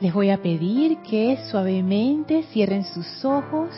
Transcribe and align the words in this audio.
Les 0.00 0.12
voy 0.12 0.28
a 0.28 0.42
pedir 0.42 0.98
que 0.98 1.38
suavemente 1.50 2.42
cierren 2.52 2.84
sus 2.84 3.24
ojos, 3.24 3.70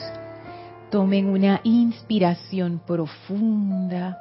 tomen 0.90 1.28
una 1.28 1.60
inspiración 1.62 2.80
profunda, 2.84 4.18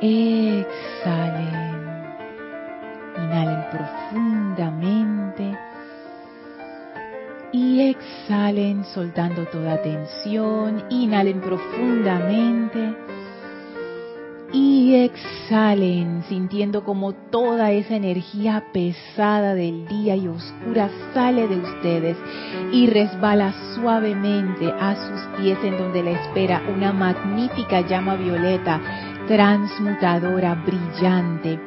exhalen, 0.00 1.76
inhalen 3.18 3.64
profundamente. 3.70 5.58
Y 7.52 7.80
exhalen 7.90 8.84
soltando 8.84 9.44
toda 9.46 9.80
tensión, 9.82 10.84
inhalen 10.88 11.40
profundamente 11.40 12.96
exhalen 14.94 16.22
sintiendo 16.28 16.84
como 16.84 17.12
toda 17.12 17.72
esa 17.72 17.96
energía 17.96 18.64
pesada 18.72 19.54
del 19.54 19.86
día 19.86 20.16
y 20.16 20.28
oscura 20.28 20.90
sale 21.14 21.48
de 21.48 21.56
ustedes 21.56 22.16
y 22.72 22.86
resbala 22.86 23.52
suavemente 23.74 24.70
a 24.70 24.94
sus 24.94 25.38
pies 25.38 25.58
en 25.62 25.78
donde 25.78 26.02
la 26.02 26.10
espera 26.12 26.62
una 26.74 26.92
magnífica 26.92 27.80
llama 27.80 28.16
violeta 28.16 28.80
transmutadora 29.26 30.54
brillante. 30.54 31.60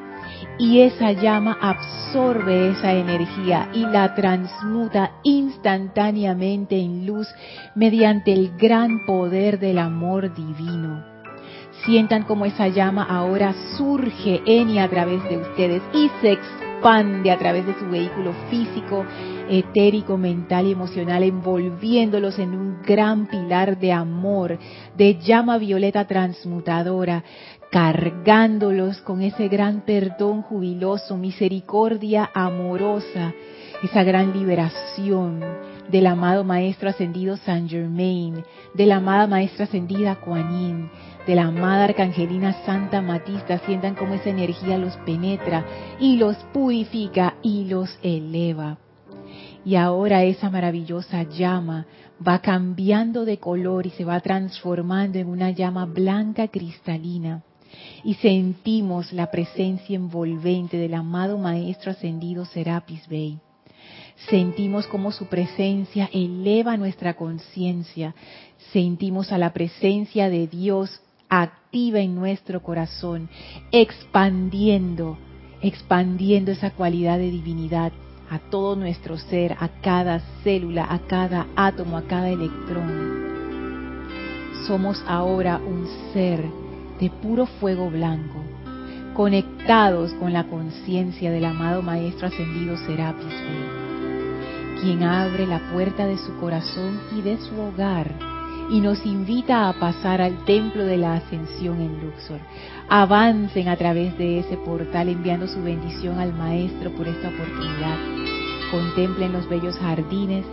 Y 0.60 0.82
esa 0.82 1.12
llama 1.14 1.58
absorbe 1.62 2.70
esa 2.70 2.94
energía 2.94 3.70
y 3.74 3.86
la 3.86 4.14
transmuta 4.14 5.12
instantáneamente 5.24 6.80
en 6.80 7.06
luz 7.06 7.28
mediante 7.76 8.34
el 8.34 8.58
gran 8.58 9.06
poder 9.06 9.60
del 9.60 9.80
amor 9.80 10.34
divino 10.34 11.13
Sientan 11.86 12.24
como 12.24 12.46
esa 12.46 12.70
llama 12.70 13.04
ahora 13.04 13.54
surge 13.78 14.42
en 14.46 14.70
y 14.70 14.80
a 14.80 14.90
través 14.90 15.22
de 15.30 15.38
ustedes 15.38 15.82
y 15.94 16.10
se 16.22 16.32
expande 16.32 17.30
a 17.30 17.38
través 17.38 17.66
de 17.66 17.74
su 17.78 17.90
vehículo 17.90 18.34
físico, 18.50 19.06
etérico, 19.50 20.18
mental 20.18 20.68
y 20.68 20.72
emocional, 20.72 21.24
envolviéndolos 21.24 22.40
en 22.40 22.56
un 22.56 22.82
gran 22.84 23.28
pilar 23.28 23.80
de 23.80 23.92
amor, 23.92 24.58
de 24.96 25.20
llama 25.20 25.58
violeta 25.58 26.06
transmutadora, 26.08 27.24
cargándolos 27.70 29.02
con 29.02 29.22
ese 29.22 29.50
gran 29.50 29.82
perdón 29.82 30.42
jubiloso, 30.42 31.18
misericordia 31.18 32.30
amorosa, 32.34 33.34
esa 33.82 34.04
gran 34.04 34.32
liberación 34.32 35.42
del 35.90 36.08
amado 36.08 36.44
Maestro 36.44 36.90
Ascendido 36.90 37.36
Saint 37.38 37.70
Germain, 37.70 38.44
de 38.74 38.86
la 38.86 38.98
amada 38.98 39.28
Maestra 39.28 39.66
Ascendida 39.66 40.16
Kuan 40.16 40.52
Yin, 40.52 40.90
de 41.26 41.36
la 41.36 41.44
amada 41.44 41.86
Arcangelina 41.86 42.66
Santa 42.66 43.02
Matista, 43.02 43.60
sientan 43.60 43.96
cómo 43.96 44.14
esa 44.14 44.30
energía 44.30 44.78
los 44.78 44.96
penetra 44.98 45.66
y 46.00 46.18
los 46.18 46.36
purifica 46.54 47.36
y 47.42 47.66
los 47.66 47.98
eleva. 48.04 48.78
Y 49.66 49.76
ahora 49.76 50.24
esa 50.24 50.50
maravillosa 50.50 51.24
llama 51.24 51.86
va 52.26 52.40
cambiando 52.40 53.24
de 53.24 53.38
color 53.38 53.88
y 53.88 53.92
se 53.92 54.04
va 54.04 54.20
transformando 54.20 55.18
en 55.18 55.28
una 55.30 55.52
llama 55.52 55.86
blanca 55.86 56.50
cristalina. 56.50 57.44
Y 58.04 58.16
sentimos 58.16 59.14
la 59.14 59.32
presencia 59.32 59.96
envolvente 59.96 60.78
del 60.78 60.94
amado 60.94 61.38
Maestro 61.38 61.92
Ascendido 61.92 62.46
Serapis 62.46 63.08
Bey. 63.08 63.40
Sentimos 64.30 64.86
como 64.88 65.12
su 65.12 65.26
presencia 65.26 66.10
eleva 66.14 66.78
nuestra 66.78 67.16
conciencia. 67.16 68.14
Sentimos 68.72 69.32
a 69.32 69.38
la 69.38 69.54
presencia 69.54 70.30
de 70.30 70.48
Dios 70.48 71.02
activa 71.42 72.00
en 72.00 72.16
nuestro 72.16 72.62
corazón, 72.62 73.30
expandiendo, 73.72 75.18
expandiendo 75.62 76.52
esa 76.52 76.72
cualidad 76.72 77.18
de 77.18 77.32
divinidad 77.32 77.92
a 78.30 78.40
todo 78.40 78.76
nuestro 78.76 79.18
ser, 79.18 79.56
a 79.60 79.70
cada 79.82 80.20
célula, 80.44 80.88
a 80.90 81.00
cada 81.00 81.48
átomo, 81.56 81.98
a 81.98 82.04
cada 82.04 82.30
electrón. 82.30 83.24
Somos 84.68 85.04
ahora 85.08 85.58
un 85.58 85.88
ser 86.14 86.44
de 87.00 87.10
puro 87.10 87.46
fuego 87.46 87.90
blanco, 87.90 88.40
conectados 89.14 90.14
con 90.14 90.34
la 90.34 90.46
conciencia 90.46 91.32
del 91.32 91.46
amado 91.46 91.82
Maestro 91.82 92.28
Ascendido 92.28 92.78
Serapis 92.78 93.26
Bey, 93.26 94.82
quien 94.82 95.04
abre 95.04 95.46
la 95.46 95.72
puerta 95.72 96.08
de 96.08 96.18
su 96.18 96.36
corazón 96.40 97.00
y 97.16 97.22
de 97.22 97.38
su 97.38 97.60
hogar 97.60 98.33
y 98.70 98.82
nos 98.82 99.06
invita 99.06 99.70
a 99.70 99.74
pasar 99.74 100.22
al 100.22 100.46
templo 100.46 100.84
de 100.84 100.98
la 100.98 101.16
ascensión 101.16 101.82
en 101.82 102.02
Luxor. 102.02 102.40
Avancen 102.90 103.68
a 103.68 103.76
través 103.76 104.18
de 104.18 104.40
ese 104.40 104.58
portal 104.58 105.10
enviando 105.10 105.48
su 105.48 105.62
bendición 105.64 106.20
al 106.20 106.34
Maestro 106.34 106.92
por 106.92 107.08
esta 107.08 107.30
oportunidad. 107.30 107.98
Contemplen 108.72 109.34
los 109.34 109.48
bellos 109.48 109.78
jardines, 109.78 110.46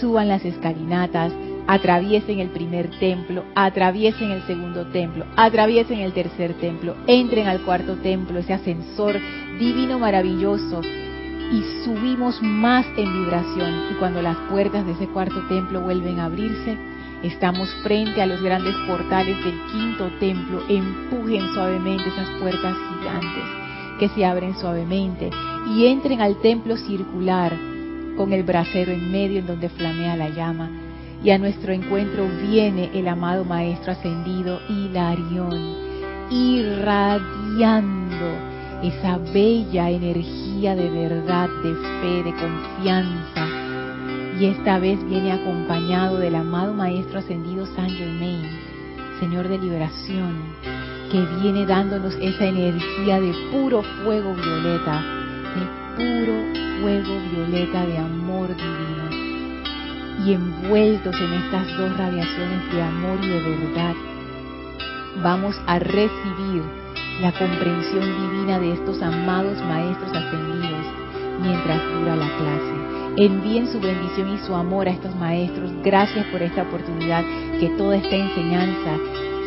suban 0.00 0.28
las 0.28 0.44
escalinatas, 0.44 1.32
atraviesen 1.66 2.40
el 2.40 2.50
primer 2.50 2.90
templo, 2.98 3.44
atraviesen 3.54 4.30
el 4.30 4.42
segundo 4.46 4.86
templo, 4.86 5.24
atraviesen 5.36 6.00
el 6.00 6.12
tercer 6.12 6.54
templo, 6.54 6.94
entren 7.06 7.48
al 7.48 7.62
cuarto 7.62 7.96
templo, 7.96 8.38
ese 8.38 8.52
ascensor 8.52 9.18
divino 9.58 9.98
maravilloso 9.98 10.82
y 10.82 11.62
subimos 11.84 12.40
más 12.42 12.86
en 12.96 13.12
vibración. 13.12 13.72
Y 13.90 13.94
cuando 13.94 14.22
las 14.22 14.36
puertas 14.50 14.84
de 14.86 14.92
ese 14.92 15.08
cuarto 15.08 15.46
templo 15.48 15.80
vuelven 15.80 16.20
a 16.20 16.26
abrirse, 16.26 16.76
Estamos 17.24 17.74
frente 17.82 18.20
a 18.20 18.26
los 18.26 18.42
grandes 18.42 18.74
portales 18.86 19.42
del 19.42 19.58
quinto 19.72 20.10
templo. 20.20 20.60
Empujen 20.68 21.54
suavemente 21.54 22.10
esas 22.10 22.28
puertas 22.38 22.76
gigantes 22.76 23.44
que 23.98 24.10
se 24.10 24.26
abren 24.26 24.54
suavemente 24.58 25.30
y 25.74 25.86
entren 25.86 26.20
al 26.20 26.36
templo 26.42 26.76
circular 26.76 27.56
con 28.18 28.34
el 28.34 28.42
brasero 28.42 28.92
en 28.92 29.10
medio 29.10 29.38
en 29.38 29.46
donde 29.46 29.70
flamea 29.70 30.16
la 30.16 30.28
llama. 30.28 30.68
Y 31.22 31.30
a 31.30 31.38
nuestro 31.38 31.72
encuentro 31.72 32.28
viene 32.42 32.90
el 32.92 33.08
amado 33.08 33.46
Maestro 33.46 33.92
Ascendido 33.92 34.60
Hilarión, 34.68 35.76
irradiando 36.30 37.74
esa 38.82 39.16
bella 39.32 39.88
energía 39.88 40.76
de 40.76 40.90
verdad, 40.90 41.48
de 41.62 41.74
fe, 42.02 42.22
de 42.22 42.34
confianza, 42.34 43.53
y 44.38 44.46
esta 44.46 44.78
vez 44.78 44.98
viene 45.08 45.32
acompañado 45.32 46.18
del 46.18 46.34
amado 46.34 46.74
Maestro 46.74 47.20
Ascendido 47.20 47.66
Saint 47.66 47.96
Germain, 47.96 48.48
Señor 49.20 49.48
de 49.48 49.58
liberación, 49.58 50.34
que 51.10 51.24
viene 51.40 51.66
dándonos 51.66 52.14
esa 52.20 52.46
energía 52.46 53.20
de 53.20 53.32
puro 53.52 53.82
fuego 54.02 54.34
violeta, 54.34 55.02
de 55.54 55.94
puro 55.96 56.82
fuego 56.82 57.20
violeta 57.30 57.86
de 57.86 57.98
amor 57.98 58.48
divino. 58.48 59.24
Y 60.24 60.32
envueltos 60.32 61.14
en 61.20 61.32
estas 61.34 61.76
dos 61.76 61.96
radiaciones 61.96 62.72
de 62.72 62.82
amor 62.82 63.18
y 63.22 63.28
de 63.28 63.40
verdad, 63.40 63.94
vamos 65.22 65.60
a 65.66 65.78
recibir 65.78 66.62
la 67.20 67.30
comprensión 67.32 68.02
divina 68.02 68.58
de 68.58 68.72
estos 68.72 69.00
amados 69.00 69.58
Maestros 69.68 70.10
Ascendidos 70.10 70.86
mientras 71.40 71.82
dura 71.92 72.16
la 72.16 72.28
clase. 72.36 72.83
Envíen 73.16 73.68
su 73.68 73.80
bendición 73.80 74.34
y 74.34 74.38
su 74.38 74.52
amor 74.56 74.88
a 74.88 74.90
estos 74.90 75.14
maestros. 75.14 75.70
Gracias 75.84 76.26
por 76.26 76.42
esta 76.42 76.62
oportunidad. 76.62 77.22
Que 77.60 77.68
toda 77.78 77.96
esta 77.96 78.16
enseñanza 78.16 78.98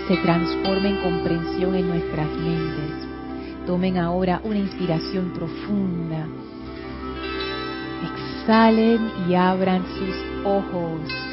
se 0.08 0.16
transforme 0.18 0.90
en 0.90 1.02
comprensión 1.02 1.76
en 1.76 1.90
nuestras 1.90 2.30
mentes. 2.38 3.08
Tomen 3.66 3.98
ahora 3.98 4.40
una 4.46 4.60
inspiración 4.60 5.34
profunda. 5.34 6.26
Exhalen 8.14 9.12
y 9.28 9.36
abran 9.36 9.84
sus 9.86 10.46
ojos. 10.46 11.27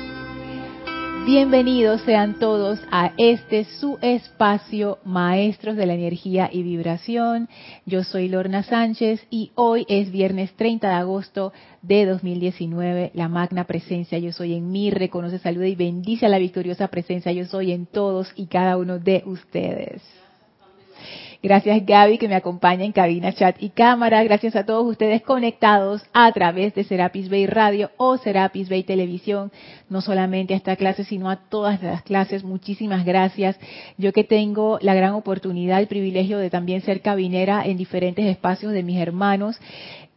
Bienvenidos 1.24 2.02
sean 2.02 2.38
todos 2.38 2.78
a 2.90 3.12
este 3.16 3.64
su 3.64 3.96
espacio 4.02 4.98
Maestros 5.06 5.74
de 5.74 5.86
la 5.86 5.94
Energía 5.94 6.50
y 6.52 6.62
Vibración. 6.62 7.48
Yo 7.86 8.04
soy 8.04 8.28
Lorna 8.28 8.62
Sánchez 8.62 9.26
y 9.30 9.50
hoy 9.54 9.86
es 9.88 10.12
viernes 10.12 10.52
30 10.52 10.86
de 10.86 10.94
agosto 10.94 11.54
de 11.80 12.04
2019. 12.04 13.10
La 13.14 13.28
magna 13.28 13.64
presencia 13.64 14.18
yo 14.18 14.32
soy 14.32 14.52
en 14.52 14.70
mí, 14.70 14.90
reconoce, 14.90 15.38
saluda 15.38 15.66
y 15.66 15.74
bendice 15.74 16.26
a 16.26 16.28
la 16.28 16.38
victoriosa 16.38 16.88
presencia 16.88 17.32
yo 17.32 17.46
soy 17.46 17.72
en 17.72 17.86
todos 17.86 18.30
y 18.36 18.44
cada 18.44 18.76
uno 18.76 18.98
de 18.98 19.22
ustedes. 19.24 20.02
Gracias 21.44 21.84
Gaby 21.84 22.16
que 22.16 22.26
me 22.26 22.36
acompaña 22.36 22.86
en 22.86 22.92
cabina, 22.92 23.34
chat 23.34 23.62
y 23.62 23.68
cámara. 23.68 24.24
Gracias 24.24 24.56
a 24.56 24.64
todos 24.64 24.86
ustedes 24.86 25.20
conectados 25.20 26.02
a 26.14 26.32
través 26.32 26.74
de 26.74 26.84
Serapis 26.84 27.28
Bay 27.28 27.46
Radio 27.46 27.90
o 27.98 28.16
Serapis 28.16 28.70
Bay 28.70 28.82
Televisión. 28.82 29.52
No 29.90 30.00
solamente 30.00 30.54
a 30.54 30.56
esta 30.56 30.76
clase, 30.76 31.04
sino 31.04 31.28
a 31.28 31.36
todas 31.36 31.82
las 31.82 32.00
clases. 32.00 32.44
Muchísimas 32.44 33.04
gracias. 33.04 33.60
Yo 33.98 34.14
que 34.14 34.24
tengo 34.24 34.78
la 34.80 34.94
gran 34.94 35.12
oportunidad, 35.12 35.80
el 35.80 35.86
privilegio 35.86 36.38
de 36.38 36.48
también 36.48 36.80
ser 36.80 37.02
cabinera 37.02 37.62
en 37.66 37.76
diferentes 37.76 38.24
espacios 38.24 38.72
de 38.72 38.82
mis 38.82 38.98
hermanos. 38.98 39.60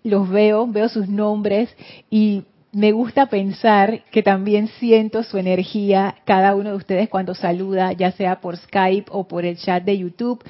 Los 0.05 0.29
veo, 0.29 0.65
veo 0.65 0.87
sus 0.87 1.09
nombres 1.09 1.67
y 2.09 2.45
me 2.71 2.93
gusta 2.93 3.25
pensar 3.25 4.03
que 4.11 4.23
también 4.23 4.69
siento 4.79 5.23
su 5.23 5.37
energía 5.37 6.15
cada 6.23 6.55
uno 6.55 6.69
de 6.69 6.75
ustedes 6.77 7.09
cuando 7.09 7.33
saluda, 7.33 7.91
ya 7.91 8.11
sea 8.11 8.39
por 8.39 8.55
Skype 8.55 9.11
o 9.11 9.27
por 9.27 9.43
el 9.43 9.57
chat 9.57 9.83
de 9.83 9.97
YouTube. 9.97 10.41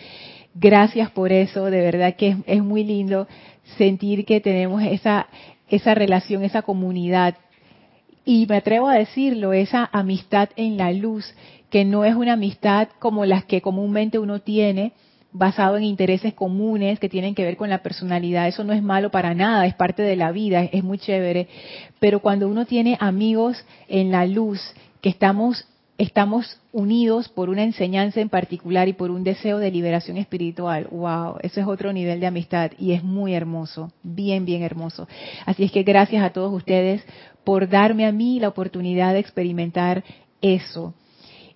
Gracias 0.59 1.11
por 1.11 1.31
eso, 1.31 1.65
de 1.65 1.81
verdad 1.81 2.15
que 2.15 2.37
es, 2.45 2.63
muy 2.63 2.83
lindo 2.83 3.27
sentir 3.77 4.25
que 4.25 4.41
tenemos 4.41 4.81
esa 4.81 5.27
esa 5.69 5.93
relación, 5.93 6.43
esa 6.43 6.61
comunidad. 6.61 7.35
Y 8.25 8.45
me 8.47 8.57
atrevo 8.57 8.87
a 8.87 8.95
decirlo, 8.95 9.53
esa 9.53 9.89
amistad 9.91 10.49
en 10.55 10.77
la 10.77 10.91
luz, 10.91 11.33
que 11.69 11.85
no 11.85 12.05
es 12.05 12.15
una 12.15 12.33
amistad 12.33 12.89
como 12.99 13.25
las 13.25 13.45
que 13.45 13.61
comúnmente 13.61 14.19
uno 14.19 14.39
tiene, 14.39 14.93
basado 15.31 15.77
en 15.77 15.83
intereses 15.83 16.33
comunes 16.33 16.99
que 16.99 17.09
tienen 17.09 17.35
que 17.35 17.43
ver 17.43 17.57
con 17.57 17.69
la 17.69 17.83
personalidad. 17.83 18.47
Eso 18.47 18.63
no 18.63 18.73
es 18.73 18.81
malo 18.81 19.11
para 19.11 19.33
nada, 19.33 19.65
es 19.65 19.75
parte 19.75 20.01
de 20.01 20.15
la 20.15 20.31
vida, 20.31 20.63
es 20.63 20.83
muy 20.83 20.97
chévere. 20.97 21.47
Pero 21.99 22.21
cuando 22.21 22.47
uno 22.47 22.65
tiene 22.65 22.97
amigos 22.99 23.63
en 23.87 24.11
la 24.11 24.25
luz, 24.25 24.61
que 25.01 25.09
estamos 25.09 25.65
estamos 25.97 26.59
unidos 26.71 27.27
por 27.29 27.49
una 27.49 27.63
enseñanza 27.63 28.21
en 28.21 28.29
particular 28.29 28.87
y 28.87 28.93
por 28.93 29.09
un 29.09 29.23
deseo 29.23 29.57
de 29.57 29.71
liberación 29.71 30.17
espiritual. 30.17 30.87
Wow, 30.91 31.37
eso 31.41 31.59
es 31.59 31.67
otro 31.67 31.91
nivel 31.91 32.19
de 32.19 32.27
amistad 32.27 32.71
y 32.77 32.93
es 32.93 33.03
muy 33.03 33.33
hermoso, 33.33 33.91
bien, 34.03 34.45
bien 34.45 34.61
hermoso. 34.61 35.07
Así 35.45 35.63
es 35.63 35.71
que 35.71 35.83
gracias 35.83 36.23
a 36.23 36.31
todos 36.31 36.53
ustedes 36.53 37.03
por 37.43 37.67
darme 37.67 38.05
a 38.05 38.11
mí 38.11 38.39
la 38.39 38.49
oportunidad 38.49 39.13
de 39.13 39.19
experimentar 39.19 40.03
eso. 40.41 40.93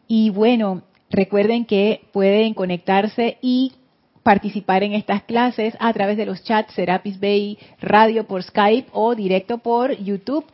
Y 0.08 0.30
bueno, 0.32 0.84
recuerden 1.10 1.66
que 1.66 2.02
pueden 2.12 2.54
conectarse 2.54 3.38
y 3.42 3.74
participar 4.24 4.84
en 4.84 4.94
estas 4.94 5.24
clases 5.24 5.76
a 5.80 5.92
través 5.94 6.18
de 6.18 6.26
los 6.26 6.44
chats 6.44 6.74
Serapis 6.74 7.20
Bay 7.20 7.58
Radio 7.82 8.26
por 8.28 8.44
Skype 8.44 8.90
o 8.94 9.16
directo 9.16 9.60
por 9.60 9.96
YouTube. 9.98 10.46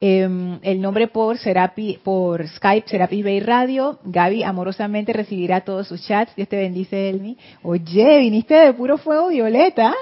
Em, 0.00 0.58
el 0.62 0.80
nombre 0.80 1.08
por, 1.08 1.38
Serapi, 1.38 1.98
por 2.02 2.46
Skype, 2.46 2.88
Serapis 2.88 3.24
Bay 3.24 3.40
Radio. 3.40 3.98
Gaby 4.04 4.42
amorosamente 4.42 5.12
recibirá 5.12 5.62
todos 5.62 5.88
sus 5.88 6.06
chats. 6.06 6.34
Dios 6.36 6.48
te 6.48 6.56
bendice, 6.56 7.08
Elmi. 7.08 7.38
Oye, 7.62 8.18
viniste 8.18 8.54
de 8.54 8.72
puro 8.74 8.98
fuego 8.98 9.28
violeta. 9.28 9.94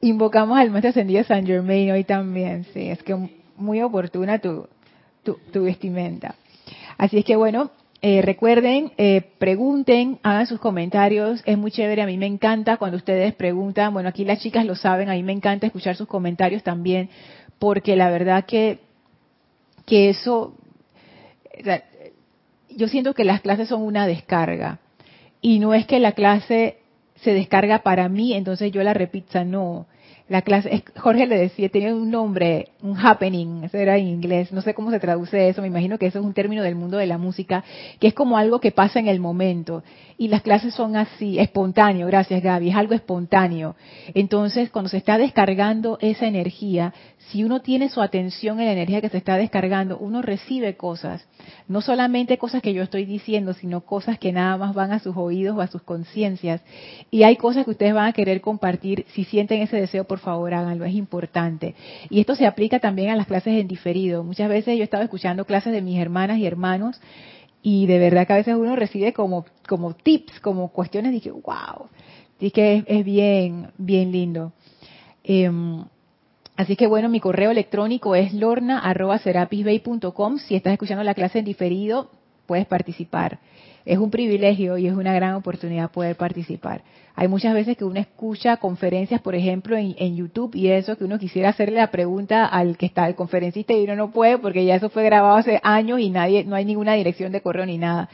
Invocamos 0.00 0.58
al 0.58 0.70
maestro 0.70 0.90
ascendido 0.90 1.24
San 1.24 1.46
Germain 1.46 1.90
hoy 1.90 2.04
también. 2.04 2.64
Sí, 2.72 2.88
es 2.88 3.02
que 3.02 3.16
muy 3.56 3.82
oportuna 3.82 4.38
tu, 4.38 4.68
tu, 5.22 5.64
vestimenta. 5.64 6.34
Así 6.98 7.18
es 7.18 7.24
que 7.24 7.36
bueno, 7.36 7.70
eh, 8.02 8.20
recuerden, 8.22 8.92
eh, 8.98 9.22
pregunten, 9.38 10.18
hagan 10.22 10.46
sus 10.46 10.60
comentarios, 10.60 11.42
es 11.46 11.56
muy 11.56 11.70
chévere, 11.70 12.02
a 12.02 12.06
mí 12.06 12.18
me 12.18 12.26
encanta 12.26 12.76
cuando 12.76 12.98
ustedes 12.98 13.34
preguntan, 13.34 13.94
bueno, 13.94 14.08
aquí 14.08 14.24
las 14.24 14.40
chicas 14.40 14.66
lo 14.66 14.76
saben, 14.76 15.08
a 15.08 15.14
mí 15.14 15.22
me 15.22 15.32
encanta 15.32 15.66
escuchar 15.66 15.96
sus 15.96 16.06
comentarios 16.06 16.62
también, 16.62 17.08
porque 17.64 17.96
la 17.96 18.10
verdad 18.10 18.44
que 18.44 18.78
que 19.86 20.10
eso, 20.10 20.54
yo 22.68 22.88
siento 22.88 23.14
que 23.14 23.24
las 23.24 23.40
clases 23.40 23.70
son 23.70 23.80
una 23.80 24.06
descarga 24.06 24.80
y 25.40 25.60
no 25.60 25.72
es 25.72 25.86
que 25.86 25.98
la 25.98 26.12
clase 26.12 26.76
se 27.16 27.32
descarga 27.32 27.78
para 27.78 28.10
mí, 28.10 28.34
entonces 28.34 28.70
yo 28.70 28.82
la 28.82 28.92
repita, 28.92 29.44
no. 29.44 29.86
La 30.26 30.40
clase, 30.40 30.82
Jorge 30.96 31.26
le 31.26 31.36
decía, 31.36 31.68
tenía 31.68 31.94
un 31.94 32.10
nombre, 32.10 32.68
un 32.80 32.96
happening, 32.96 33.64
eso 33.64 33.76
era 33.76 33.98
en 33.98 34.06
inglés, 34.06 34.52
no 34.52 34.62
sé 34.62 34.72
cómo 34.72 34.90
se 34.90 34.98
traduce 34.98 35.50
eso, 35.50 35.60
me 35.60 35.68
imagino 35.68 35.98
que 35.98 36.06
eso 36.06 36.18
es 36.18 36.24
un 36.24 36.32
término 36.32 36.62
del 36.62 36.76
mundo 36.76 36.96
de 36.96 37.06
la 37.06 37.18
música, 37.18 37.62
que 38.00 38.06
es 38.06 38.14
como 38.14 38.38
algo 38.38 38.58
que 38.58 38.72
pasa 38.72 38.98
en 38.98 39.08
el 39.08 39.20
momento. 39.20 39.82
Y 40.16 40.28
las 40.28 40.40
clases 40.40 40.72
son 40.72 40.96
así, 40.96 41.38
espontáneo, 41.38 42.06
gracias 42.06 42.42
Gaby, 42.42 42.70
es 42.70 42.76
algo 42.76 42.94
espontáneo. 42.94 43.76
Entonces, 44.14 44.70
cuando 44.70 44.88
se 44.88 44.96
está 44.96 45.18
descargando 45.18 45.98
esa 46.00 46.26
energía, 46.26 46.94
si 47.30 47.44
uno 47.44 47.60
tiene 47.60 47.88
su 47.88 48.00
atención 48.00 48.60
en 48.60 48.66
la 48.66 48.72
energía 48.72 49.00
que 49.00 49.08
se 49.08 49.18
está 49.18 49.36
descargando, 49.36 49.98
uno 49.98 50.22
recibe 50.22 50.76
cosas, 50.76 51.26
no 51.68 51.80
solamente 51.80 52.38
cosas 52.38 52.62
que 52.62 52.72
yo 52.72 52.82
estoy 52.82 53.04
diciendo, 53.04 53.54
sino 53.54 53.82
cosas 53.82 54.18
que 54.18 54.32
nada 54.32 54.56
más 54.56 54.74
van 54.74 54.92
a 54.92 55.00
sus 55.00 55.16
oídos 55.16 55.56
o 55.56 55.60
a 55.60 55.66
sus 55.66 55.82
conciencias. 55.82 56.62
Y 57.10 57.24
hay 57.24 57.36
cosas 57.36 57.64
que 57.64 57.72
ustedes 57.72 57.92
van 57.92 58.08
a 58.08 58.12
querer 58.12 58.40
compartir, 58.40 59.04
si 59.14 59.24
sienten 59.24 59.62
ese 59.62 59.76
deseo, 59.76 60.04
favor 60.18 60.54
háganlo, 60.54 60.84
es 60.84 60.94
importante. 60.94 61.74
Y 62.10 62.20
esto 62.20 62.34
se 62.34 62.46
aplica 62.46 62.78
también 62.78 63.10
a 63.10 63.16
las 63.16 63.26
clases 63.26 63.60
en 63.60 63.68
diferido. 63.68 64.24
Muchas 64.24 64.48
veces 64.48 64.76
yo 64.76 64.82
he 64.82 64.84
estado 64.84 65.02
escuchando 65.02 65.44
clases 65.44 65.72
de 65.72 65.82
mis 65.82 65.98
hermanas 65.98 66.38
y 66.38 66.46
hermanos 66.46 67.00
y 67.62 67.86
de 67.86 67.98
verdad 67.98 68.26
que 68.26 68.32
a 68.32 68.36
veces 68.36 68.56
uno 68.56 68.76
recibe 68.76 69.12
como, 69.12 69.44
como 69.66 69.94
tips, 69.94 70.40
como 70.40 70.68
cuestiones, 70.68 71.12
dije, 71.12 71.30
wow, 71.30 71.88
así 72.36 72.50
que 72.50 72.84
es, 72.86 73.04
bien, 73.04 73.70
bien 73.78 74.12
lindo. 74.12 74.52
Em, 75.22 75.84
Así 76.56 76.76
que 76.76 76.86
bueno, 76.86 77.08
mi 77.08 77.18
correo 77.18 77.50
electrónico 77.50 78.14
es 78.14 78.32
lorna.serapisbay.com. 78.32 80.38
Si 80.38 80.54
estás 80.54 80.74
escuchando 80.74 81.02
la 81.02 81.14
clase 81.14 81.40
en 81.40 81.44
diferido, 81.44 82.12
puedes 82.46 82.66
participar. 82.66 83.40
Es 83.84 83.98
un 83.98 84.10
privilegio 84.10 84.78
y 84.78 84.86
es 84.86 84.94
una 84.94 85.12
gran 85.12 85.34
oportunidad 85.34 85.90
poder 85.90 86.16
participar. 86.16 86.82
Hay 87.16 87.28
muchas 87.28 87.54
veces 87.54 87.76
que 87.76 87.84
uno 87.84 88.00
escucha 88.00 88.56
conferencias, 88.56 89.20
por 89.20 89.34
ejemplo, 89.34 89.76
en, 89.76 90.16
YouTube 90.16 90.54
y 90.54 90.68
eso, 90.68 90.96
que 90.96 91.04
uno 91.04 91.18
quisiera 91.18 91.50
hacerle 91.50 91.76
la 91.76 91.90
pregunta 91.90 92.46
al 92.46 92.76
que 92.76 92.86
está, 92.86 93.06
el 93.06 93.14
conferencista, 93.14 93.72
y 93.72 93.84
uno 93.84 93.94
no 93.94 94.10
puede 94.10 94.38
porque 94.38 94.64
ya 94.64 94.76
eso 94.76 94.88
fue 94.88 95.04
grabado 95.04 95.36
hace 95.36 95.60
años 95.62 96.00
y 96.00 96.10
nadie, 96.10 96.44
no 96.44 96.56
hay 96.56 96.64
ninguna 96.64 96.94
dirección 96.94 97.30
de 97.30 97.40
correo 97.40 97.66
ni 97.66 97.78
nada. 97.78 98.08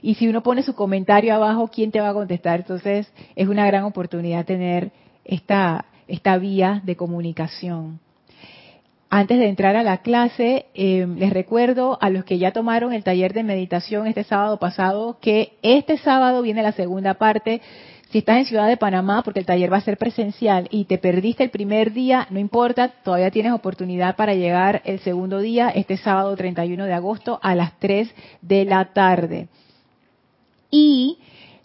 Y 0.00 0.14
si 0.14 0.28
uno 0.28 0.42
pone 0.42 0.62
su 0.62 0.74
comentario 0.74 1.34
abajo, 1.34 1.68
¿quién 1.68 1.90
te 1.90 2.00
va 2.00 2.10
a 2.10 2.14
contestar? 2.14 2.60
Entonces, 2.60 3.12
es 3.34 3.48
una 3.48 3.66
gran 3.66 3.84
oportunidad 3.84 4.46
tener 4.46 4.92
esta, 5.24 5.86
esta 6.06 6.38
vía 6.38 6.80
de 6.84 6.96
comunicación. 6.96 8.00
Antes 9.10 9.38
de 9.38 9.48
entrar 9.48 9.74
a 9.74 9.82
la 9.82 9.98
clase, 9.98 10.66
eh, 10.74 11.06
les 11.16 11.32
recuerdo 11.32 11.96
a 12.02 12.10
los 12.10 12.24
que 12.24 12.36
ya 12.36 12.52
tomaron 12.52 12.92
el 12.92 13.04
taller 13.04 13.32
de 13.32 13.42
meditación 13.42 14.06
este 14.06 14.22
sábado 14.22 14.58
pasado 14.58 15.16
que 15.22 15.54
este 15.62 15.96
sábado 15.96 16.42
viene 16.42 16.62
la 16.62 16.72
segunda 16.72 17.14
parte. 17.14 17.62
Si 18.10 18.18
estás 18.18 18.36
en 18.36 18.44
Ciudad 18.44 18.68
de 18.68 18.76
Panamá, 18.76 19.22
porque 19.22 19.40
el 19.40 19.46
taller 19.46 19.72
va 19.72 19.78
a 19.78 19.82
ser 19.82 19.96
presencial 19.96 20.68
y 20.70 20.84
te 20.84 20.98
perdiste 20.98 21.42
el 21.42 21.50
primer 21.50 21.92
día, 21.94 22.26
no 22.28 22.38
importa, 22.38 22.88
todavía 23.02 23.30
tienes 23.30 23.52
oportunidad 23.52 24.14
para 24.14 24.34
llegar 24.34 24.82
el 24.84 24.98
segundo 25.00 25.38
día, 25.38 25.70
este 25.70 25.96
sábado 25.96 26.36
31 26.36 26.84
de 26.84 26.92
agosto 26.92 27.40
a 27.42 27.54
las 27.54 27.78
3 27.78 28.14
de 28.42 28.64
la 28.66 28.92
tarde. 28.92 29.48
Y 30.70 31.18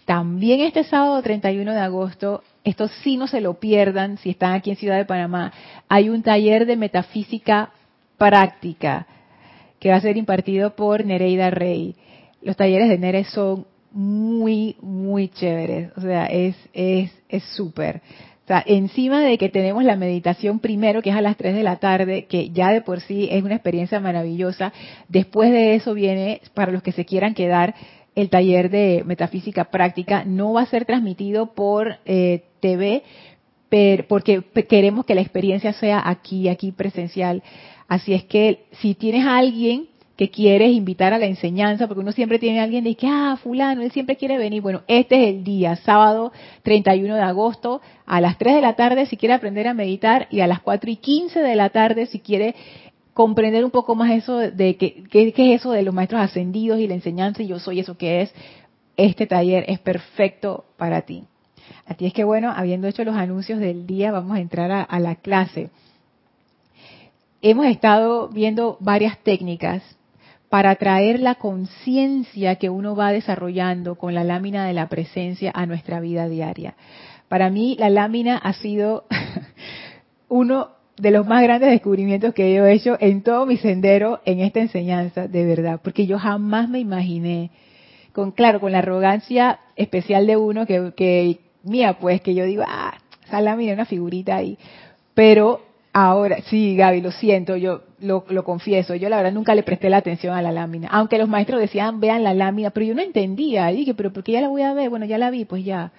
también 0.06 0.62
este 0.62 0.86
sábado 0.86 1.22
31 1.22 1.74
de 1.74 1.80
agosto 1.80 2.42
esto 2.63 2.88
sí 2.88 3.18
no 3.18 3.27
se 3.27 3.42
lo 3.42 3.56
pierdan 3.56 4.18
si 4.18 4.30
están 4.30 4.54
aquí 4.54 4.69
en 4.69 4.77
Ciudad 4.77 4.98
de 4.98 5.06
Panamá. 5.06 5.51
Hay 5.89 6.10
un 6.10 6.24
taller 6.24 6.65
de 6.65 6.77
metafísica 6.77 7.71
práctica 8.18 9.06
que 9.80 9.89
va 9.89 9.95
a 9.95 10.01
ser 10.01 10.18
impartido 10.18 10.75
por 10.75 11.06
Nereida 11.06 11.50
Rey. 11.50 11.95
Los 12.42 12.56
talleres 12.56 12.89
de 12.89 12.98
Nere 12.98 13.25
son 13.25 13.65
muy, 13.92 14.77
muy 14.81 15.27
chéveres. 15.27 15.92
O 15.98 16.01
sea, 16.01 16.25
es 16.27 16.56
es 16.74 17.12
es 17.27 17.44
súper. 17.56 18.01
O 18.44 18.48
sea, 18.48 18.62
encima 18.65 19.21
de 19.21 19.38
que 19.38 19.48
tenemos 19.48 19.86
la 19.86 19.95
meditación 19.95 20.60
primero, 20.60 21.01
que 21.01 21.12
es 21.12 21.15
a 21.15 21.21
las 21.21 21.38
3 21.38 21.56
de 21.56 21.63
la 21.63 21.77
tarde, 21.77 22.25
que 22.25 22.50
ya 22.50 22.71
de 22.71 22.81
por 22.81 23.00
sí 23.00 23.30
es 23.31 23.42
una 23.42 23.56
experiencia 23.56 24.01
maravillosa, 24.01 24.74
después 25.08 25.50
de 25.51 25.75
eso 25.75 25.93
viene, 25.93 26.41
para 26.53 26.74
los 26.74 26.84
que 26.84 26.91
se 26.91 27.05
quieran 27.05 27.36
quedar, 27.36 27.74
el 28.15 28.29
taller 28.29 28.70
de 28.70 29.03
metafísica 29.05 29.65
práctica 29.65 30.24
no 30.25 30.53
va 30.53 30.62
a 30.62 30.67
ser 30.67 30.86
transmitido 30.86 31.53
por 31.53 31.98
eh, 32.05 32.43
TV, 32.60 33.03
porque 34.08 34.43
queremos 34.70 35.05
que 35.05 35.15
la 35.15 35.22
experiencia 35.22 35.74
sea 35.74 36.01
aquí, 36.05 36.48
aquí 36.48 36.72
presencial. 36.72 37.41
Así 37.88 38.13
es 38.13 38.24
que 38.24 38.65
si 38.82 38.93
tienes 38.93 39.25
a 39.25 39.38
alguien 39.38 39.88
que 40.15 40.29
quieres 40.29 40.72
invitar 40.72 41.12
a 41.12 41.17
la 41.17 41.25
enseñanza, 41.25 41.88
porque 41.88 42.01
uno 42.01 42.12
siempre 42.12 42.38
tiene 42.38 42.60
a 42.60 42.63
alguien 42.63 42.84
de 42.84 42.96
que, 42.96 43.08
ah, 43.08 43.38
fulano, 43.41 43.82
él 43.82 43.91
siempre 43.91 44.15
quiere 44.15 44.38
venir. 44.38 44.62
Bueno, 44.62 44.82
este 44.88 45.15
es 45.15 45.36
el 45.36 45.43
día, 45.43 45.75
sábado 45.77 46.32
31 46.62 47.15
de 47.15 47.22
agosto, 47.22 47.82
a 48.05 48.22
las 48.22 48.38
3 48.38 48.55
de 48.55 48.62
la 48.62 48.75
tarde 48.75 49.08
si 49.08 49.17
quiere 49.17 49.34
aprender 49.34 49.67
a 49.67 49.74
meditar 49.74 50.27
y 50.29 50.41
a 50.41 50.48
las 50.48 50.60
4 50.60 50.91
y 50.91 50.98
15 50.98 51.39
de 51.39 51.55
la 51.55 51.70
tarde 51.70 52.05
si 52.05 52.20
quiere 52.20 52.53
comprender 53.13 53.63
un 53.63 53.72
poco 53.72 53.96
más 53.96 54.12
eso 54.12 54.38
de 54.38 54.75
qué 54.75 55.05
es 55.12 55.62
eso 55.62 55.72
de 55.72 55.84
los 55.84 55.93
maestros 55.93 56.22
ascendidos 56.22 56.79
y 56.79 56.88
la 56.88 56.96
enseñanza 56.96 57.43
y 57.43 57.48
yo 57.48 57.60
soy 57.60 57.79
eso 57.79 57.98
que 57.98 58.22
es, 58.22 58.34
este 58.98 59.27
taller 59.27 59.65
es 59.67 59.79
perfecto 59.79 60.65
para 60.77 61.01
ti. 61.01 61.24
Así 61.86 62.05
es 62.05 62.13
que 62.13 62.24
bueno, 62.24 62.51
habiendo 62.55 62.88
hecho 62.88 63.03
los 63.03 63.15
anuncios 63.15 63.60
del 63.60 63.86
día, 63.86 64.12
vamos 64.12 64.38
a 64.38 64.39
entrar 64.39 64.72
a, 64.72 64.82
a 64.82 65.00
la 65.00 65.15
clase. 65.15 65.70
Hemos 67.41 67.65
estado 67.65 68.29
viendo 68.29 68.77
varias 68.79 69.17
técnicas 69.20 69.84
para 70.50 70.75
traer 70.75 71.20
la 71.20 71.36
conciencia 71.36 72.55
que 72.55 72.70
uno 72.70 72.96
va 72.96 73.12
desarrollando 73.12 73.96
con 73.96 74.13
la 74.13 74.24
lámina 74.24 74.65
de 74.65 74.74
la 74.74 74.88
presencia 74.88 75.51
a 75.53 75.65
nuestra 75.65 76.00
vida 76.00 76.29
diaria. 76.29 76.75
Para 77.27 77.50
mí 77.50 77.75
la 77.79 77.89
lámina 77.89 78.38
ha 78.38 78.53
sido 78.53 79.05
uno 80.29 80.70
de 80.98 81.12
los 81.12 81.26
más 81.26 81.42
grandes 81.44 81.72
descubrimientos 81.72 82.34
que 82.34 82.54
yo 82.54 82.66
he 82.66 82.74
hecho 82.74 82.98
en 83.00 83.24
todo 83.24 83.46
mi 83.46 83.58
sendero 83.58 84.22
en 84.26 84.40
esta 84.40 84.60
enseñanza, 84.60 85.28
de 85.28 85.46
verdad, 85.46 85.80
porque 85.84 86.06
yo 86.06 86.20
jamás 86.20 86.70
me 86.70 86.80
imaginé, 86.80 87.52
con 88.12 88.32
claro, 88.32 88.60
con 88.60 88.72
la 88.72 88.80
arrogancia 88.80 89.60
especial 89.76 90.28
de 90.28 90.38
uno 90.38 90.66
que, 90.68 91.40
mía, 91.64 91.98
pues, 92.00 92.22
que 92.22 92.36
yo 92.36 92.46
digo, 92.46 92.64
ah, 92.68 92.94
sala, 93.30 93.56
una 93.56 93.86
figurita 93.86 94.36
ahí, 94.36 94.58
pero 95.16 95.62
ahora, 95.94 96.38
sí, 96.50 96.76
Gaby, 96.76 97.02
lo 97.02 97.12
siento, 97.12 97.56
yo 97.58 97.82
lo, 98.00 98.26
lo 98.30 98.44
confieso, 98.44 98.94
yo 98.94 99.10
la 99.10 99.18
verdad 99.18 99.32
nunca 99.32 99.56
le 99.56 99.64
presté 99.64 99.90
la 99.90 99.98
atención 99.98 100.36
a 100.36 100.44
la 100.44 100.52
lámina, 100.52 100.90
aunque 100.92 101.18
los 101.18 101.28
maestros 101.28 101.60
decían, 101.60 102.00
vean 102.00 102.24
la 102.24 102.36
lámina, 102.36 102.70
pero 102.70 102.86
yo 102.86 102.94
no 102.94 103.02
entendía, 103.02 103.72
y 103.72 103.78
dije, 103.78 103.96
pero 103.96 104.14
¿por 104.14 104.24
qué 104.24 104.34
ya 104.34 104.42
la 104.42 104.50
voy 104.50 104.62
a 104.62 104.74
ver? 104.74 104.92
Bueno, 104.92 105.08
ya 105.08 105.18
la 105.18 105.32
vi, 105.32 105.46
pues 105.46 105.66
ya 105.66 105.92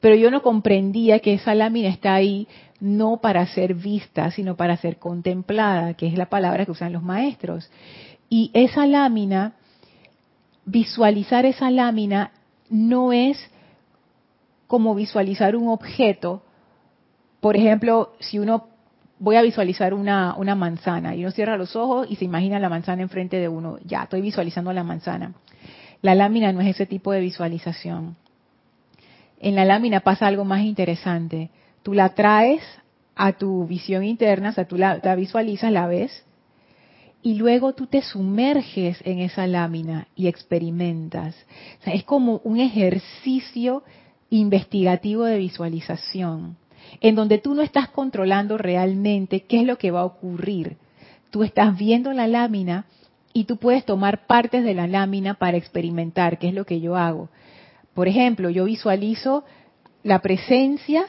pero 0.00 0.14
yo 0.16 0.30
no 0.30 0.42
comprendía 0.42 1.20
que 1.20 1.34
esa 1.34 1.54
lámina 1.54 1.88
está 1.88 2.14
ahí 2.14 2.48
no 2.80 3.18
para 3.18 3.46
ser 3.46 3.74
vista, 3.74 4.30
sino 4.30 4.56
para 4.56 4.76
ser 4.78 4.98
contemplada, 4.98 5.94
que 5.94 6.06
es 6.06 6.14
la 6.16 6.30
palabra 6.30 6.64
que 6.64 6.72
usan 6.72 6.94
los 6.94 7.02
maestros. 7.02 7.70
Y 8.30 8.50
esa 8.54 8.86
lámina, 8.86 9.52
visualizar 10.64 11.44
esa 11.44 11.70
lámina 11.70 12.32
no 12.70 13.12
es 13.12 13.38
como 14.66 14.94
visualizar 14.94 15.54
un 15.54 15.68
objeto. 15.68 16.42
Por 17.40 17.56
ejemplo, 17.56 18.14
si 18.20 18.38
uno 18.38 18.68
voy 19.18 19.36
a 19.36 19.42
visualizar 19.42 19.92
una, 19.92 20.34
una 20.36 20.54
manzana 20.54 21.14
y 21.14 21.20
uno 21.20 21.32
cierra 21.32 21.58
los 21.58 21.76
ojos 21.76 22.06
y 22.08 22.16
se 22.16 22.24
imagina 22.24 22.58
la 22.58 22.70
manzana 22.70 23.02
enfrente 23.02 23.36
de 23.36 23.48
uno, 23.48 23.78
ya 23.84 24.04
estoy 24.04 24.22
visualizando 24.22 24.72
la 24.72 24.84
manzana. 24.84 25.34
La 26.00 26.14
lámina 26.14 26.52
no 26.52 26.62
es 26.62 26.68
ese 26.68 26.86
tipo 26.86 27.12
de 27.12 27.20
visualización. 27.20 28.16
En 29.40 29.54
la 29.54 29.64
lámina 29.64 30.00
pasa 30.00 30.26
algo 30.26 30.44
más 30.44 30.62
interesante. 30.62 31.50
Tú 31.82 31.94
la 31.94 32.10
traes 32.10 32.62
a 33.16 33.32
tu 33.32 33.66
visión 33.66 34.04
interna, 34.04 34.50
o 34.50 34.52
sea, 34.52 34.66
tú 34.66 34.76
la, 34.76 34.98
visualizas, 35.16 35.72
la 35.72 35.86
ves, 35.86 36.24
y 37.22 37.34
luego 37.34 37.74
tú 37.74 37.86
te 37.86 38.02
sumerges 38.02 38.98
en 39.04 39.18
esa 39.18 39.46
lámina 39.46 40.08
y 40.14 40.28
experimentas. 40.28 41.34
O 41.80 41.84
sea, 41.84 41.94
es 41.94 42.04
como 42.04 42.40
un 42.44 42.60
ejercicio 42.60 43.82
investigativo 44.30 45.24
de 45.24 45.38
visualización, 45.38 46.56
en 47.00 47.14
donde 47.14 47.38
tú 47.38 47.54
no 47.54 47.62
estás 47.62 47.88
controlando 47.88 48.58
realmente 48.58 49.40
qué 49.40 49.60
es 49.60 49.66
lo 49.66 49.76
que 49.76 49.90
va 49.90 50.00
a 50.00 50.04
ocurrir. 50.04 50.76
Tú 51.30 51.44
estás 51.44 51.76
viendo 51.76 52.12
la 52.12 52.26
lámina 52.26 52.86
y 53.32 53.44
tú 53.44 53.56
puedes 53.56 53.84
tomar 53.84 54.26
partes 54.26 54.64
de 54.64 54.74
la 54.74 54.86
lámina 54.86 55.34
para 55.34 55.56
experimentar, 55.56 56.38
qué 56.38 56.48
es 56.48 56.54
lo 56.54 56.64
que 56.64 56.80
yo 56.80 56.96
hago. 56.96 57.28
Por 57.94 58.08
ejemplo, 58.08 58.50
yo 58.50 58.64
visualizo 58.64 59.44
la 60.02 60.20
presencia, 60.20 61.06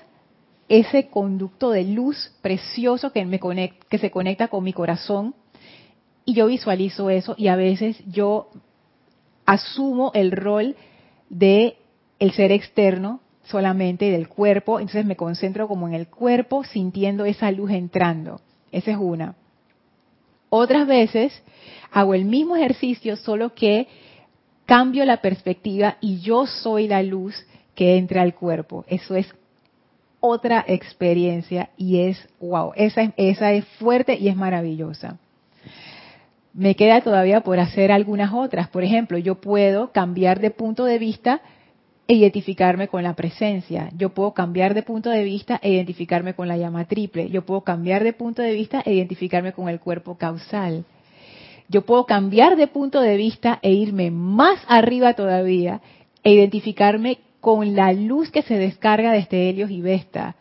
ese 0.68 1.10
conducto 1.10 1.72
de 1.72 1.84
luz 1.84 2.34
precioso 2.42 3.12
que, 3.12 3.26
me 3.26 3.40
que 3.90 3.98
se 3.98 4.12
conecta 4.12 4.48
con 4.48 4.64
mi 4.64 4.74
corazón, 4.74 5.36
y 6.26 6.34
yo 6.34 6.48
visualizo 6.48 7.10
eso 7.10 7.36
y 7.38 7.48
a 7.48 7.56
veces 7.56 8.02
yo 8.08 8.50
asumo 9.46 10.12
el 10.14 10.32
rol 10.32 10.76
de 11.30 11.78
el 12.20 12.32
ser 12.32 12.52
externo 12.52 13.22
solamente 13.44 14.12
del 14.12 14.28
cuerpo, 14.28 14.80
entonces 14.80 15.06
me 15.06 15.16
concentro 15.16 15.68
como 15.68 15.88
en 15.88 15.94
el 15.94 16.08
cuerpo 16.08 16.64
sintiendo 16.64 17.26
esa 17.26 17.52
luz 17.52 17.72
entrando. 17.72 18.40
Esa 18.72 18.92
es 18.92 18.98
una. 18.98 19.36
Otras 20.50 20.88
veces 20.88 21.42
hago 21.92 22.14
el 22.14 22.26
mismo 22.26 22.56
ejercicio, 22.56 23.16
solo 23.16 23.56
que 23.56 23.88
cambio 24.72 25.04
la 25.04 25.18
perspectiva 25.18 25.98
y 26.00 26.22
yo 26.22 26.48
soy 26.48 26.88
la 26.88 27.04
luz 27.04 27.36
que 27.76 27.98
entra 27.98 28.22
al 28.22 28.34
cuerpo. 28.34 28.86
Eso 28.88 29.18
es 29.18 29.28
otra 30.22 30.64
experiencia 30.66 31.72
y 31.76 32.00
es 32.00 32.30
wow, 32.40 32.72
esa, 32.78 33.12
esa 33.18 33.52
es 33.52 33.66
fuerte 33.80 34.16
y 34.16 34.30
es 34.30 34.36
maravillosa. 34.38 35.18
Me 36.54 36.78
queda 36.78 37.02
todavía 37.02 37.42
por 37.42 37.60
hacer 37.60 37.92
algunas 37.92 38.32
otras. 38.32 38.70
Por 38.70 38.86
ejemplo, 38.86 39.18
yo 39.18 39.42
puedo 39.42 39.92
cambiar 39.92 40.40
de 40.40 40.52
punto 40.52 40.86
de 40.86 41.00
vista 41.00 41.42
e 42.08 42.14
identificarme 42.14 42.88
con 42.88 43.04
la 43.04 43.14
presencia. 43.14 43.90
Yo 43.98 44.14
puedo 44.14 44.34
cambiar 44.34 44.74
de 44.74 44.84
punto 44.84 45.10
de 45.10 45.26
vista 45.26 45.60
e 45.62 45.74
identificarme 45.74 46.34
con 46.34 46.48
la 46.48 46.56
llama 46.56 46.86
triple. 46.86 47.30
Yo 47.30 47.46
puedo 47.46 47.60
cambiar 47.66 48.06
de 48.06 48.14
punto 48.14 48.42
de 48.42 48.54
vista 48.54 48.82
e 48.86 48.94
identificarme 48.94 49.52
con 49.52 49.68
el 49.68 49.82
cuerpo 49.82 50.16
causal 50.18 50.86
yo 51.72 51.84
puedo 51.84 52.06
cambiar 52.06 52.58
de 52.58 52.68
punto 52.68 53.00
de 53.00 53.16
vista 53.16 53.58
e 53.62 53.72
irme 53.72 54.12
más 54.12 54.60
arriba 54.68 55.14
todavía 55.14 55.82
e 56.22 56.34
identificarme 56.34 57.20
con 57.40 57.76
la 57.76 57.94
luz 57.94 58.30
que 58.30 58.42
se 58.42 58.56
descarga 58.56 59.14
desde 59.14 59.50
Helios 59.50 59.72
y 59.72 59.82
Vesta. 59.82 60.36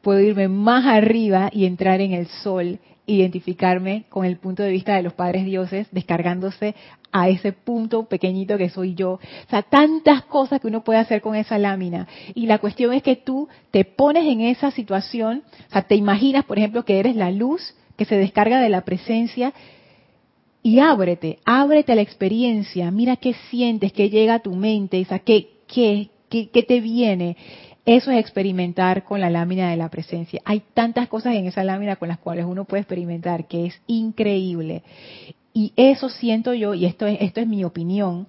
Puedo 0.00 0.20
irme 0.20 0.48
más 0.48 0.86
arriba 0.86 1.50
y 1.52 1.66
entrar 1.66 2.00
en 2.00 2.12
el 2.12 2.26
sol, 2.26 2.80
identificarme 3.06 4.04
con 4.08 4.24
el 4.24 4.38
punto 4.38 4.62
de 4.62 4.70
vista 4.70 4.96
de 4.96 5.02
los 5.02 5.12
padres 5.12 5.44
dioses, 5.44 5.88
descargándose 5.92 6.74
a 7.12 7.28
ese 7.28 7.52
punto 7.52 8.06
pequeñito 8.06 8.56
que 8.56 8.70
soy 8.70 8.94
yo. 8.94 9.12
O 9.12 9.50
sea, 9.50 9.62
tantas 9.62 10.22
cosas 10.24 10.60
que 10.60 10.68
uno 10.68 10.82
puede 10.82 11.00
hacer 11.00 11.20
con 11.20 11.36
esa 11.36 11.58
lámina. 11.58 12.08
Y 12.34 12.46
la 12.46 12.58
cuestión 12.58 12.94
es 12.94 13.02
que 13.02 13.16
tú 13.16 13.48
te 13.70 13.84
pones 13.84 14.24
en 14.24 14.40
esa 14.40 14.70
situación, 14.70 15.42
o 15.68 15.72
sea, 15.72 15.82
te 15.82 15.96
imaginas, 15.96 16.46
por 16.46 16.58
ejemplo, 16.58 16.86
que 16.86 16.98
eres 16.98 17.14
la 17.14 17.30
luz 17.30 17.74
que 17.98 18.06
se 18.06 18.16
descarga 18.16 18.60
de 18.60 18.70
la 18.70 18.80
presencia 18.80 19.52
y 20.62 20.78
ábrete, 20.78 21.40
ábrete 21.44 21.92
a 21.92 21.96
la 21.96 22.02
experiencia, 22.02 22.90
mira 22.90 23.16
qué 23.16 23.34
sientes, 23.50 23.92
qué 23.92 24.10
llega 24.10 24.34
a 24.34 24.38
tu 24.38 24.54
mente, 24.54 25.04
qué, 25.24 25.48
qué, 25.66 26.08
qué, 26.28 26.62
te 26.62 26.80
viene. 26.80 27.36
Eso 27.84 28.12
es 28.12 28.18
experimentar 28.18 29.02
con 29.02 29.20
la 29.20 29.28
lámina 29.28 29.70
de 29.70 29.76
la 29.76 29.88
presencia. 29.88 30.40
Hay 30.44 30.62
tantas 30.72 31.08
cosas 31.08 31.34
en 31.34 31.46
esa 31.46 31.64
lámina 31.64 31.96
con 31.96 32.08
las 32.08 32.18
cuales 32.18 32.44
uno 32.46 32.64
puede 32.64 32.82
experimentar 32.82 33.48
que 33.48 33.66
es 33.66 33.82
increíble. 33.88 34.84
Y 35.52 35.72
eso 35.76 36.08
siento 36.08 36.54
yo, 36.54 36.74
y 36.74 36.86
esto 36.86 37.06
es, 37.06 37.20
esto 37.20 37.40
es 37.40 37.48
mi 37.48 37.64
opinión, 37.64 38.28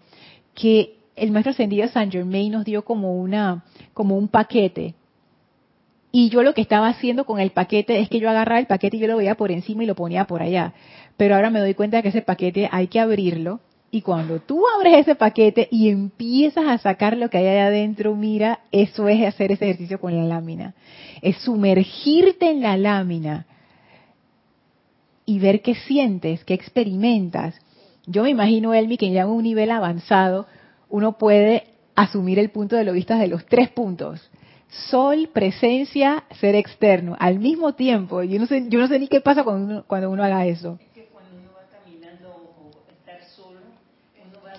que 0.55 0.95
el 1.15 1.31
maestro 1.31 1.51
ascendido 1.51 1.87
Saint 1.87 2.11
Germain 2.11 2.51
nos 2.51 2.65
dio 2.65 2.83
como 2.83 3.15
una, 3.15 3.63
como 3.93 4.17
un 4.17 4.27
paquete. 4.27 4.95
Y 6.11 6.29
yo 6.29 6.43
lo 6.43 6.53
que 6.53 6.61
estaba 6.61 6.89
haciendo 6.89 7.25
con 7.25 7.39
el 7.39 7.51
paquete 7.51 7.99
es 7.99 8.09
que 8.09 8.19
yo 8.19 8.29
agarraba 8.29 8.59
el 8.59 8.67
paquete 8.67 8.97
y 8.97 8.99
yo 8.99 9.07
lo 9.07 9.17
veía 9.17 9.35
por 9.35 9.51
encima 9.51 9.83
y 9.83 9.87
lo 9.87 9.95
ponía 9.95 10.25
por 10.25 10.41
allá. 10.41 10.73
Pero 11.17 11.35
ahora 11.35 11.49
me 11.49 11.59
doy 11.59 11.73
cuenta 11.73 12.01
que 12.01 12.09
ese 12.09 12.21
paquete 12.21 12.69
hay 12.71 12.87
que 12.87 12.99
abrirlo 12.99 13.59
y 13.93 14.01
cuando 14.01 14.39
tú 14.39 14.63
abres 14.75 15.01
ese 15.01 15.13
paquete 15.13 15.67
y 15.69 15.89
empiezas 15.89 16.65
a 16.65 16.79
sacar 16.79 17.15
lo 17.15 17.29
que 17.29 17.37
hay 17.37 17.45
allá 17.45 17.67
adentro, 17.67 18.15
mira, 18.15 18.61
eso 18.71 19.07
es 19.07 19.23
hacer 19.23 19.51
ese 19.51 19.65
ejercicio 19.65 19.99
con 19.99 20.17
la 20.17 20.23
lámina. 20.23 20.73
Es 21.21 21.37
sumergirte 21.37 22.49
en 22.49 22.61
la 22.63 22.75
lámina 22.75 23.45
y 25.27 25.37
ver 25.37 25.61
qué 25.61 25.75
sientes, 25.75 26.43
qué 26.43 26.55
experimentas. 26.55 27.53
Yo 28.07 28.23
me 28.23 28.31
imagino, 28.31 28.73
Elmi, 28.73 28.97
que 28.97 29.11
ya 29.11 29.21
en 29.21 29.27
un 29.27 29.43
nivel 29.43 29.69
avanzado 29.69 30.47
uno 30.89 31.19
puede 31.19 31.65
asumir 31.93 32.39
el 32.39 32.49
punto 32.49 32.75
de 32.75 32.85
lo 32.85 32.93
vista 32.93 33.19
de 33.19 33.27
los 33.27 33.45
tres 33.45 33.69
puntos. 33.69 34.27
Sol, 34.89 35.29
presencia, 35.31 36.23
ser 36.39 36.55
externo, 36.55 37.15
al 37.19 37.37
mismo 37.37 37.73
tiempo. 37.73 38.23
Yo 38.23 38.39
no 38.39 38.47
sé, 38.47 38.65
yo 38.69 38.79
no 38.79 38.87
sé 38.87 38.97
ni 38.97 39.07
qué 39.07 39.21
pasa 39.21 39.43
cuando 39.43 39.83
cuando 39.85 40.09
uno 40.09 40.23
haga 40.23 40.47
eso. 40.47 40.79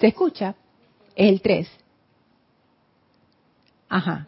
¿Se 0.01 0.09
escucha? 0.09 0.55
Es 1.15 1.31
el 1.31 1.41
3. 1.41 1.69
Ajá. 3.89 4.27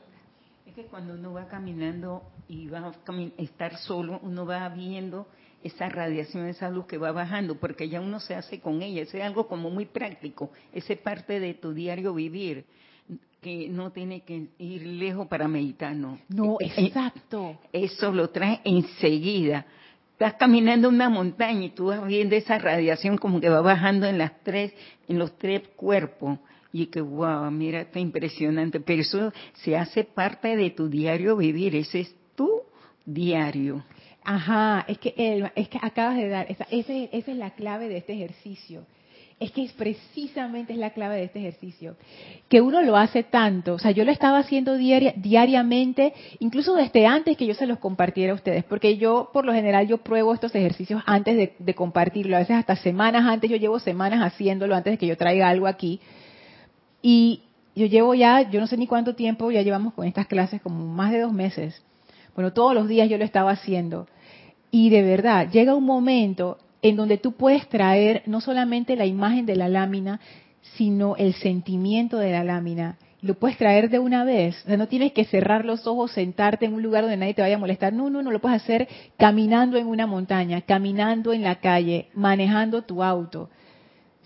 Es 0.66 0.75
que 0.75 0.85
cuando 0.85 1.14
uno 1.14 1.32
va 1.32 1.49
caminando 1.49 2.23
y 2.49 2.68
va 2.68 2.78
a 2.78 3.42
estar 3.42 3.76
solo, 3.78 4.20
uno 4.23 4.46
va 4.46 4.68
viendo 4.68 5.26
esa 5.62 5.88
radiación, 5.88 6.46
esa 6.46 6.70
luz 6.70 6.87
que 6.87 6.99
va 6.99 7.11
bajando, 7.11 7.56
porque 7.56 7.88
ya 7.88 8.00
uno 8.00 8.20
se 8.20 8.35
hace 8.35 8.61
con 8.61 8.82
ella. 8.82 9.02
es 9.02 9.14
algo 9.16 9.49
como 9.49 9.70
muy 9.70 9.87
práctico. 9.87 10.50
Ese 10.73 10.94
es 10.94 10.99
parte 11.00 11.40
de 11.40 11.54
tu 11.54 11.73
diario 11.73 12.14
vivir, 12.14 12.64
que 13.40 13.68
no 13.68 13.90
tiene 13.90 14.20
que 14.20 14.49
ir 14.58 14.87
lejos 14.87 15.26
para 15.26 15.49
meditar, 15.49 15.94
no. 15.94 16.18
No, 16.28 16.56
eh, 16.61 16.66
eh, 16.76 16.87
exacto. 16.87 17.58
Eso 17.73 18.12
lo 18.12 18.30
trae 18.30 18.61
enseguida 18.64 19.66
estás 20.16 20.35
caminando 20.35 20.88
una 20.88 21.11
montaña 21.11 21.66
y 21.66 21.70
tú 21.70 21.87
vas 21.87 22.06
viendo 22.06 22.35
esa 22.37 22.58
radiación 22.58 23.18
como 23.18 23.38
que 23.38 23.50
va 23.50 23.61
bajando 23.61 24.06
en 24.06 24.16
las 24.16 24.32
tres, 24.42 24.73
en 25.08 25.18
los 25.18 25.37
tres 25.37 25.68
cuerpos. 25.76 26.38
Y 26.73 26.87
que, 26.87 27.02
wow, 27.02 27.50
mira, 27.50 27.82
está 27.82 28.00
impresionante. 28.00 28.80
Pero 28.80 29.02
eso 29.02 29.32
se 29.52 29.76
hace 29.76 30.04
parte 30.04 30.56
de 30.56 30.70
tu 30.70 30.88
diario 30.88 31.37
vivir. 31.37 31.76
Ese 31.76 32.00
es 32.00 32.16
tu 32.35 32.62
diario. 33.04 33.85
Ajá, 34.25 34.87
es 34.88 34.99
que, 34.99 35.14
es 35.54 35.68
que 35.68 35.78
acabas 35.82 36.16
de 36.16 36.28
dar, 36.28 36.50
esa, 36.50 36.66
esa 36.70 36.92
es 36.92 37.28
la 37.37 37.50
clave 37.50 37.88
de 37.88 37.99
este 37.99 38.14
ejercicio 38.14 38.87
es 39.38 39.50
que 39.50 39.64
es 39.64 39.72
precisamente 39.72 40.72
es 40.72 40.78
la 40.78 40.90
clave 40.90 41.16
de 41.16 41.24
este 41.24 41.40
ejercicio, 41.40 41.96
que 42.48 42.62
uno 42.62 42.80
lo 42.80 42.96
hace 42.96 43.22
tanto, 43.22 43.74
o 43.74 43.78
sea, 43.78 43.90
yo 43.90 44.04
lo 44.04 44.10
estaba 44.10 44.38
haciendo 44.38 44.76
diariamente, 44.76 46.14
incluso 46.38 46.74
desde 46.74 47.06
antes 47.06 47.36
que 47.36 47.46
yo 47.46 47.52
se 47.52 47.66
los 47.66 47.78
compartiera 47.78 48.32
a 48.32 48.36
ustedes, 48.36 48.64
porque 48.64 48.96
yo 48.96 49.28
por 49.34 49.44
lo 49.44 49.52
general 49.52 49.86
yo 49.86 49.98
pruebo 49.98 50.32
estos 50.32 50.54
ejercicios 50.54 51.02
antes 51.04 51.36
de, 51.36 51.54
de 51.58 51.74
compartirlo, 51.74 52.36
a 52.36 52.38
veces 52.38 52.56
hasta 52.56 52.76
semanas 52.76 53.26
antes, 53.26 53.50
yo 53.50 53.58
llevo 53.58 53.78
semanas 53.78 54.20
haciéndolo 54.22 54.74
antes 54.74 54.92
de 54.92 54.98
que 54.98 55.06
yo 55.06 55.18
traiga 55.18 55.50
algo 55.50 55.66
aquí, 55.66 56.00
y 57.02 57.42
yo 57.74 57.84
llevo 57.84 58.14
ya, 58.14 58.48
yo 58.50 58.58
no 58.58 58.66
sé 58.66 58.78
ni 58.78 58.86
cuánto 58.86 59.14
tiempo, 59.14 59.50
ya 59.50 59.60
llevamos 59.60 59.92
con 59.92 60.06
estas 60.06 60.26
clases 60.28 60.62
como 60.62 60.86
más 60.86 61.12
de 61.12 61.20
dos 61.20 61.34
meses, 61.34 61.82
bueno, 62.34 62.54
todos 62.54 62.74
los 62.74 62.88
días 62.88 63.10
yo 63.10 63.18
lo 63.18 63.24
estaba 63.24 63.50
haciendo, 63.50 64.08
y 64.70 64.88
de 64.88 65.02
verdad, 65.02 65.50
llega 65.50 65.74
un 65.74 65.84
momento 65.84 66.56
en 66.88 66.96
donde 66.96 67.18
tú 67.18 67.32
puedes 67.32 67.68
traer 67.68 68.22
no 68.26 68.40
solamente 68.40 68.96
la 68.96 69.06
imagen 69.06 69.44
de 69.44 69.56
la 69.56 69.68
lámina, 69.68 70.20
sino 70.76 71.16
el 71.16 71.34
sentimiento 71.34 72.18
de 72.18 72.32
la 72.32 72.44
lámina. 72.44 72.96
Lo 73.22 73.34
puedes 73.34 73.58
traer 73.58 73.90
de 73.90 73.98
una 73.98 74.24
vez. 74.24 74.56
O 74.64 74.68
sea, 74.68 74.76
no 74.76 74.86
tienes 74.86 75.12
que 75.12 75.24
cerrar 75.24 75.64
los 75.64 75.86
ojos, 75.86 76.12
sentarte 76.12 76.66
en 76.66 76.74
un 76.74 76.82
lugar 76.82 77.02
donde 77.02 77.16
nadie 77.16 77.34
te 77.34 77.42
vaya 77.42 77.56
a 77.56 77.58
molestar. 77.58 77.92
No, 77.92 78.08
no, 78.08 78.22
no, 78.22 78.30
lo 78.30 78.40
puedes 78.40 78.62
hacer 78.62 78.86
caminando 79.16 79.76
en 79.78 79.86
una 79.86 80.06
montaña, 80.06 80.60
caminando 80.60 81.32
en 81.32 81.42
la 81.42 81.56
calle, 81.56 82.08
manejando 82.14 82.82
tu 82.82 83.02
auto. 83.02 83.50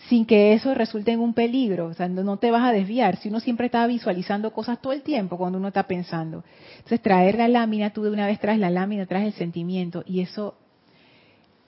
sin 0.08 0.24
que 0.24 0.54
eso 0.54 0.74
resulte 0.74 1.12
en 1.12 1.20
un 1.20 1.34
peligro, 1.34 1.86
o 1.86 1.94
sea, 1.94 2.08
no 2.08 2.38
te 2.38 2.50
vas 2.50 2.64
a 2.64 2.72
desviar. 2.72 3.16
Si 3.16 3.28
uno 3.28 3.38
siempre 3.38 3.66
está 3.66 3.86
visualizando 3.86 4.50
cosas 4.52 4.80
todo 4.80 4.94
el 4.94 5.02
tiempo 5.02 5.36
cuando 5.36 5.58
uno 5.58 5.68
está 5.68 5.84
pensando. 5.84 6.42
Entonces, 6.76 7.02
traer 7.02 7.36
la 7.36 7.48
lámina, 7.48 7.90
tú 7.90 8.02
de 8.02 8.10
una 8.10 8.26
vez 8.26 8.40
traes 8.40 8.58
la 8.58 8.70
lámina, 8.70 9.06
traes 9.06 9.26
el 9.26 9.32
sentimiento 9.34 10.02
y 10.06 10.20
eso 10.20 10.54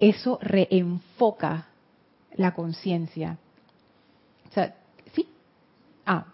eso 0.03 0.41
reenfoca 0.43 1.69
la 2.35 2.55
conciencia. 2.55 3.39
O 4.51 4.53
sea, 4.53 4.75
¿sí? 5.15 5.29
Ah, 6.05 6.27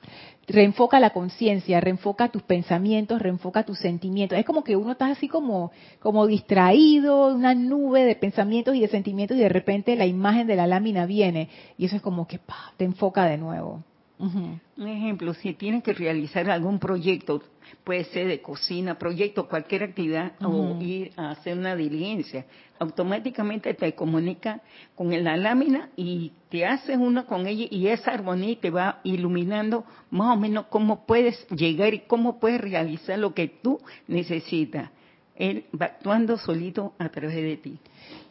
reenfoca 0.46 0.98
la 0.98 1.10
conciencia, 1.10 1.78
reenfoca 1.78 2.30
tus 2.30 2.42
pensamientos, 2.42 3.20
reenfoca 3.20 3.64
tus 3.64 3.78
sentimientos. 3.78 4.38
Es 4.38 4.46
como 4.46 4.64
que 4.64 4.74
uno 4.74 4.92
está 4.92 5.08
así 5.08 5.28
como, 5.28 5.70
como 6.00 6.26
distraído, 6.26 7.26
una 7.26 7.54
nube 7.54 8.04
de 8.04 8.16
pensamientos 8.16 8.74
y 8.74 8.80
de 8.80 8.88
sentimientos 8.88 9.36
y 9.36 9.40
de 9.40 9.50
repente 9.50 9.96
la 9.96 10.06
imagen 10.06 10.46
de 10.46 10.56
la 10.56 10.66
lámina 10.66 11.04
viene 11.04 11.50
y 11.76 11.84
eso 11.84 11.96
es 11.96 12.02
como 12.02 12.26
que 12.26 12.40
te 12.78 12.86
enfoca 12.86 13.26
de 13.26 13.36
nuevo. 13.36 13.84
Un 14.18 14.88
ejemplo, 14.88 15.32
si 15.34 15.54
tienes 15.54 15.84
que 15.84 15.92
realizar 15.92 16.50
algún 16.50 16.80
proyecto, 16.80 17.40
puede 17.84 18.04
ser 18.04 18.26
de 18.26 18.40
cocina, 18.40 18.98
proyecto, 18.98 19.48
cualquier 19.48 19.84
actividad, 19.84 20.32
o 20.42 20.76
ir 20.80 21.12
a 21.16 21.30
hacer 21.30 21.56
una 21.56 21.76
diligencia, 21.76 22.44
automáticamente 22.80 23.74
te 23.74 23.94
comunica 23.94 24.60
con 24.94 25.10
la 25.22 25.36
lámina 25.36 25.90
y 25.96 26.32
te 26.48 26.66
haces 26.66 26.96
uno 26.96 27.26
con 27.26 27.46
ella 27.46 27.66
y 27.70 27.88
esa 27.88 28.12
armonía 28.12 28.56
te 28.60 28.70
va 28.70 29.00
iluminando 29.04 29.84
más 30.10 30.36
o 30.36 30.40
menos 30.40 30.66
cómo 30.66 31.06
puedes 31.06 31.46
llegar 31.50 31.94
y 31.94 32.00
cómo 32.00 32.40
puedes 32.40 32.60
realizar 32.60 33.18
lo 33.18 33.34
que 33.34 33.48
tú 33.48 33.78
necesitas. 34.08 34.90
Él 35.36 35.64
va 35.80 35.86
actuando 35.86 36.36
solito 36.38 36.94
a 36.98 37.08
través 37.08 37.36
de 37.36 37.56
ti. 37.56 37.78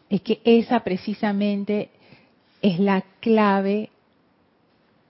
Es 0.10 0.22
que 0.22 0.42
esa 0.44 0.82
precisamente 0.82 1.90
es 2.62 2.80
la 2.80 3.04
clave 3.22 3.90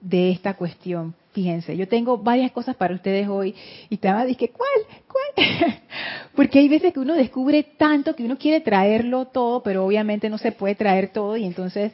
de 0.00 0.30
esta 0.30 0.54
cuestión. 0.54 1.14
Fíjense, 1.32 1.76
yo 1.76 1.86
tengo 1.88 2.18
varias 2.18 2.50
cosas 2.52 2.76
para 2.76 2.94
ustedes 2.94 3.28
hoy 3.28 3.54
y 3.88 3.94
estaba 3.94 4.24
dije, 4.24 4.50
¿cuál? 4.50 4.68
¿Cuál? 5.06 5.74
Porque 6.34 6.58
hay 6.58 6.68
veces 6.68 6.92
que 6.92 7.00
uno 7.00 7.14
descubre 7.14 7.62
tanto 7.62 8.16
que 8.16 8.24
uno 8.24 8.38
quiere 8.38 8.60
traerlo 8.60 9.26
todo, 9.26 9.62
pero 9.62 9.84
obviamente 9.84 10.30
no 10.30 10.38
se 10.38 10.52
puede 10.52 10.74
traer 10.74 11.08
todo 11.08 11.36
y 11.36 11.44
entonces 11.44 11.92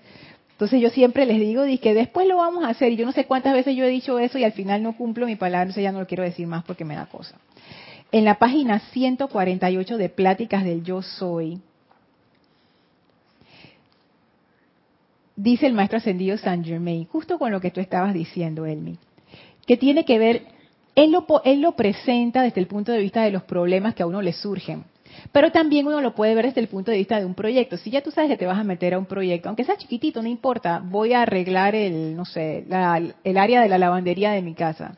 entonces 0.54 0.80
yo 0.80 0.88
siempre 0.90 1.26
les 1.26 1.40
digo, 1.40 1.64
que 1.82 1.94
después 1.94 2.28
lo 2.28 2.36
vamos 2.36 2.62
a 2.62 2.68
hacer 2.68 2.92
y 2.92 2.96
yo 2.96 3.04
no 3.04 3.10
sé 3.10 3.26
cuántas 3.26 3.54
veces 3.54 3.74
yo 3.74 3.84
he 3.84 3.88
dicho 3.88 4.20
eso 4.20 4.38
y 4.38 4.44
al 4.44 4.52
final 4.52 4.84
no 4.84 4.96
cumplo 4.96 5.26
mi 5.26 5.34
palabra, 5.34 5.62
entonces 5.62 5.82
ya 5.82 5.90
no 5.90 5.98
lo 5.98 6.06
quiero 6.06 6.22
decir 6.22 6.46
más 6.46 6.62
porque 6.62 6.84
me 6.84 6.94
da 6.94 7.06
cosa. 7.06 7.34
En 8.12 8.24
la 8.24 8.36
página 8.38 8.78
148 8.78 9.98
de 9.98 10.08
Pláticas 10.08 10.62
del 10.62 10.84
Yo 10.84 11.02
Soy, 11.02 11.60
dice 15.36 15.66
el 15.66 15.72
maestro 15.72 15.98
ascendido 15.98 16.36
Saint 16.38 16.64
Germain, 16.64 17.06
justo 17.06 17.38
con 17.38 17.50
lo 17.52 17.60
que 17.60 17.70
tú 17.70 17.80
estabas 17.80 18.14
diciendo, 18.14 18.66
Elmi, 18.66 18.98
que 19.66 19.76
tiene 19.76 20.04
que 20.04 20.18
ver, 20.18 20.42
él 20.94 21.12
lo, 21.12 21.26
él 21.44 21.60
lo 21.60 21.72
presenta 21.72 22.42
desde 22.42 22.60
el 22.60 22.66
punto 22.66 22.92
de 22.92 22.98
vista 22.98 23.22
de 23.22 23.30
los 23.30 23.42
problemas 23.42 23.94
que 23.94 24.02
a 24.02 24.06
uno 24.06 24.22
le 24.22 24.32
surgen, 24.32 24.84
pero 25.32 25.50
también 25.52 25.86
uno 25.86 26.00
lo 26.00 26.14
puede 26.14 26.34
ver 26.34 26.46
desde 26.46 26.60
el 26.60 26.68
punto 26.68 26.90
de 26.90 26.98
vista 26.98 27.18
de 27.18 27.24
un 27.24 27.34
proyecto. 27.34 27.76
Si 27.76 27.90
ya 27.90 28.02
tú 28.02 28.10
sabes 28.10 28.30
que 28.30 28.36
te 28.36 28.46
vas 28.46 28.58
a 28.58 28.64
meter 28.64 28.94
a 28.94 28.98
un 28.98 29.06
proyecto, 29.06 29.48
aunque 29.48 29.64
sea 29.64 29.76
chiquitito, 29.76 30.22
no 30.22 30.28
importa, 30.28 30.82
voy 30.84 31.12
a 31.12 31.22
arreglar 31.22 31.74
el, 31.74 32.16
no 32.16 32.24
sé, 32.24 32.66
el 33.24 33.38
área 33.38 33.62
de 33.62 33.68
la 33.68 33.78
lavandería 33.78 34.32
de 34.32 34.42
mi 34.42 34.54
casa. 34.54 34.96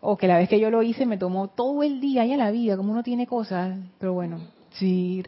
O 0.00 0.16
que 0.16 0.28
la 0.28 0.38
vez 0.38 0.48
que 0.48 0.60
yo 0.60 0.70
lo 0.70 0.82
hice 0.82 1.06
me 1.06 1.16
tomó 1.16 1.48
todo 1.48 1.82
el 1.82 2.00
día, 2.00 2.26
ya 2.26 2.36
la 2.36 2.50
vida, 2.50 2.76
como 2.76 2.92
uno 2.92 3.02
tiene 3.02 3.26
cosas, 3.26 3.78
pero 3.98 4.12
bueno, 4.12 4.38
Sí, 4.74 5.22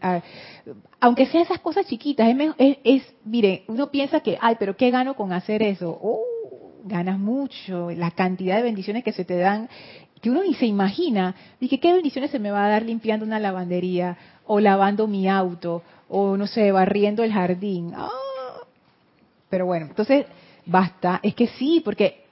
aunque 1.00 1.26
sean 1.26 1.44
esas 1.44 1.60
cosas 1.60 1.86
chiquitas, 1.86 2.28
es, 2.58 2.78
es, 2.82 3.14
mire, 3.24 3.62
uno 3.68 3.90
piensa 3.90 4.20
que, 4.20 4.36
ay, 4.40 4.56
pero 4.58 4.76
¿qué 4.76 4.90
gano 4.90 5.14
con 5.14 5.32
hacer 5.32 5.62
eso? 5.62 5.96
Oh, 6.02 6.22
ganas 6.84 7.18
mucho, 7.18 7.90
la 7.90 8.10
cantidad 8.10 8.56
de 8.56 8.62
bendiciones 8.62 9.04
que 9.04 9.12
se 9.12 9.24
te 9.24 9.36
dan, 9.36 9.68
que 10.20 10.30
uno 10.30 10.42
ni 10.42 10.54
se 10.54 10.66
imagina, 10.66 11.36
dije, 11.60 11.78
¿qué 11.78 11.92
bendiciones 11.92 12.32
se 12.32 12.40
me 12.40 12.50
va 12.50 12.66
a 12.66 12.70
dar 12.70 12.82
limpiando 12.82 13.24
una 13.24 13.38
lavandería, 13.38 14.16
o 14.46 14.58
lavando 14.58 15.06
mi 15.06 15.28
auto, 15.28 15.82
o 16.08 16.36
no 16.36 16.48
sé, 16.48 16.72
barriendo 16.72 17.22
el 17.22 17.32
jardín? 17.32 17.92
Ah, 17.94 18.10
pero 19.48 19.66
bueno, 19.66 19.86
entonces, 19.86 20.26
basta, 20.64 21.20
es 21.22 21.36
que 21.36 21.46
sí, 21.46 21.82
porque 21.84 22.25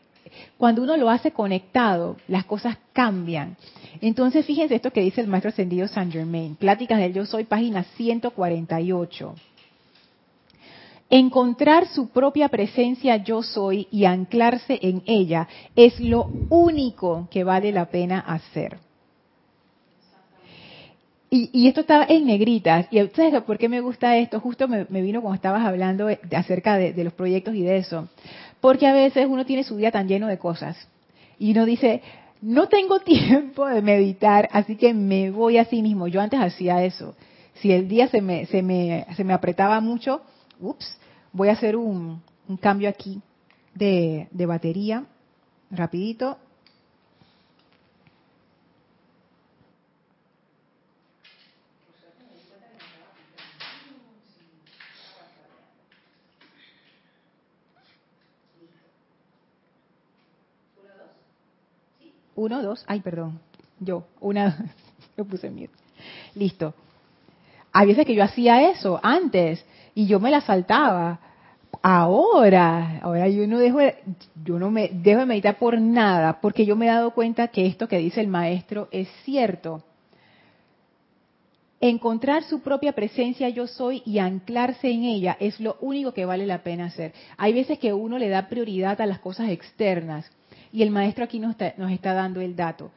cuando 0.57 0.83
uno 0.83 0.97
lo 0.97 1.11
hace 1.11 1.33
conectado, 1.33 2.16
las 2.29 2.44
cosas 2.44 2.79
cambian. 2.92 3.57
Entonces, 4.01 4.47
fíjense 4.47 4.75
esto 4.75 4.92
que 4.92 5.01
dice 5.01 5.20
el 5.20 5.29
maestro 5.29 5.51
ascendido 5.51 5.88
Saint 5.88 6.12
Germain, 6.12 6.57
Pláticas 6.57 6.99
del 6.99 7.12
Yo 7.12 7.27
Soy, 7.27 7.44
página 7.44 7.85
148. 7.97 9.35
Encontrar 11.11 11.87
su 11.88 12.09
propia 12.09 12.49
presencia 12.49 13.18
yo 13.18 13.42
soy 13.42 13.87
y 13.90 14.05
anclarse 14.05 14.79
en 14.83 15.03
ella 15.07 15.47
es 15.77 16.01
lo 16.01 16.29
único 16.49 17.29
que 17.31 17.44
vale 17.44 17.73
la 17.73 17.87
pena 17.87 18.18
hacer. 18.20 18.79
Y, 21.37 21.66
esto 21.66 21.81
estaba 21.81 22.07
en 22.09 22.27
negritas. 22.27 22.87
¿Y 22.92 23.03
ustedes 23.03 23.42
por 23.42 23.59
qué 23.59 23.68
me 23.68 23.81
gusta 23.81 24.16
esto? 24.16 24.38
Justo 24.38 24.68
me, 24.68 24.85
vino 24.85 25.20
cuando 25.20 25.35
estabas 25.35 25.64
hablando 25.64 26.09
acerca 26.31 26.79
de, 26.79 27.03
los 27.03 27.12
proyectos 27.12 27.57
y 27.57 27.62
de 27.62 27.79
eso. 27.79 28.09
Porque 28.64 28.87
a 28.87 28.94
veces 28.94 29.27
uno 29.29 29.44
tiene 29.44 29.62
su 29.62 29.77
día 29.77 29.90
tan 29.90 30.09
lleno 30.09 30.27
de 30.27 30.38
cosas. 30.38 30.88
Y 31.38 31.53
uno 31.53 31.66
dice, 31.66 32.00
no 32.40 32.66
tengo 32.66 32.98
tiempo 33.05 33.66
de 33.66 33.83
meditar, 33.83 34.48
así 34.53 34.77
que 34.77 34.94
me 34.94 35.31
voy 35.31 35.59
a 35.59 35.66
sí 35.66 35.83
mismo. 35.83 36.09
Yo 36.09 36.22
antes 36.22 36.40
hacía 36.40 36.83
eso. 36.83 37.14
Si 37.57 37.70
el 37.72 37.88
día 37.88 38.09
se 38.09 38.22
me, 38.22 38.46
se 38.46 38.62
me, 38.62 39.07
se 39.16 39.22
me 39.22 39.35
apretaba 39.35 39.83
mucho, 39.83 40.22
ups, 40.59 40.96
voy 41.31 41.50
a 41.50 41.53
hacer 41.53 41.77
un, 41.77 42.22
un 42.48 42.57
cambio 42.57 42.88
aquí 42.88 43.20
de, 43.74 44.29
de 44.31 44.46
batería, 44.46 45.05
rapidito. 45.70 46.38
Uno, 62.37 62.62
dos, 62.62 62.85
ay, 62.87 63.01
perdón, 63.01 63.40
yo, 63.81 64.05
una, 64.20 64.73
yo 65.16 65.25
puse 65.25 65.51
miedo. 65.51 65.73
Listo. 66.35 66.75
Hay 67.73 67.88
veces 67.88 68.07
que 68.07 68.14
yo 68.14 68.23
hacía 68.23 68.70
eso 68.70 69.01
antes 69.03 69.64
y 69.94 70.07
yo 70.07 70.20
me 70.20 70.31
la 70.31 70.40
saltaba. 70.40 71.18
Ahora, 71.83 73.01
ahora 73.03 73.29
yo 73.29 73.47
no 73.47 73.59
dejo, 73.59 73.79
yo 74.44 74.59
no 74.59 74.70
me 74.70 74.88
dejo 74.88 75.20
de 75.20 75.27
meditar 75.27 75.59
por 75.59 75.81
nada, 75.81 76.40
porque 76.40 76.64
yo 76.64 76.77
me 76.77 76.87
he 76.87 76.88
dado 76.88 77.11
cuenta 77.11 77.49
que 77.49 77.66
esto 77.66 77.88
que 77.88 77.99
dice 77.99 78.20
el 78.20 78.29
maestro 78.29 78.88
es 78.90 79.09
cierto. 79.25 79.83
Encontrar 81.81 82.44
su 82.44 82.61
propia 82.61 82.92
presencia 82.92 83.49
yo 83.51 83.66
soy 83.66 84.03
y 84.07 84.18
anclarse 84.18 84.90
en 84.90 85.05
ella 85.05 85.37
es 85.38 85.61
lo 85.61 85.77
único 85.81 86.14
que 86.14 86.25
vale 86.25 86.47
la 86.47 86.62
pena 86.62 86.87
hacer. 86.87 87.12
Hay 87.37 87.53
veces 87.53 87.79
que 87.79 87.92
uno 87.92 88.18
le 88.18 88.29
da 88.29 88.49
prioridad 88.49 89.01
a 89.01 89.07
las 89.07 89.18
cosas 89.18 89.51
externas 89.51 90.31
y 90.75 90.83
el 90.83 90.91
maestro 90.91 91.23
aquí 91.23 91.39
nos 91.39 91.55
está, 91.55 92.15
dando 92.15 92.41
el 92.41 92.57
dato. 92.57 92.91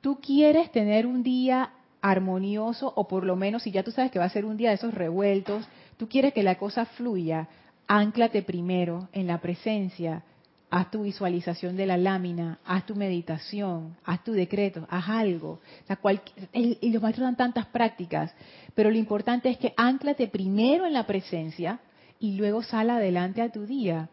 Tú 0.00 0.20
quieres 0.22 0.72
tener 0.72 1.06
un 1.06 1.22
día 1.22 1.68
armonioso 2.00 2.90
o 2.96 3.06
por 3.06 3.24
lo 3.24 3.36
menos 3.36 3.64
si 3.64 3.70
ya 3.70 3.82
tú 3.82 3.90
sabes 3.90 4.10
que 4.10 4.18
va 4.18 4.24
a 4.24 4.30
ser 4.30 4.46
un 4.46 4.56
día 4.56 4.70
de 4.70 4.76
esos 4.76 4.94
revueltos, 4.94 5.68
tú 5.98 6.08
quieres 6.08 6.32
que 6.32 6.42
la 6.42 6.54
cosa 6.54 6.86
fluya, 6.86 7.46
anclate 7.86 8.40
primero 8.40 9.08
en 9.12 9.26
la 9.26 9.36
presencia, 9.36 10.22
haz 10.70 10.90
tu 10.90 11.02
visualización 11.02 11.76
de 11.76 11.84
la 11.84 11.98
lámina, 11.98 12.58
haz 12.64 12.86
tu 12.86 12.94
meditación, 12.94 13.98
haz 14.06 14.24
tu 14.24 14.32
decreto, 14.32 14.86
haz 14.88 15.06
algo. 15.06 15.60
y 16.54 16.90
los 16.90 17.02
maestros 17.02 17.26
dan 17.26 17.36
tantas 17.36 17.66
prácticas, 17.66 18.34
pero 18.74 18.90
lo 18.90 18.96
importante 18.96 19.50
es 19.50 19.58
que 19.58 19.74
anclate 19.76 20.26
primero 20.28 20.86
en 20.86 20.94
la 20.94 21.06
presencia 21.06 21.80
y 22.18 22.36
luego 22.38 22.62
sal 22.62 22.88
adelante 22.88 23.42
a 23.42 23.52
tu 23.52 23.66
día 23.66 24.08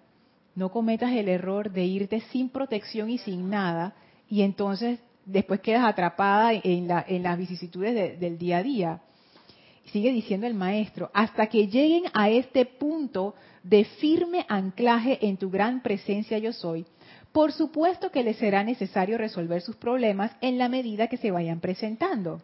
no 0.55 0.69
cometas 0.69 1.11
el 1.13 1.29
error 1.29 1.71
de 1.71 1.85
irte 1.85 2.21
sin 2.31 2.49
protección 2.49 3.09
y 3.09 3.17
sin 3.17 3.49
nada 3.49 3.95
y 4.29 4.41
entonces 4.41 4.99
después 5.25 5.59
quedas 5.61 5.85
atrapada 5.85 6.53
en, 6.53 6.87
las 6.87 7.37
vicisitudes 7.37 8.19
del 8.19 8.37
día 8.37 8.57
a 8.57 8.63
día. 8.63 9.01
Sigue 9.85 10.11
diciendo 10.11 10.47
el 10.47 10.53
maestro, 10.53 11.09
hasta 11.13 11.47
que 11.47 11.67
lleguen 11.67 12.03
a 12.13 12.29
este 12.29 12.65
punto 12.65 13.35
de 13.63 13.83
firme 13.83 14.45
anclaje 14.47 15.25
en 15.25 15.37
tu 15.37 15.49
gran 15.49 15.81
presencia 15.81 16.37
yo 16.37 16.53
soy, 16.53 16.85
por 17.31 17.51
supuesto 17.51 18.11
que 18.11 18.23
les 18.23 18.37
será 18.37 18.63
necesario 18.63 19.17
resolver 19.17 19.61
sus 19.61 19.75
problemas 19.75 20.31
en 20.41 20.57
la 20.57 20.69
medida 20.69 21.07
que 21.07 21.17
se 21.17 21.31
vayan 21.31 21.59
presentando 21.59 22.41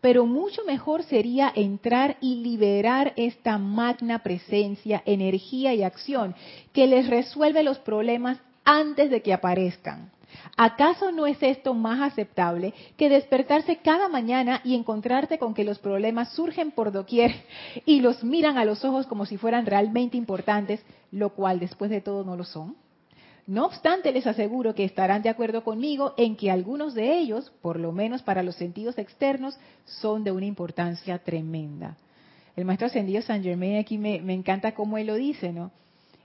pero 0.00 0.26
mucho 0.26 0.64
mejor 0.64 1.02
sería 1.02 1.52
entrar 1.54 2.16
y 2.20 2.36
liberar 2.36 3.12
esta 3.16 3.58
magna 3.58 4.20
presencia, 4.20 5.02
energía 5.04 5.74
y 5.74 5.82
acción 5.82 6.34
que 6.72 6.86
les 6.86 7.08
resuelve 7.08 7.62
los 7.62 7.78
problemas 7.78 8.38
antes 8.64 9.10
de 9.10 9.22
que 9.22 9.32
aparezcan. 9.32 10.10
¿Acaso 10.56 11.10
no 11.10 11.26
es 11.26 11.42
esto 11.42 11.74
más 11.74 12.00
aceptable 12.00 12.72
que 12.96 13.08
despertarse 13.08 13.78
cada 13.78 14.08
mañana 14.08 14.60
y 14.64 14.74
encontrarte 14.74 15.38
con 15.38 15.54
que 15.54 15.64
los 15.64 15.78
problemas 15.78 16.32
surgen 16.32 16.70
por 16.70 16.92
doquier 16.92 17.34
y 17.86 18.00
los 18.00 18.22
miran 18.22 18.58
a 18.58 18.64
los 18.64 18.84
ojos 18.84 19.06
como 19.06 19.26
si 19.26 19.36
fueran 19.36 19.66
realmente 19.66 20.16
importantes, 20.16 20.84
lo 21.10 21.30
cual 21.30 21.58
después 21.58 21.90
de 21.90 22.00
todo 22.00 22.24
no 22.24 22.36
lo 22.36 22.44
son? 22.44 22.76
No 23.50 23.66
obstante, 23.66 24.12
les 24.12 24.28
aseguro 24.28 24.76
que 24.76 24.84
estarán 24.84 25.22
de 25.22 25.28
acuerdo 25.28 25.64
conmigo 25.64 26.14
en 26.16 26.36
que 26.36 26.52
algunos 26.52 26.94
de 26.94 27.18
ellos, 27.18 27.50
por 27.60 27.80
lo 27.80 27.90
menos 27.90 28.22
para 28.22 28.44
los 28.44 28.54
sentidos 28.54 28.96
externos, 28.96 29.58
son 29.86 30.22
de 30.22 30.30
una 30.30 30.46
importancia 30.46 31.18
tremenda. 31.18 31.96
El 32.54 32.64
maestro 32.64 32.86
ascendido 32.86 33.22
San 33.22 33.42
Germain 33.42 33.78
aquí 33.78 33.98
me, 33.98 34.18
encanta 34.32 34.72
cómo 34.72 34.98
él 34.98 35.08
lo 35.08 35.16
dice, 35.16 35.52
¿no? 35.52 35.72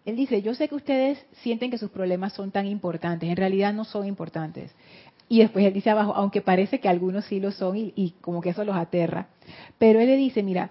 Él 0.06 0.16
dice, 0.16 0.44
yo 0.44 0.54
sé 0.54 0.70
que 0.70 0.76
ustedes 0.76 1.18
sienten 1.42 1.72
que 1.72 1.80
sus 1.80 1.90
problemas 1.90 2.34
son 2.34 2.52
tan 2.52 2.68
importantes, 2.68 3.28
en 3.28 3.38
realidad 3.38 3.74
no 3.74 3.86
son 3.86 4.06
importantes. 4.06 4.72
Y 5.28 5.40
después 5.40 5.66
él 5.66 5.74
dice 5.74 5.90
abajo, 5.90 6.14
aunque 6.14 6.42
parece 6.42 6.80
que 6.80 6.90
algunos 6.90 7.26
sí 7.26 7.40
lo 7.40 7.52
son 7.52 7.76
y, 7.76 7.92
y, 7.96 8.12
como 8.22 8.40
que 8.40 8.50
eso 8.50 8.64
los 8.64 8.76
aterra. 8.76 9.30
Pero 9.80 10.00
él 10.00 10.06
le 10.06 10.16
dice, 10.16 10.44
mira, 10.44 10.70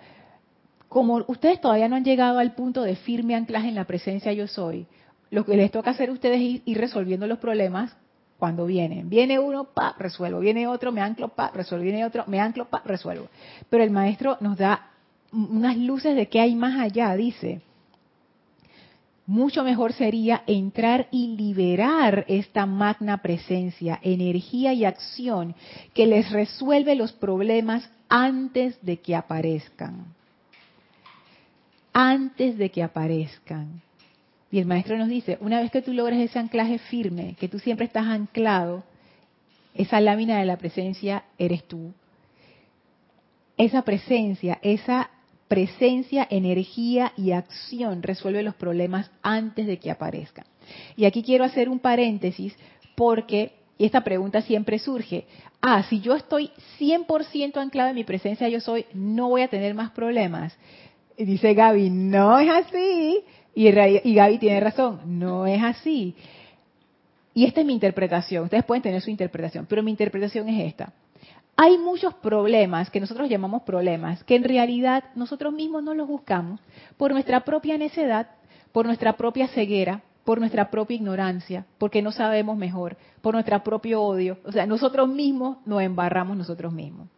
como 0.89 1.17
ustedes 1.27 1.61
todavía 1.61 1.89
no 1.89 1.97
han 1.97 2.05
llegado 2.05 2.39
al 2.39 2.55
punto 2.55 2.83
de 2.83 2.95
firme 2.95 3.35
anclaje 3.35 3.67
en 3.67 3.75
la 3.75 3.87
presencia 3.87 4.33
yo 4.33 4.47
soy, 4.47 4.87
lo 5.35 5.45
que 5.45 5.57
les 5.57 5.71
toca 5.71 5.91
hacer 5.91 6.09
a 6.09 6.13
ustedes 6.13 6.41
es 6.41 6.63
ir 6.65 6.79
resolviendo 6.79 7.27
los 7.27 7.39
problemas 7.39 7.97
cuando 8.39 8.67
vienen. 8.67 9.09
Viene 9.09 9.39
uno, 9.39 9.65
pa, 9.65 9.95
resuelvo. 9.99 10.41
Viene 10.41 10.67
otro, 10.67 10.93
me 10.93 11.01
anclo, 11.01 11.29
pa, 11.29 11.51
resuelvo. 11.55 11.85
Viene 11.85 12.05
otro, 12.05 12.25
me 12.27 12.41
anclo, 12.41 12.67
pa, 12.67 12.83
resuelvo. 12.85 13.29
Pero 13.69 13.85
el 13.85 13.91
maestro 13.91 14.37
nos 14.41 14.57
da 14.57 14.91
unas 15.33 15.77
luces 15.77 16.15
de 16.15 16.29
qué 16.29 16.41
hay 16.41 16.55
más 16.55 16.79
allá, 16.79 17.15
dice 17.15 17.61
mucho 19.27 19.65
mejor 19.65 19.95
sería 19.95 20.43
entrar 20.47 21.09
y 21.11 21.29
liberar 21.37 22.27
esta 22.29 22.67
magna 22.67 23.23
presencia, 23.23 23.99
energía 24.03 24.75
y 24.75 24.85
acción 24.85 25.55
que 25.95 26.07
les 26.07 26.31
resuelve 26.31 26.95
los 26.95 27.13
problemas 27.13 27.89
antes 28.09 28.77
de 28.83 28.99
que 28.99 29.17
aparezcan. 29.17 30.05
Antes 31.93 32.59
de 32.59 32.71
que 32.71 32.83
aparezcan. 32.83 33.81
Y 34.55 34.61
el 34.61 34.67
maestro 34.67 34.97
nos 34.97 35.09
dice, 35.09 35.37
una 35.41 35.61
vez 35.61 35.73
que 35.73 35.83
tú 35.83 35.93
logres 35.93 36.21
ese 36.21 36.39
anclaje 36.39 36.79
firme, 36.79 37.35
que 37.41 37.49
tú 37.49 37.59
siempre 37.59 37.87
estás 37.87 38.07
anclado, 38.07 38.85
esa 39.75 40.01
lámina 40.01 40.39
de 40.39 40.45
la 40.45 40.59
presencia 40.59 41.25
eres 41.39 41.65
tú. 41.65 41.93
Esa 43.57 43.83
presencia, 43.83 44.61
esa 44.63 45.11
presencia, 45.49 46.25
energía 46.31 47.13
y 47.17 47.33
acción 47.33 48.01
resuelve 48.05 48.45
los 48.45 48.55
problemas 48.55 49.11
antes 49.23 49.67
de 49.67 49.81
que 49.81 49.91
aparezcan. 49.91 50.47
Y 50.95 51.07
aquí 51.07 51.25
quiero 51.25 51.43
hacer 51.43 51.69
un 51.69 51.81
paréntesis 51.81 52.55
porque 52.95 53.55
esta 53.81 54.05
pregunta 54.05 54.41
siempre 54.41 54.79
surge. 54.79 55.27
Ah, 55.63 55.83
si 55.83 55.99
yo 55.99 56.15
estoy 56.15 56.53
100% 56.79 57.57
anclado 57.57 57.89
en 57.89 57.97
mi 57.97 58.05
presencia 58.05 58.49
yo 58.49 58.61
soy, 58.61 58.87
no 58.95 59.31
voy 59.31 59.43
a 59.43 59.49
tener 59.49 59.75
más 59.75 59.91
problemas. 59.91 60.57
Y 61.17 61.25
dice 61.25 61.55
Gaby, 61.55 61.91
no 61.91 62.39
es 62.39 62.51
así. 62.51 63.25
Y, 63.55 63.69
y 63.69 64.15
Gaby 64.15 64.39
tiene 64.39 64.61
razón, 64.61 65.01
no 65.19 65.47
es 65.47 65.63
así. 65.63 66.15
Y 67.35 67.45
esta 67.45 67.61
es 67.61 67.67
mi 67.67 67.73
interpretación. 67.73 68.45
Ustedes 68.45 68.65
pueden 68.65 68.83
tener 68.83 69.01
su 69.01 69.11
interpretación, 69.11 69.67
pero 69.67 69.83
mi 69.83 69.91
interpretación 69.91 70.49
es 70.49 70.67
esta. 70.67 70.93
Hay 71.57 71.79
muchos 71.79 72.15
problemas 72.15 72.91
que 72.91 73.01
nosotros 73.01 73.29
llamamos 73.29 73.63
problemas, 73.63 74.25
que 74.25 74.35
en 74.35 74.45
realidad 74.45 75.05
nosotros 75.15 75.53
mismos 75.53 75.85
no 75.85 75.95
los 75.95 76.09
buscamos 76.09 76.61
por 76.97 77.13
nuestra 77.13 77.45
propia 77.45 77.79
necedad, 77.79 78.29
por 78.73 78.87
nuestra 78.87 79.17
propia 79.17 79.47
ceguera, 79.49 80.03
por 80.25 80.41
nuestra 80.41 80.71
propia 80.71 80.97
ignorancia, 80.97 81.67
porque 81.79 82.03
no 82.03 82.11
sabemos 82.11 82.57
mejor, 82.57 82.97
por 83.21 83.35
nuestro 83.35 83.63
propio 83.63 84.03
odio. 84.03 84.39
O 84.45 84.51
sea, 84.51 84.67
nosotros 84.67 85.09
mismos 85.09 85.59
nos 85.65 85.81
embarramos 85.83 86.37
nosotros 86.37 86.73
mismos. 86.73 87.09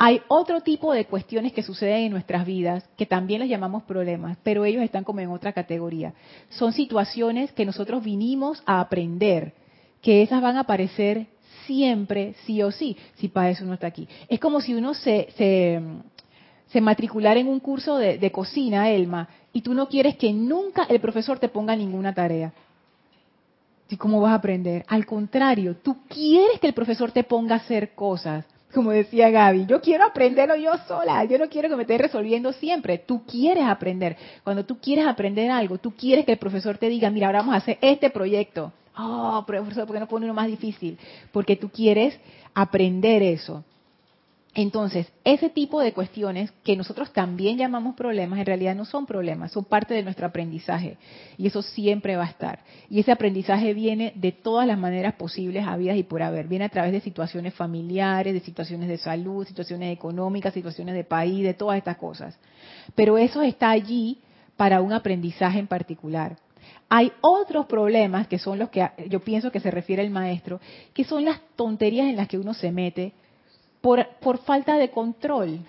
Hay 0.00 0.22
otro 0.28 0.60
tipo 0.60 0.92
de 0.92 1.06
cuestiones 1.06 1.52
que 1.52 1.64
suceden 1.64 2.04
en 2.04 2.12
nuestras 2.12 2.46
vidas 2.46 2.88
que 2.96 3.04
también 3.04 3.40
las 3.40 3.48
llamamos 3.48 3.82
problemas, 3.82 4.38
pero 4.44 4.64
ellos 4.64 4.84
están 4.84 5.02
como 5.02 5.18
en 5.18 5.30
otra 5.30 5.52
categoría. 5.52 6.14
Son 6.50 6.72
situaciones 6.72 7.50
que 7.50 7.66
nosotros 7.66 8.04
vinimos 8.04 8.62
a 8.64 8.78
aprender, 8.78 9.54
que 10.00 10.22
esas 10.22 10.40
van 10.40 10.56
a 10.56 10.60
aparecer 10.60 11.26
siempre, 11.66 12.34
sí 12.46 12.62
o 12.62 12.70
sí, 12.70 12.96
si 13.16 13.26
para 13.26 13.50
eso 13.50 13.64
uno 13.64 13.74
está 13.74 13.88
aquí. 13.88 14.08
Es 14.28 14.38
como 14.38 14.60
si 14.60 14.72
uno 14.72 14.94
se, 14.94 15.28
se, 15.36 16.80
matriculara 16.80 17.40
en 17.40 17.48
un 17.48 17.58
curso 17.58 17.98
de, 17.98 18.18
de 18.18 18.30
cocina, 18.30 18.90
Elma, 18.90 19.28
y 19.52 19.62
tú 19.62 19.74
no 19.74 19.88
quieres 19.88 20.16
que 20.16 20.32
nunca 20.32 20.84
el 20.88 21.00
profesor 21.00 21.40
te 21.40 21.48
ponga 21.48 21.74
ninguna 21.74 22.14
tarea. 22.14 22.52
¿Y 23.90 23.96
cómo 23.96 24.20
vas 24.20 24.30
a 24.30 24.36
aprender? 24.36 24.84
Al 24.86 25.06
contrario, 25.06 25.74
tú 25.82 25.96
quieres 26.08 26.60
que 26.60 26.68
el 26.68 26.74
profesor 26.74 27.10
te 27.10 27.24
ponga 27.24 27.56
a 27.56 27.58
hacer 27.58 27.96
cosas. 27.96 28.44
Como 28.72 28.90
decía 28.90 29.30
Gaby, 29.30 29.64
yo 29.66 29.80
quiero 29.80 30.04
aprenderlo 30.04 30.54
yo 30.54 30.72
sola, 30.86 31.24
yo 31.24 31.38
no 31.38 31.48
quiero 31.48 31.70
que 31.70 31.76
me 31.76 31.82
esté 31.82 31.96
resolviendo 31.96 32.52
siempre. 32.52 32.98
Tú 32.98 33.24
quieres 33.24 33.64
aprender. 33.64 34.16
Cuando 34.44 34.64
tú 34.66 34.78
quieres 34.78 35.06
aprender 35.06 35.50
algo, 35.50 35.78
tú 35.78 35.92
quieres 35.92 36.26
que 36.26 36.32
el 36.32 36.38
profesor 36.38 36.76
te 36.76 36.88
diga, 36.88 37.08
mira, 37.08 37.28
ahora 37.28 37.38
vamos 37.40 37.54
a 37.54 37.58
hacer 37.58 37.78
este 37.80 38.10
proyecto. 38.10 38.72
Oh, 38.96 39.42
profesor, 39.46 39.86
¿por 39.86 39.94
qué 39.94 40.00
no 40.00 40.08
pone 40.08 40.26
uno 40.26 40.34
más 40.34 40.48
difícil? 40.48 40.98
Porque 41.32 41.56
tú 41.56 41.70
quieres 41.70 42.18
aprender 42.52 43.22
eso. 43.22 43.64
Entonces, 44.60 45.06
ese 45.22 45.50
tipo 45.50 45.80
de 45.80 45.92
cuestiones 45.92 46.50
que 46.64 46.74
nosotros 46.74 47.12
también 47.12 47.58
llamamos 47.58 47.94
problemas, 47.94 48.40
en 48.40 48.46
realidad 48.46 48.74
no 48.74 48.84
son 48.84 49.06
problemas, 49.06 49.52
son 49.52 49.64
parte 49.64 49.94
de 49.94 50.02
nuestro 50.02 50.26
aprendizaje. 50.26 50.96
Y 51.36 51.46
eso 51.46 51.62
siempre 51.62 52.16
va 52.16 52.24
a 52.24 52.30
estar. 52.30 52.64
Y 52.90 52.98
ese 52.98 53.12
aprendizaje 53.12 53.72
viene 53.72 54.12
de 54.16 54.32
todas 54.32 54.66
las 54.66 54.76
maneras 54.76 55.14
posibles, 55.14 55.64
habidas 55.64 55.96
y 55.96 56.02
por 56.02 56.24
haber. 56.24 56.48
Viene 56.48 56.64
a 56.64 56.70
través 56.70 56.90
de 56.90 57.00
situaciones 57.00 57.54
familiares, 57.54 58.34
de 58.34 58.40
situaciones 58.40 58.88
de 58.88 58.98
salud, 58.98 59.46
situaciones 59.46 59.96
económicas, 59.96 60.54
situaciones 60.54 60.96
de 60.96 61.04
país, 61.04 61.44
de 61.44 61.54
todas 61.54 61.78
estas 61.78 61.96
cosas. 61.96 62.36
Pero 62.96 63.16
eso 63.16 63.42
está 63.42 63.70
allí 63.70 64.18
para 64.56 64.80
un 64.80 64.92
aprendizaje 64.92 65.60
en 65.60 65.68
particular. 65.68 66.36
Hay 66.88 67.12
otros 67.20 67.66
problemas 67.66 68.26
que 68.26 68.40
son 68.40 68.58
los 68.58 68.70
que 68.70 68.84
yo 69.08 69.20
pienso 69.20 69.52
que 69.52 69.60
se 69.60 69.70
refiere 69.70 70.02
el 70.02 70.10
maestro, 70.10 70.60
que 70.94 71.04
son 71.04 71.24
las 71.24 71.40
tonterías 71.54 72.08
en 72.08 72.16
las 72.16 72.26
que 72.26 72.38
uno 72.38 72.54
se 72.54 72.72
mete 72.72 73.12
por, 73.80 74.06
por 74.20 74.38
falta 74.38 74.76
de 74.76 74.90
control, 74.90 75.60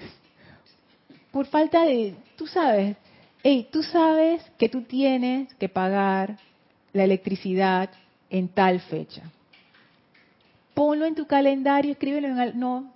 por 1.31 1.45
falta 1.45 1.83
de, 1.83 2.15
tú 2.35 2.47
sabes, 2.47 2.97
hey, 3.43 3.67
tú 3.71 3.83
sabes 3.83 4.43
que 4.57 4.69
tú 4.69 4.81
tienes 4.81 5.53
que 5.55 5.69
pagar 5.69 6.37
la 6.93 7.03
electricidad 7.03 7.89
en 8.29 8.47
tal 8.47 8.79
fecha. 8.81 9.23
Ponlo 10.73 11.05
en 11.05 11.15
tu 11.15 11.27
calendario, 11.27 11.91
escríbelo 11.91 12.27
en 12.27 12.39
el, 12.39 12.59
no, 12.59 12.91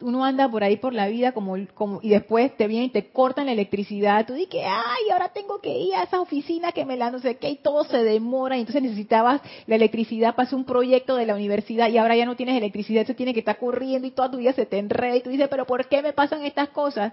uno 0.00 0.24
anda 0.24 0.48
por 0.48 0.64
ahí 0.64 0.76
por 0.76 0.92
la 0.92 1.08
vida 1.08 1.32
como, 1.32 1.56
como 1.74 2.00
y 2.02 2.10
después 2.10 2.56
te 2.56 2.66
vienen 2.66 2.88
y 2.88 2.92
te 2.92 3.10
cortan 3.10 3.46
la 3.46 3.52
electricidad, 3.52 4.26
tú 4.26 4.34
dices, 4.34 4.62
ay, 4.64 5.10
ahora 5.12 5.30
tengo 5.30 5.60
que 5.60 5.78
ir 5.78 5.94
a 5.94 6.02
esa 6.02 6.20
oficina 6.20 6.72
que 6.72 6.84
me 6.84 6.96
la 6.96 7.10
no 7.10 7.20
sé 7.20 7.36
qué, 7.36 7.50
y 7.50 7.56
todo 7.56 7.84
se 7.84 8.02
demora, 8.02 8.56
y 8.56 8.60
entonces 8.60 8.82
necesitabas 8.82 9.40
la 9.66 9.76
electricidad 9.76 10.34
para 10.34 10.46
hacer 10.46 10.58
un 10.58 10.64
proyecto 10.64 11.16
de 11.16 11.26
la 11.26 11.34
universidad 11.34 11.88
y 11.88 11.98
ahora 11.98 12.16
ya 12.16 12.26
no 12.26 12.36
tienes 12.36 12.56
electricidad, 12.56 13.06
se 13.06 13.14
tiene 13.14 13.32
que 13.32 13.40
estar 13.40 13.58
corriendo 13.58 14.06
y 14.06 14.10
toda 14.10 14.30
tu 14.30 14.38
vida 14.38 14.52
se 14.52 14.66
te 14.66 14.78
enreda 14.78 15.16
y 15.16 15.22
tú 15.22 15.30
dices, 15.30 15.48
pero 15.48 15.66
¿por 15.66 15.86
qué 15.88 16.02
me 16.02 16.12
pasan 16.12 16.44
estas 16.44 16.70
cosas? 16.70 17.12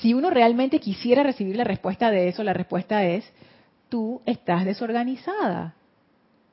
Si 0.00 0.12
uno 0.14 0.30
realmente 0.30 0.80
quisiera 0.80 1.22
recibir 1.22 1.56
la 1.56 1.64
respuesta 1.64 2.10
de 2.10 2.28
eso, 2.28 2.42
la 2.42 2.52
respuesta 2.52 3.04
es, 3.04 3.24
tú 3.88 4.20
estás 4.26 4.64
desorganizada, 4.64 5.74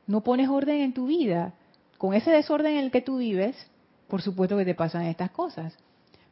no 0.08 0.22
pones 0.22 0.50
orden 0.50 0.82
en 0.82 0.94
tu 0.94 1.08
vida. 1.08 1.54
Con 1.98 2.14
ese 2.14 2.32
desorden 2.32 2.74
en 2.74 2.86
el 2.86 2.92
que 2.92 3.02
tú 3.02 3.18
vives, 3.18 3.56
por 4.14 4.22
supuesto 4.22 4.56
que 4.56 4.64
te 4.64 4.76
pasan 4.76 5.06
estas 5.06 5.32
cosas. 5.32 5.76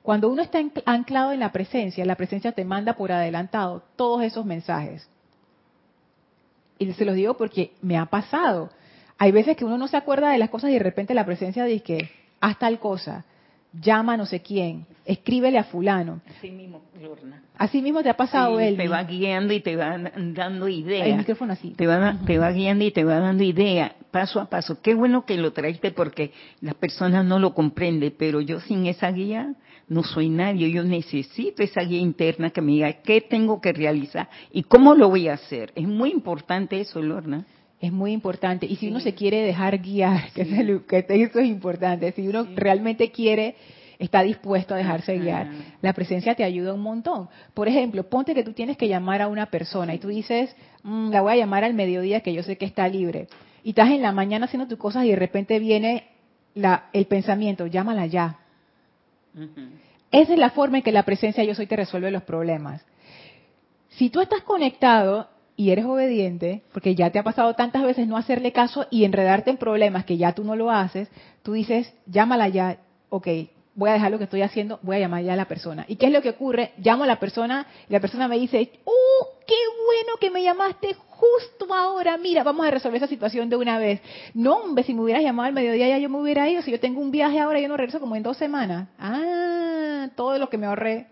Cuando 0.03 0.29
uno 0.29 0.43
está 0.43 0.59
anclado 0.85 1.31
en 1.31 1.39
la 1.39 1.51
presencia, 1.51 2.05
la 2.05 2.13
presencia 2.13 2.51
te 2.51 2.63
manda 2.63 2.93
por 2.93 3.11
adelantado 3.11 3.81
todos 3.95 4.21
esos 4.21 4.45
mensajes. 4.45 5.09
Y 6.77 6.93
se 6.93 7.05
los 7.05 7.15
digo 7.15 7.37
porque 7.37 7.73
me 7.81 7.97
ha 7.97 8.05
pasado. 8.05 8.69
Hay 9.17 9.31
veces 9.31 9.57
que 9.57 9.65
uno 9.65 9.79
no 9.79 9.87
se 9.87 9.97
acuerda 9.97 10.29
de 10.29 10.37
las 10.37 10.51
cosas 10.51 10.69
y 10.69 10.73
de 10.73 10.79
repente 10.83 11.15
la 11.15 11.25
presencia 11.25 11.63
dice 11.65 11.83
que 11.83 12.11
haz 12.39 12.59
tal 12.59 12.77
cosa, 12.77 13.25
llama 13.73 14.13
a 14.13 14.17
no 14.17 14.25
sé 14.25 14.41
quién, 14.41 14.85
escríbele 15.05 15.57
a 15.57 15.63
fulano. 15.65 16.21
Así 16.37 16.51
mismo, 16.51 16.81
Lorna. 17.01 17.43
Así 17.57 17.81
mismo 17.81 18.01
te 18.01 18.09
ha 18.09 18.17
pasado 18.17 18.59
él. 18.59 18.75
Te 18.77 18.87
va 18.87 19.03
guiando 19.03 19.53
y 19.53 19.61
te 19.61 19.75
va 19.75 19.97
dando 19.97 20.67
ideas. 20.67 21.07
El 21.07 21.17
micrófono 21.17 21.53
así. 21.53 21.71
Te 21.71 21.87
va, 21.87 22.17
te 22.25 22.37
va 22.37 22.51
guiando 22.51 22.83
y 22.83 22.91
te 22.91 23.03
va 23.03 23.19
dando 23.19 23.43
ideas, 23.43 23.93
paso 24.11 24.39
a 24.39 24.49
paso. 24.49 24.81
Qué 24.81 24.93
bueno 24.93 25.25
que 25.25 25.37
lo 25.37 25.53
traiste 25.53 25.91
porque 25.91 26.31
las 26.61 26.75
personas 26.75 27.25
no 27.25 27.39
lo 27.39 27.53
comprenden, 27.53 28.13
pero 28.17 28.41
yo 28.41 28.59
sin 28.59 28.85
esa 28.87 29.11
guía 29.11 29.53
no 29.87 30.03
soy 30.03 30.29
nadie. 30.29 30.71
Yo 30.71 30.83
necesito 30.83 31.63
esa 31.63 31.81
guía 31.81 31.99
interna 31.99 32.49
que 32.49 32.61
me 32.61 32.71
diga 32.73 32.93
qué 33.03 33.21
tengo 33.21 33.61
que 33.61 33.73
realizar 33.73 34.29
y 34.51 34.63
cómo 34.63 34.95
lo 34.95 35.09
voy 35.09 35.27
a 35.27 35.33
hacer. 35.33 35.71
Es 35.75 35.87
muy 35.87 36.11
importante 36.11 36.79
eso, 36.79 37.01
Lorna 37.01 37.45
es 37.81 37.91
muy 37.91 38.13
importante. 38.13 38.67
Y 38.67 38.75
si 38.75 38.87
uno 38.87 38.99
se 38.99 39.13
quiere 39.15 39.41
dejar 39.41 39.79
guiar, 39.79 40.31
que, 40.33 40.43
eso 40.43 41.39
es 41.39 41.47
importante, 41.47 42.11
si 42.11 42.27
uno 42.27 42.47
realmente 42.55 43.11
quiere, 43.11 43.55
está 43.97 44.21
dispuesto 44.21 44.75
a 44.75 44.77
dejarse 44.77 45.17
guiar, 45.17 45.49
la 45.81 45.91
presencia 45.93 46.35
te 46.35 46.43
ayuda 46.43 46.75
un 46.75 46.81
montón. 46.81 47.27
Por 47.55 47.67
ejemplo, 47.67 48.07
ponte 48.07 48.35
que 48.35 48.43
tú 48.43 48.53
tienes 48.53 48.77
que 48.77 48.87
llamar 48.87 49.23
a 49.23 49.27
una 49.27 49.47
persona 49.47 49.95
y 49.95 49.97
tú 49.97 50.09
dices, 50.09 50.55
mm, 50.83 51.09
la 51.09 51.21
voy 51.21 51.33
a 51.33 51.35
llamar 51.37 51.63
al 51.63 51.73
mediodía 51.73 52.21
que 52.21 52.33
yo 52.33 52.43
sé 52.43 52.57
que 52.57 52.65
está 52.65 52.87
libre. 52.87 53.27
y 53.63 53.69
estás 53.69 53.89
en 53.89 54.01
la 54.01 54.11
mañana 54.11 54.45
haciendo 54.45 54.67
tus 54.67 54.79
cosas 54.79 55.05
y 55.05 55.09
de 55.09 55.15
repente 55.15 55.59
viene 55.59 56.07
la, 56.55 56.89
el 56.93 57.05
pensamiento, 57.05 57.67
llámala 57.67 58.05
ya. 58.05 58.39
Esa 60.11 60.33
es 60.33 60.39
la 60.39 60.49
forma 60.51 60.77
en 60.77 60.83
que 60.83 60.91
la 60.91 61.03
presencia 61.03 61.43
yo 61.43 61.55
soy 61.55 61.67
te 61.67 61.75
resuelve 61.75 62.11
los 62.11 62.23
problemas. 62.23 62.83
Si 63.89 64.09
tú 64.09 64.19
estás 64.19 64.41
conectado 64.41 65.29
y 65.61 65.69
eres 65.69 65.85
obediente, 65.85 66.63
porque 66.73 66.95
ya 66.95 67.11
te 67.11 67.19
ha 67.19 67.23
pasado 67.23 67.53
tantas 67.53 67.83
veces 67.83 68.07
no 68.07 68.17
hacerle 68.17 68.51
caso 68.51 68.87
y 68.89 69.03
enredarte 69.03 69.51
en 69.51 69.57
problemas 69.57 70.05
que 70.05 70.17
ya 70.17 70.33
tú 70.33 70.43
no 70.43 70.55
lo 70.55 70.71
haces, 70.71 71.07
tú 71.43 71.53
dices, 71.53 71.93
llámala 72.07 72.47
ya, 72.47 72.79
ok, 73.09 73.27
voy 73.75 73.91
a 73.91 73.93
dejar 73.93 74.09
lo 74.09 74.17
que 74.17 74.23
estoy 74.23 74.41
haciendo, 74.41 74.79
voy 74.81 74.95
a 74.95 74.99
llamar 75.01 75.23
ya 75.23 75.33
a 75.33 75.35
la 75.35 75.45
persona. 75.45 75.85
¿Y 75.87 75.97
qué 75.97 76.07
es 76.07 76.11
lo 76.11 76.23
que 76.23 76.31
ocurre? 76.31 76.71
Llamo 76.79 77.03
a 77.03 77.07
la 77.07 77.19
persona 77.19 77.67
y 77.87 77.93
la 77.93 77.99
persona 77.99 78.27
me 78.27 78.39
dice, 78.39 78.71
¡uh, 78.85 79.25
qué 79.45 79.53
bueno 79.85 80.17
que 80.19 80.31
me 80.31 80.41
llamaste 80.41 80.95
justo 80.95 81.71
ahora! 81.71 82.17
Mira, 82.17 82.41
vamos 82.41 82.65
a 82.65 82.71
resolver 82.71 82.97
esa 82.97 83.07
situación 83.07 83.47
de 83.47 83.57
una 83.57 83.77
vez. 83.77 84.01
No, 84.33 84.63
hombre, 84.63 84.83
si 84.83 84.95
me 84.95 85.01
hubieras 85.01 85.21
llamado 85.21 85.45
al 85.45 85.53
mediodía 85.53 85.89
ya 85.89 85.99
yo 85.99 86.09
me 86.09 86.19
hubiera 86.19 86.49
ido. 86.49 86.63
Si 86.63 86.71
yo 86.71 86.79
tengo 86.79 86.99
un 86.99 87.11
viaje 87.11 87.39
ahora, 87.39 87.59
yo 87.59 87.67
no 87.67 87.77
regreso 87.77 87.99
como 87.99 88.15
en 88.15 88.23
dos 88.23 88.37
semanas. 88.37 88.89
Ah, 88.97 90.09
todo 90.15 90.39
lo 90.39 90.49
que 90.49 90.57
me 90.57 90.65
ahorré. 90.65 91.05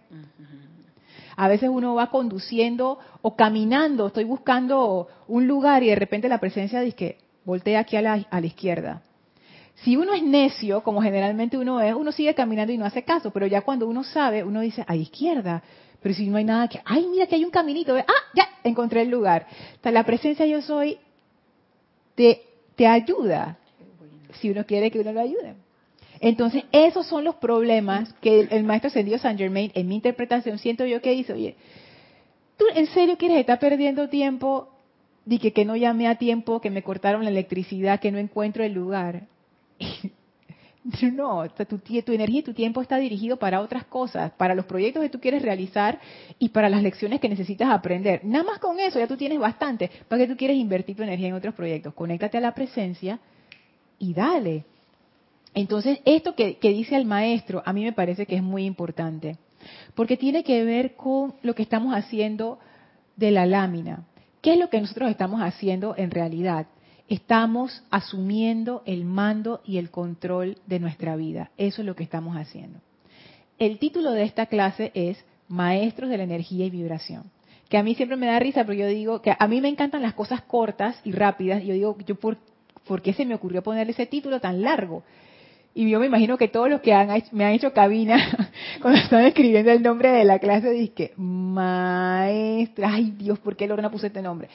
A 1.42 1.48
veces 1.48 1.70
uno 1.70 1.96
va 1.96 2.10
conduciendo 2.10 3.00
o 3.22 3.36
caminando, 3.38 4.08
estoy 4.08 4.26
buscando 4.26 5.08
un 5.28 5.48
lugar 5.48 5.84
y 5.84 5.88
de 5.88 5.96
repente 5.96 6.28
la 6.28 6.40
presencia 6.40 6.82
dice 6.82 6.98
que 6.98 7.18
voltea 7.46 7.80
aquí 7.80 7.96
a 7.96 8.02
la, 8.02 8.26
a 8.30 8.42
la 8.42 8.48
izquierda 8.48 9.02
si 9.84 9.96
uno 9.96 10.14
es 10.14 10.22
necio, 10.22 10.84
como 10.84 11.02
generalmente 11.02 11.58
uno 11.58 11.80
es, 11.80 11.96
uno 11.96 12.12
sigue 12.12 12.34
caminando 12.36 12.74
y 12.74 12.78
no 12.78 12.86
hace 12.86 13.04
caso, 13.04 13.32
pero 13.32 13.48
ya 13.48 13.62
cuando 13.62 13.88
uno 13.88 14.04
sabe, 14.04 14.44
uno 14.44 14.60
dice, 14.60 14.84
a 14.86 14.96
izquierda, 14.96 15.64
pero 16.02 16.14
si 16.14 16.28
no 16.28 16.38
hay 16.38 16.44
nada 16.44 16.68
que, 16.68 16.82
ay, 16.84 17.08
mira 17.08 17.28
que 17.28 17.36
hay 17.36 17.46
un 17.46 17.52
caminito, 17.52 17.96
ah, 17.96 18.06
ya, 18.36 18.50
encontré 18.64 19.04
el 19.04 19.10
lugar. 19.10 19.48
La 19.84 20.04
presencia 20.04 20.46
yo 20.46 20.62
soy 20.62 20.98
te, 22.16 22.42
te 22.76 22.88
ayuda, 22.88 23.58
si 24.42 24.50
uno 24.50 24.66
quiere 24.66 24.92
que 24.92 25.00
uno 25.00 25.14
lo 25.14 25.22
ayude. 25.22 25.56
Entonces, 26.22 26.64
esos 26.72 27.08
son 27.08 27.24
los 27.24 27.36
problemas 27.36 28.14
que 28.22 28.42
el, 28.52 28.64
maestro 28.64 28.90
ascendido 28.90 29.18
San 29.18 29.38
Germain, 29.38 29.72
en 29.74 29.88
mi 29.88 29.96
interpretación, 29.96 30.58
siento 30.58 30.86
yo 30.86 31.02
que 31.02 31.12
dice, 31.12 31.34
oye, 31.34 31.56
¿tú 32.58 32.66
en 32.76 32.88
serio 32.88 33.18
quieres 33.18 33.38
estar 33.38 33.60
perdiendo 33.60 34.10
tiempo? 34.10 34.70
Dije 35.26 35.54
que 35.54 35.66
no 35.66 35.76
llamé 35.76 36.08
a 36.08 36.16
tiempo, 36.16 36.60
que 36.60 36.70
me 36.70 36.84
cortaron 36.84 37.24
la 37.24 37.30
electricidad, 37.30 38.00
que 38.00 38.12
no 38.12 38.18
encuentro 38.18 38.64
el 38.64 38.74
lugar. 38.74 39.28
No, 41.14 41.48
tu, 41.50 41.78
tu 41.78 42.12
energía 42.14 42.40
y 42.40 42.44
tu 42.44 42.54
tiempo 42.54 42.82
está 42.82 42.98
dirigido 42.98 43.38
para 43.38 43.60
otras 43.62 43.86
cosas, 43.86 44.32
para 44.32 44.56
los 44.56 44.66
proyectos 44.66 45.04
que 45.04 45.10
tú 45.10 45.20
quieres 45.20 45.42
realizar 45.42 46.00
y 46.40 46.50
para 46.50 46.70
las 46.70 46.82
lecciones 46.82 47.20
que 47.20 47.30
necesitas 47.30 47.70
aprender. 47.70 48.22
Nada 48.24 48.46
más 48.46 48.60
con 48.60 48.80
eso 48.80 48.98
ya 48.98 49.06
tú 49.06 49.18
tienes 49.18 49.40
bastante. 49.40 49.92
¿Para 50.08 50.24
que 50.24 50.32
tú 50.32 50.38
quieres 50.38 50.58
invertir 50.58 50.96
tu 50.96 51.04
energía 51.04 51.28
en 51.28 51.34
otros 51.34 51.54
proyectos? 51.54 51.94
Conéctate 51.94 52.38
a 52.38 52.42
la 52.42 52.56
presencia 52.56 53.20
y 54.00 54.14
dale. 54.14 54.64
Entonces, 55.54 56.00
esto 56.06 56.36
que, 56.36 56.58
dice 56.62 56.96
el 56.96 57.06
maestro, 57.06 57.64
a 57.66 57.74
mí 57.74 57.84
me 57.84 57.94
parece 57.94 58.26
que 58.26 58.36
es 58.36 58.44
muy 58.44 58.66
importante, 58.66 59.38
porque 59.96 60.18
tiene 60.18 60.44
que 60.44 60.64
ver 60.64 60.96
con 60.96 61.34
lo 61.42 61.56
que 61.56 61.64
estamos 61.64 61.94
haciendo 61.94 62.60
de 63.16 63.32
la 63.32 63.46
lámina. 63.46 64.06
¿Qué 64.42 64.54
es 64.54 64.60
lo 64.60 64.70
que 64.70 64.80
nosotros 64.80 65.10
estamos 65.10 65.42
haciendo 65.42 65.96
en 65.98 66.12
realidad? 66.12 66.68
estamos 67.10 67.84
asumiendo 67.90 68.84
el 68.86 69.04
mando 69.04 69.62
y 69.66 69.78
el 69.78 69.90
control 69.90 70.58
de 70.68 70.80
nuestra 70.80 71.16
vida. 71.16 71.52
Eso 71.58 71.82
es 71.82 71.86
lo 71.86 71.96
que 71.96 72.04
estamos 72.04 72.38
haciendo. 72.38 72.80
El 73.58 73.80
título 73.80 74.12
de 74.12 74.24
esta 74.24 74.46
clase 74.46 74.92
es 74.94 75.18
Maestros 75.48 76.10
de 76.10 76.18
la 76.18 76.24
Energía 76.24 76.66
y 76.66 76.70
Vibración. 76.70 77.32
Que 77.68 77.78
a 77.78 77.84
mí 77.84 77.96
siempre 77.96 78.16
me 78.16 78.28
da 78.28 78.40
risa, 78.40 78.64
porque 78.64 78.80
yo 78.80 78.88
digo 78.88 79.22
que 79.22 79.36
a 79.38 79.48
mí 79.48 79.60
me 79.60 79.70
encantan 79.70 80.02
las 80.02 80.14
cosas 80.14 80.42
cortas 80.44 81.00
y 81.04 81.12
rápidas. 81.12 81.64
Y 81.64 81.68
yo 81.68 81.74
digo, 81.74 81.98
yo 82.06 82.16
por, 82.16 82.38
qué 83.02 83.14
se 83.14 83.26
me 83.26 83.36
ocurrió 83.36 83.64
ponerle 83.64 83.92
ese 83.92 84.06
título 84.06 84.40
tan 84.40 84.62
largo? 84.62 85.04
Y 85.74 85.90
yo 85.90 86.00
me 86.00 86.08
imagino 86.08 86.38
que 86.38 86.48
todos 86.48 86.70
los 86.70 86.82
que 86.82 86.92
me 87.32 87.46
han 87.46 87.54
hecho 87.54 87.74
cabina, 87.74 88.18
cuando 88.82 89.00
están 89.00 89.26
escribiendo 89.26 89.72
el 89.72 89.82
nombre 89.82 90.12
de 90.12 90.26
la 90.26 90.40
clase, 90.40 90.72
dicen, 90.72 91.12
maestra, 91.18 92.94
ay 92.94 93.12
Dios, 93.12 93.40
¿por 93.40 93.56
qué 93.56 93.68
Lorena 93.68 93.92
puso 93.92 94.08
este 94.08 94.22
nombre? 94.22 94.50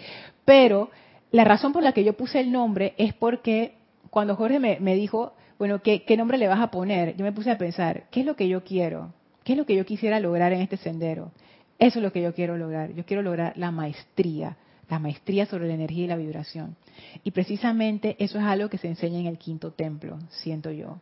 Pero 0.44 0.90
la 1.30 1.44
razón 1.44 1.72
por 1.72 1.82
la 1.82 1.92
que 1.92 2.04
yo 2.04 2.12
puse 2.12 2.40
el 2.40 2.52
nombre 2.52 2.94
es 2.96 3.14
porque 3.14 3.74
cuando 4.10 4.36
Jorge 4.36 4.60
me, 4.60 4.94
dijo, 4.94 5.34
bueno, 5.58 5.80
¿qué, 5.82 6.04
nombre 6.16 6.38
le 6.38 6.46
vas 6.46 6.60
a 6.60 6.70
poner? 6.70 7.16
Yo 7.16 7.24
me 7.24 7.32
puse 7.32 7.50
a 7.50 7.58
pensar, 7.58 8.04
¿qué 8.10 8.20
es 8.20 8.26
lo 8.26 8.36
que 8.36 8.46
yo 8.46 8.62
quiero? 8.62 9.12
¿Qué 9.42 9.52
es 9.52 9.58
lo 9.58 9.66
que 9.66 9.74
yo 9.74 9.84
quisiera 9.84 10.20
lograr 10.20 10.52
en 10.52 10.60
este 10.60 10.76
sendero? 10.76 11.32
Eso 11.80 11.98
es 11.98 12.02
lo 12.04 12.12
que 12.12 12.22
yo 12.22 12.32
quiero 12.34 12.56
lograr. 12.56 12.92
Yo 12.94 13.04
quiero 13.04 13.22
lograr 13.22 13.52
la 13.56 13.72
maestría, 13.72 14.56
la 14.88 14.98
maestría 14.98 15.46
sobre 15.46 15.68
la 15.68 15.74
energía 15.74 16.04
y 16.04 16.08
la 16.08 16.16
vibración. 16.16 16.76
Y 17.22 17.30
precisamente 17.30 18.16
eso 18.18 18.38
es 18.38 18.44
algo 18.44 18.68
que 18.68 18.78
se 18.78 18.88
enseña 18.88 19.18
en 19.20 19.26
el 19.26 19.38
quinto 19.38 19.72
templo, 19.72 20.18
siento 20.30 20.70
yo. 20.70 20.98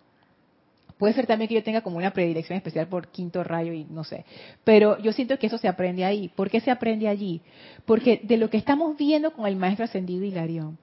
Puede 0.99 1.15
ser 1.15 1.27
también 1.27 1.49
que 1.49 1.57
yo 1.57 1.65
tenga 1.65 1.81
como 1.81 1.97
una 1.97 2.13
predilección 2.13 2.57
especial 2.57 2.87
por 2.87 3.09
quinto 3.09 3.43
rayo 3.43 3.73
y 3.73 3.85
no 3.85 4.05
sé. 4.05 4.25
Pero 4.63 4.99
yo 5.01 5.13
siento 5.13 5.37
que 5.37 5.49
eso 5.49 5.59
se 5.59 5.67
aprende 5.67 6.05
ahí. 6.05 6.29
¿Por 6.29 6.49
qué 6.49 6.61
se 6.61 6.71
aprende 6.71 7.09
allí? 7.09 7.41
Porque 7.87 8.21
de 8.23 8.37
lo 8.37 8.51
que 8.51 8.57
estamos 8.57 8.97
viendo 8.97 9.33
con 9.33 9.47
el 9.47 9.57
maestro 9.57 9.85
ascendido 9.85 10.25
Hilarión, 10.25 10.79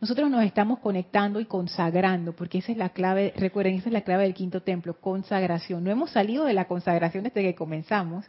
nosotros 0.00 0.30
nos 0.30 0.44
estamos 0.44 0.78
conectando 0.80 1.40
y 1.40 1.46
consagrando, 1.46 2.34
porque 2.34 2.58
esa 2.58 2.70
es 2.70 2.78
la 2.78 2.90
clave, 2.90 3.32
recuerden, 3.36 3.74
esa 3.74 3.88
es 3.88 3.92
la 3.92 4.02
clave 4.02 4.24
del 4.24 4.34
quinto 4.34 4.62
templo, 4.62 5.00
consagración. 5.00 5.82
No 5.82 5.90
hemos 5.90 6.10
salido 6.10 6.44
de 6.44 6.52
la 6.52 6.66
consagración 6.66 7.24
desde 7.24 7.42
que 7.42 7.54
comenzamos. 7.54 8.26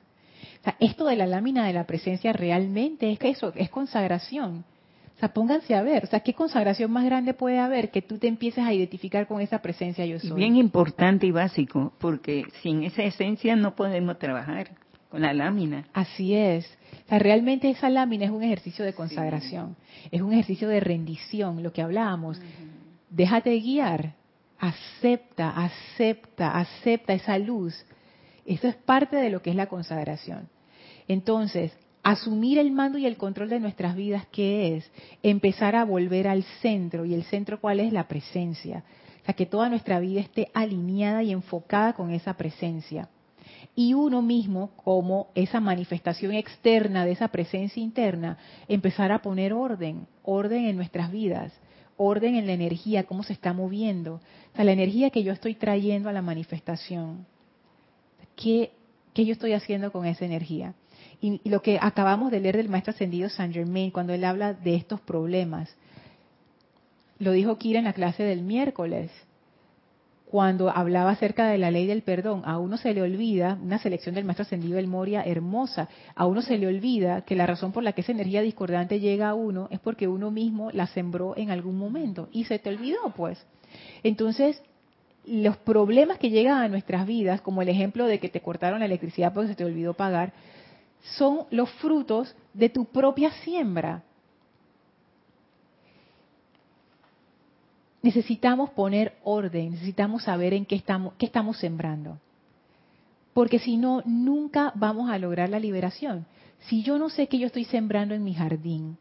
O 0.65 0.67
sea, 0.67 0.77
esto 0.79 1.05
de 1.05 1.15
la 1.15 1.27
lámina 1.27 1.67
de 1.67 1.73
la 1.73 1.85
presencia 1.85 2.33
realmente 2.33 3.11
es 3.11 3.19
que 3.19 3.29
eso, 3.29 3.53
es 3.55 3.69
consagración. 3.69 4.65
O 5.15 5.19
sea, 5.19 5.31
pónganse 5.31 5.75
a 5.75 5.83
ver, 5.83 6.05
o 6.05 6.07
sea, 6.07 6.21
¿qué 6.21 6.33
consagración 6.33 6.91
más 6.91 7.05
grande 7.05 7.35
puede 7.35 7.59
haber 7.59 7.91
que 7.91 8.01
tú 8.01 8.17
te 8.17 8.27
empieces 8.27 8.65
a 8.65 8.73
identificar 8.73 9.27
con 9.27 9.41
esa 9.41 9.61
presencia 9.61 10.07
yo 10.07 10.19
soy? 10.19 10.33
bien 10.33 10.55
importante 10.55 11.27
y 11.27 11.31
básico, 11.31 11.93
porque 11.99 12.45
sin 12.63 12.83
esa 12.83 13.03
esencia 13.03 13.55
no 13.55 13.75
podemos 13.75 14.17
trabajar 14.17 14.71
con 15.09 15.21
la 15.21 15.35
lámina. 15.35 15.85
Así 15.93 16.33
es. 16.33 16.65
O 17.05 17.09
sea, 17.09 17.19
realmente 17.19 17.69
esa 17.69 17.91
lámina 17.91 18.25
es 18.25 18.31
un 18.31 18.41
ejercicio 18.41 18.83
de 18.83 18.93
consagración, 18.93 19.75
es 20.09 20.23
un 20.23 20.33
ejercicio 20.33 20.67
de 20.67 20.79
rendición, 20.79 21.61
lo 21.61 21.73
que 21.73 21.83
hablábamos. 21.83 22.41
Déjate 23.11 23.51
guiar, 23.59 24.15
acepta, 24.57 25.51
acepta, 25.51 26.57
acepta 26.57 27.13
esa 27.13 27.37
luz. 27.37 27.85
Eso 28.47 28.67
es 28.67 28.75
parte 28.75 29.15
de 29.17 29.29
lo 29.29 29.43
que 29.43 29.51
es 29.51 29.55
la 29.55 29.67
consagración. 29.67 30.49
Entonces, 31.07 31.71
asumir 32.03 32.59
el 32.59 32.71
mando 32.71 32.97
y 32.97 33.05
el 33.05 33.17
control 33.17 33.49
de 33.49 33.59
nuestras 33.59 33.95
vidas, 33.95 34.27
¿qué 34.31 34.77
es? 34.77 34.91
Empezar 35.23 35.75
a 35.75 35.85
volver 35.85 36.27
al 36.27 36.43
centro. 36.61 37.05
¿Y 37.05 37.13
el 37.13 37.23
centro 37.23 37.59
cuál 37.59 37.79
es? 37.79 37.91
La 37.91 38.07
presencia. 38.07 38.83
O 39.21 39.25
sea, 39.25 39.33
que 39.33 39.47
toda 39.47 39.69
nuestra 39.69 39.99
vida 39.99 40.21
esté 40.21 40.49
alineada 40.53 41.23
y 41.23 41.31
enfocada 41.31 41.93
con 41.93 42.11
esa 42.11 42.35
presencia. 42.35 43.09
Y 43.75 43.93
uno 43.93 44.21
mismo, 44.21 44.69
como 44.77 45.29
esa 45.33 45.59
manifestación 45.59 46.33
externa 46.33 47.05
de 47.05 47.13
esa 47.13 47.27
presencia 47.29 47.81
interna, 47.81 48.37
empezar 48.67 49.11
a 49.11 49.23
poner 49.23 49.51
orden, 49.51 50.07
orden 50.23 50.65
en 50.65 50.75
nuestras 50.75 51.11
vidas, 51.11 51.51
orden 51.97 52.35
en 52.35 52.45
la 52.45 52.53
energía, 52.53 53.03
cómo 53.05 53.23
se 53.23 53.33
está 53.33 53.51
moviendo. 53.51 54.15
O 54.53 54.55
sea, 54.55 54.63
la 54.63 54.71
energía 54.73 55.09
que 55.09 55.23
yo 55.23 55.33
estoy 55.33 55.55
trayendo 55.55 56.07
a 56.07 56.13
la 56.13 56.21
manifestación. 56.21 57.25
¿Qué, 58.35 58.71
qué 59.13 59.25
yo 59.25 59.33
estoy 59.33 59.53
haciendo 59.53 59.91
con 59.91 60.05
esa 60.05 60.23
energía? 60.23 60.75
Y, 61.25 61.41
lo 61.49 61.63
que 61.63 61.79
acabamos 61.81 62.29
de 62.29 62.39
leer 62.39 62.55
del 62.55 62.69
maestro 62.69 62.93
ascendido 62.93 63.29
Saint 63.29 63.51
Germain, 63.51 63.89
cuando 63.89 64.13
él 64.13 64.23
habla 64.23 64.53
de 64.53 64.75
estos 64.75 65.01
problemas, 65.01 65.75
lo 67.17 67.31
dijo 67.31 67.57
Kira 67.57 67.79
en 67.79 67.85
la 67.85 67.93
clase 67.93 68.21
del 68.21 68.43
miércoles, 68.43 69.09
cuando 70.29 70.69
hablaba 70.69 71.09
acerca 71.09 71.47
de 71.47 71.57
la 71.57 71.71
ley 71.71 71.87
del 71.87 72.03
perdón. 72.03 72.43
A 72.45 72.59
uno 72.59 72.77
se 72.77 72.93
le 72.93 73.01
olvida, 73.01 73.57
una 73.59 73.79
selección 73.79 74.13
del 74.13 74.23
maestro 74.23 74.43
ascendido 74.43 74.75
del 74.75 74.85
Moria 74.85 75.23
hermosa, 75.23 75.89
a 76.13 76.27
uno 76.27 76.43
se 76.43 76.59
le 76.59 76.67
olvida 76.67 77.21
que 77.21 77.35
la 77.35 77.47
razón 77.47 77.71
por 77.71 77.81
la 77.81 77.93
que 77.93 78.01
esa 78.01 78.11
energía 78.11 78.43
discordante 78.43 78.99
llega 78.99 79.29
a 79.29 79.33
uno 79.33 79.67
es 79.71 79.79
porque 79.79 80.07
uno 80.07 80.29
mismo 80.29 80.69
la 80.73 80.85
sembró 80.85 81.35
en 81.37 81.49
algún 81.49 81.79
momento 81.79 82.29
y 82.33 82.43
se 82.43 82.59
te 82.59 82.69
olvidó, 82.69 82.99
pues. 83.15 83.43
Entonces, 84.03 84.61
los 85.25 85.57
problemas 85.57 86.19
que 86.19 86.29
llegan 86.29 86.61
a 86.61 86.67
nuestras 86.67 87.07
vidas, 87.07 87.41
como 87.41 87.63
el 87.63 87.69
ejemplo 87.69 88.05
de 88.05 88.19
que 88.19 88.29
te 88.29 88.41
cortaron 88.41 88.77
la 88.81 88.85
electricidad 88.85 89.33
porque 89.33 89.49
se 89.49 89.55
te 89.55 89.65
olvidó 89.65 89.95
pagar, 89.95 90.31
son 91.13 91.45
los 91.51 91.69
frutos 91.73 92.35
de 92.53 92.69
tu 92.69 92.85
propia 92.85 93.31
siembra. 93.43 94.03
Necesitamos 98.01 98.69
poner 98.71 99.15
orden, 99.23 99.71
necesitamos 99.71 100.23
saber 100.23 100.53
en 100.53 100.65
qué 100.65 100.75
estamos, 100.75 101.13
qué 101.17 101.25
estamos 101.25 101.57
sembrando. 101.57 102.17
Porque 103.33 103.59
si 103.59 103.77
no, 103.77 104.01
nunca 104.05 104.71
vamos 104.75 105.09
a 105.09 105.17
lograr 105.17 105.49
la 105.49 105.59
liberación. 105.59 106.25
Si 106.61 106.83
yo 106.83 106.97
no 106.97 107.09
sé 107.09 107.27
qué 107.27 107.39
yo 107.39 107.47
estoy 107.47 107.65
sembrando 107.65 108.13
en 108.13 108.23
mi 108.23 108.33
jardín, 108.33 108.97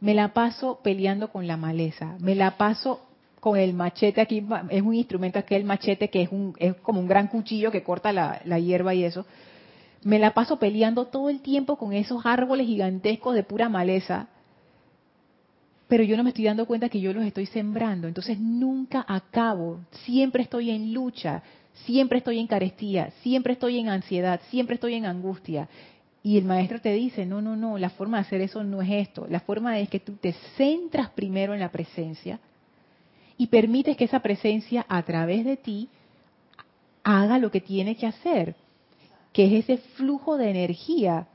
me 0.00 0.14
la 0.14 0.32
paso 0.34 0.80
peleando 0.82 1.32
con 1.32 1.46
la 1.46 1.56
maleza, 1.56 2.16
me 2.20 2.34
la 2.34 2.56
paso 2.56 3.00
con 3.40 3.56
el 3.58 3.74
machete 3.74 4.20
aquí, 4.20 4.46
es 4.70 4.82
un 4.82 4.94
instrumento 4.94 5.38
aquel 5.38 5.64
machete 5.64 6.08
que 6.08 6.22
es, 6.22 6.28
un, 6.30 6.54
es 6.58 6.74
como 6.76 7.00
un 7.00 7.08
gran 7.08 7.28
cuchillo 7.28 7.70
que 7.70 7.82
corta 7.82 8.12
la, 8.12 8.40
la 8.44 8.58
hierba 8.58 8.94
y 8.94 9.04
eso 9.04 9.24
me 10.06 10.20
la 10.20 10.34
paso 10.34 10.60
peleando 10.60 11.06
todo 11.06 11.28
el 11.28 11.40
tiempo 11.40 11.76
con 11.76 11.92
esos 11.92 12.24
árboles 12.24 12.68
gigantescos 12.68 13.34
de 13.34 13.42
pura 13.42 13.68
maleza. 13.68 14.28
pero 15.88 16.04
yo 16.04 16.16
no 16.16 16.22
me 16.22 16.30
estoy 16.30 16.44
dando 16.44 16.66
cuenta 16.66 16.88
que 16.88 17.00
yo 17.00 17.12
los 17.12 17.24
estoy 17.24 17.46
sembrando. 17.46 18.06
Entonces 18.08 18.38
nunca 18.38 19.04
acabo, 19.06 19.80
siempre 20.04 20.42
estoy 20.44 20.70
en 20.70 20.92
lucha, 20.92 21.42
siempre 21.84 22.18
estoy 22.18 22.38
en 22.38 22.46
carestía, 22.46 23.10
siempre 23.22 23.54
estoy 23.54 23.78
en 23.78 23.88
ansiedad, 23.88 24.40
siempre 24.48 24.74
estoy 24.74 24.94
en 24.94 25.06
angustia. 25.06 25.68
Y 26.22 26.38
el 26.38 26.44
maestro 26.44 26.80
te 26.80 26.92
dice, 26.92 27.26
no, 27.26 27.42
no, 27.42 27.56
no, 27.56 27.76
la 27.78 27.90
forma 27.90 28.18
de 28.18 28.22
hacer 28.22 28.40
eso 28.40 28.62
no 28.62 28.82
es 28.82 28.90
esto. 28.90 29.26
La 29.28 29.40
forma 29.40 29.78
es 29.78 29.88
que 29.88 30.00
tú 30.00 30.12
te 30.12 30.34
centras 30.56 31.10
primero 31.10 31.52
en 31.52 31.60
la 31.60 31.70
presencia 31.70 32.38
y 33.36 33.48
permites 33.48 33.96
que 33.96 34.04
esa 34.04 34.20
presencia 34.20 34.86
a 34.88 35.02
través 35.02 35.44
de 35.44 35.56
ti 35.56 35.88
haga 37.02 37.38
lo 37.38 37.50
que 37.50 37.60
tiene 37.60 37.96
que 37.96 38.06
hacer, 38.06 38.56
que 39.36 39.44
es 39.44 39.68
ese 39.68 39.76
flujo 39.76 40.38
de 40.38 40.48
energía. 40.48 41.28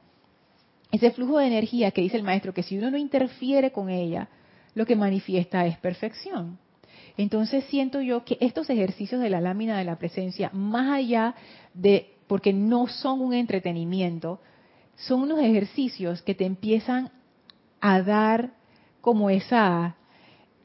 Ese 0.92 1.12
flujo 1.12 1.38
de 1.38 1.46
energía 1.46 1.92
que 1.92 2.02
dice 2.02 2.18
el 2.18 2.24
maestro, 2.24 2.52
que 2.52 2.64
si 2.64 2.76
uno 2.76 2.90
no 2.90 2.98
interfiere 2.98 3.72
con 3.72 3.92
ella, 3.92 4.28
lo 4.74 4.88
que 4.88 4.96
manifiesta 4.96 5.68
es 5.68 5.78
perfección. 5.78 6.58
Entonces 7.16 7.64
siento 7.66 8.02
yo 8.02 8.26
que 8.26 8.40
estos 8.42 8.72
ejercicios 8.72 9.22
de 9.22 9.30
la 9.30 9.40
lámina 9.40 9.78
de 9.78 9.84
la 9.84 10.00
presencia, 10.00 10.50
más 10.52 10.92
allá 10.92 11.36
de, 11.76 12.16
porque 12.26 12.54
no 12.54 12.88
son 12.88 13.22
un 13.22 13.36
entretenimiento, 13.36 14.42
son 14.96 15.22
unos 15.22 15.40
ejercicios 15.40 16.24
que 16.24 16.34
te 16.34 16.46
empiezan 16.46 17.12
a 17.82 18.02
dar 18.02 18.54
como 19.02 19.30
esa, 19.30 19.96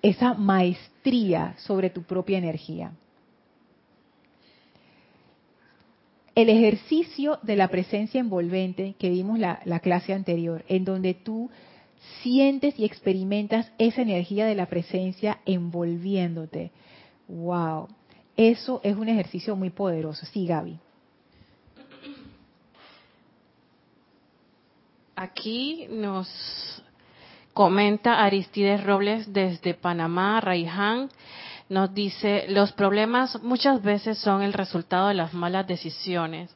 esa 0.00 0.32
maestría 0.32 1.54
sobre 1.58 1.90
tu 1.90 2.02
propia 2.02 2.38
energía. 2.38 2.92
El 6.36 6.50
ejercicio 6.50 7.40
de 7.42 7.56
la 7.56 7.66
presencia 7.68 8.20
envolvente 8.20 8.94
que 8.98 9.10
vimos 9.10 9.38
la, 9.38 9.60
la 9.64 9.80
clase 9.80 10.12
anterior, 10.12 10.64
en 10.68 10.84
donde 10.84 11.14
tú 11.14 11.50
sientes 12.22 12.78
y 12.78 12.84
experimentas 12.84 13.72
esa 13.78 14.02
energía 14.02 14.46
de 14.46 14.54
la 14.54 14.66
presencia 14.66 15.40
envolviéndote. 15.46 16.70
Wow, 17.26 17.88
eso 18.36 18.80
es 18.84 18.94
un 18.96 19.08
ejercicio 19.08 19.56
muy 19.56 19.70
poderoso. 19.70 20.26
Sí, 20.26 20.46
Gaby. 20.46 20.78
Aquí 25.16 25.86
nos 25.88 26.28
comenta 27.54 28.22
Aristides 28.22 28.84
Robles 28.84 29.32
desde 29.32 29.72
Panamá, 29.72 30.42
Raiján. 30.42 31.08
Nos 31.68 31.92
dice, 31.92 32.44
los 32.48 32.72
problemas 32.72 33.42
muchas 33.42 33.82
veces 33.82 34.18
son 34.18 34.42
el 34.42 34.52
resultado 34.52 35.08
de 35.08 35.14
las 35.14 35.34
malas 35.34 35.66
decisiones, 35.66 36.54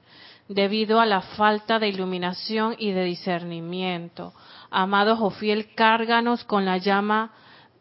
debido 0.49 1.01
a 1.01 1.07
la 1.07 1.21
falta 1.21 1.81
de 1.81 1.89
iluminación 1.89 2.77
y 2.79 2.93
de 2.93 3.05
discernimiento. 3.05 4.33
Amado 4.71 5.17
Jofiel, 5.17 5.75
cárganos 5.75 6.45
con 6.45 6.65
la 6.65 6.79
llama 6.79 7.33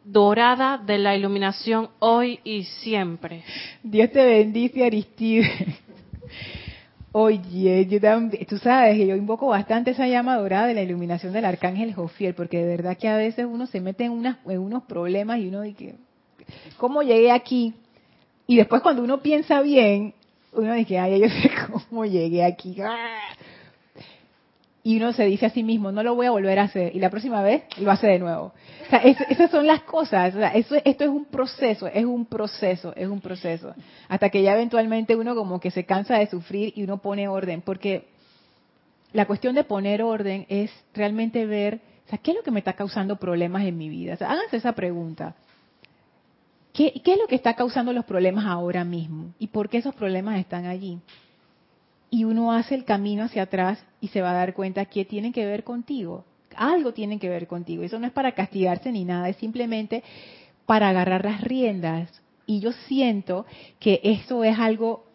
dorada 0.04 0.80
de 0.80 0.98
la 0.98 1.16
iluminación 1.16 1.90
hoy 2.00 2.40
y 2.44 2.64
siempre. 2.64 3.44
Dios 3.84 4.12
te 4.12 4.26
bendice, 4.26 4.86
Aristides. 4.86 5.52
Oye, 7.12 7.88
yo 7.88 8.00
también, 8.00 8.46
tú 8.46 8.58
sabes 8.58 8.98
que 8.98 9.08
yo 9.08 9.16
invoco 9.16 9.48
bastante 9.48 9.92
esa 9.92 10.08
llama 10.08 10.38
dorada 10.38 10.68
de 10.68 10.76
la 10.76 10.84
iluminación 10.84 11.34
del 11.34 11.46
arcángel 11.46 11.94
Jofiel, 11.94 12.36
porque 12.36 12.58
de 12.58 12.68
verdad 12.68 12.98
que 12.98 13.08
a 13.08 13.18
veces 13.18 13.48
uno 13.50 13.66
se 13.66 13.82
mete 13.82 14.06
en, 14.06 14.24
en 14.26 14.60
unos 14.60 14.84
problemas 14.84 15.40
y 15.40 15.48
uno 15.48 15.62
dice, 15.62 15.96
¿cómo 16.78 17.02
llegué 17.02 17.32
aquí? 17.32 17.74
Y 18.48 18.58
después 18.58 18.82
cuando 18.82 19.04
uno 19.04 19.22
piensa 19.22 19.62
bien, 19.62 20.14
uno 20.54 20.74
dice, 20.74 20.98
ay, 20.98 21.20
yo 21.20 21.30
sé 21.30 21.52
cómo 21.90 22.06
llegué 22.06 22.44
aquí. 22.44 22.76
Y 24.82 24.98
uno 24.98 25.14
se 25.14 25.26
dice 25.26 25.46
a 25.46 25.50
sí 25.50 25.62
mismo, 25.62 25.92
no 25.92 26.04
lo 26.04 26.16
voy 26.16 26.26
a 26.26 26.32
volver 26.32 26.58
a 26.58 26.64
hacer. 26.64 26.96
Y 26.96 27.00
la 27.00 27.10
próxima 27.10 27.44
vez 27.44 27.64
lo 27.78 27.92
hace 27.92 28.08
de 28.08 28.18
nuevo. 28.18 28.54
O 28.88 28.90
sea, 28.90 29.00
esas 29.00 29.52
son 29.52 29.68
las 29.68 29.84
cosas. 29.84 30.34
eso, 30.56 30.76
esto 30.84 31.04
es 31.04 31.10
un 31.10 31.26
proceso, 31.26 31.88
es 31.88 32.06
un 32.06 32.26
proceso, 32.26 32.94
es 32.96 33.08
un 33.08 33.22
proceso. 33.22 33.76
Hasta 34.08 34.30
que 34.30 34.42
ya 34.42 34.54
eventualmente 34.54 35.16
uno 35.16 35.36
como 35.36 35.60
que 35.60 35.70
se 35.70 35.86
cansa 35.86 36.18
de 36.18 36.28
sufrir 36.28 36.74
y 36.76 36.84
uno 36.84 36.98
pone 36.98 37.28
orden. 37.28 37.62
Porque 37.62 38.08
la 39.14 39.26
cuestión 39.26 39.54
de 39.54 39.64
poner 39.64 40.02
orden 40.02 40.46
es 40.50 40.72
realmente 40.94 41.46
ver, 41.46 41.82
o 42.08 42.10
sea, 42.10 42.18
¿qué 42.18 42.32
es 42.32 42.38
lo 42.38 42.44
que 42.44 42.52
me 42.52 42.60
está 42.60 42.74
causando 42.74 43.18
problemas 43.18 43.66
en 43.66 43.78
mi 43.78 43.90
vida? 43.90 44.14
O 44.14 44.18
sea, 44.18 44.32
háganse 44.32 44.58
esa 44.58 44.74
pregunta. 44.74 45.36
¿Qué, 46.80 47.02
¿Qué 47.04 47.14
es 47.14 47.20
lo 47.20 47.28
que 47.28 47.36
está 47.36 47.56
causando 47.56 47.92
los 47.92 48.06
problemas 48.06 48.46
ahora 48.46 48.86
mismo? 48.86 49.34
¿Y 49.38 49.48
por 49.48 49.68
qué 49.68 49.80
esos 49.80 49.94
problemas 49.94 50.40
están 50.40 50.66
allí? 50.66 51.00
Y 52.10 52.24
uno 52.24 52.54
hace 52.54 52.74
el 52.74 52.86
camino 52.86 53.26
hacia 53.26 53.44
atrás 53.44 53.84
y 54.00 54.08
se 54.08 54.22
va 54.22 54.32
a 54.32 54.36
dar 54.36 54.54
cuenta 54.54 54.86
que 54.86 55.04
tienen 55.04 55.34
que 55.34 55.46
ver 55.46 55.66
contigo 55.66 56.24
algo 56.56 56.94
tienen 56.94 57.20
que 57.20 57.30
ver 57.30 57.48
contigo. 57.48 57.84
Eso 57.84 58.00
no 58.00 58.08
es 58.08 58.14
para 58.14 58.34
castigarse 58.34 58.92
ni 58.92 59.06
nada, 59.06 59.30
es 59.30 59.38
simplemente 59.38 60.04
para 60.66 60.90
agarrar 60.90 61.26
las 61.26 61.42
riendas. 61.42 62.22
Y 62.46 62.60
yo 62.60 62.72
siento 62.72 63.46
que 63.80 64.02
eso 64.04 64.44
es 64.44 64.58
algo 64.60 65.06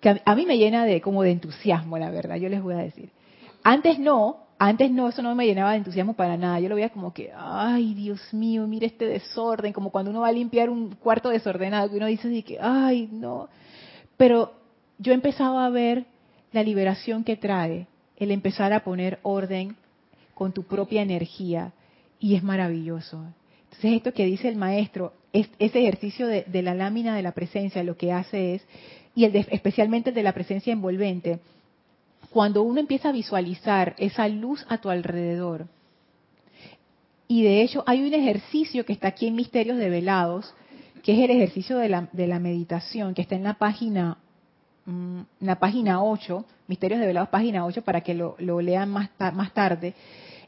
que 0.00 0.20
a 0.24 0.34
mí 0.34 0.46
me 0.46 0.58
llena 0.58 0.84
de 0.84 1.00
como 1.00 1.22
de 1.22 1.30
entusiasmo, 1.30 1.96
la 1.98 2.10
verdad, 2.10 2.36
yo 2.36 2.48
les 2.48 2.62
voy 2.62 2.74
a 2.74 2.78
decir. 2.78 3.10
Antes 3.62 3.98
no, 3.98 4.41
antes 4.68 4.92
no, 4.92 5.08
eso 5.08 5.22
no 5.22 5.34
me 5.34 5.44
llenaba 5.44 5.72
de 5.72 5.78
entusiasmo 5.78 6.14
para 6.14 6.36
nada. 6.36 6.60
Yo 6.60 6.68
lo 6.68 6.76
veía 6.76 6.90
como 6.90 7.12
que, 7.12 7.32
ay, 7.36 7.94
Dios 7.94 8.32
mío, 8.32 8.66
mire 8.68 8.86
este 8.86 9.06
desorden, 9.06 9.72
como 9.72 9.90
cuando 9.90 10.12
uno 10.12 10.20
va 10.20 10.28
a 10.28 10.32
limpiar 10.32 10.70
un 10.70 10.94
cuarto 10.94 11.30
desordenado, 11.30 11.90
que 11.90 11.96
uno 11.96 12.06
dice 12.06 12.28
así 12.28 12.44
que, 12.44 12.58
ay, 12.60 13.08
no. 13.10 13.48
Pero 14.16 14.52
yo 14.98 15.12
empezaba 15.12 15.66
a 15.66 15.70
ver 15.70 16.04
la 16.52 16.62
liberación 16.62 17.24
que 17.24 17.36
trae 17.36 17.88
el 18.16 18.30
empezar 18.30 18.72
a 18.72 18.84
poner 18.84 19.18
orden 19.22 19.74
con 20.34 20.52
tu 20.52 20.62
propia 20.62 21.02
energía 21.02 21.72
y 22.20 22.36
es 22.36 22.44
maravilloso. 22.44 23.24
Entonces 23.64 23.94
esto 23.94 24.12
que 24.12 24.26
dice 24.26 24.48
el 24.48 24.56
maestro, 24.56 25.12
es, 25.32 25.48
ese 25.58 25.80
ejercicio 25.80 26.28
de, 26.28 26.62
la 26.62 26.74
lámina 26.74 27.16
de 27.16 27.22
la 27.22 27.32
presencia 27.32 27.82
lo 27.82 27.96
que 27.96 28.12
hace 28.12 28.54
es, 28.54 28.62
y 29.16 29.24
el 29.24 29.34
especialmente 29.34 30.10
el 30.10 30.14
de 30.14 30.22
la 30.22 30.34
presencia 30.34 30.72
envolvente, 30.72 31.40
cuando 32.32 32.62
uno 32.62 32.80
empieza 32.80 33.10
a 33.10 33.12
visualizar 33.12 33.94
esa 33.98 34.26
luz 34.28 34.64
a 34.68 34.78
tu 34.78 34.88
alrededor, 34.88 35.66
y 37.28 37.42
de 37.42 37.62
hecho 37.62 37.82
hay 37.86 38.02
un 38.06 38.12
ejercicio 38.12 38.84
que 38.84 38.92
está 38.92 39.08
aquí 39.08 39.26
en 39.26 39.36
Misterios 39.36 39.78
de 39.78 39.88
Velados, 39.88 40.54
que 41.02 41.12
es 41.12 41.18
el 41.18 41.30
ejercicio 41.30 41.78
de 41.78 41.88
la, 41.88 42.08
de 42.12 42.26
la 42.26 42.38
meditación, 42.38 43.14
que 43.14 43.22
está 43.22 43.34
en 43.34 43.42
la 43.42 43.54
página, 43.54 44.18
mm, 44.86 45.20
la 45.40 45.58
página 45.58 46.02
8, 46.02 46.44
Misterios 46.68 47.00
de 47.00 47.06
Velados, 47.06 47.30
página 47.30 47.64
8, 47.64 47.82
para 47.82 48.02
que 48.02 48.14
lo, 48.14 48.36
lo 48.38 48.60
lean 48.60 48.90
más, 48.90 49.10
más 49.32 49.52
tarde. 49.52 49.94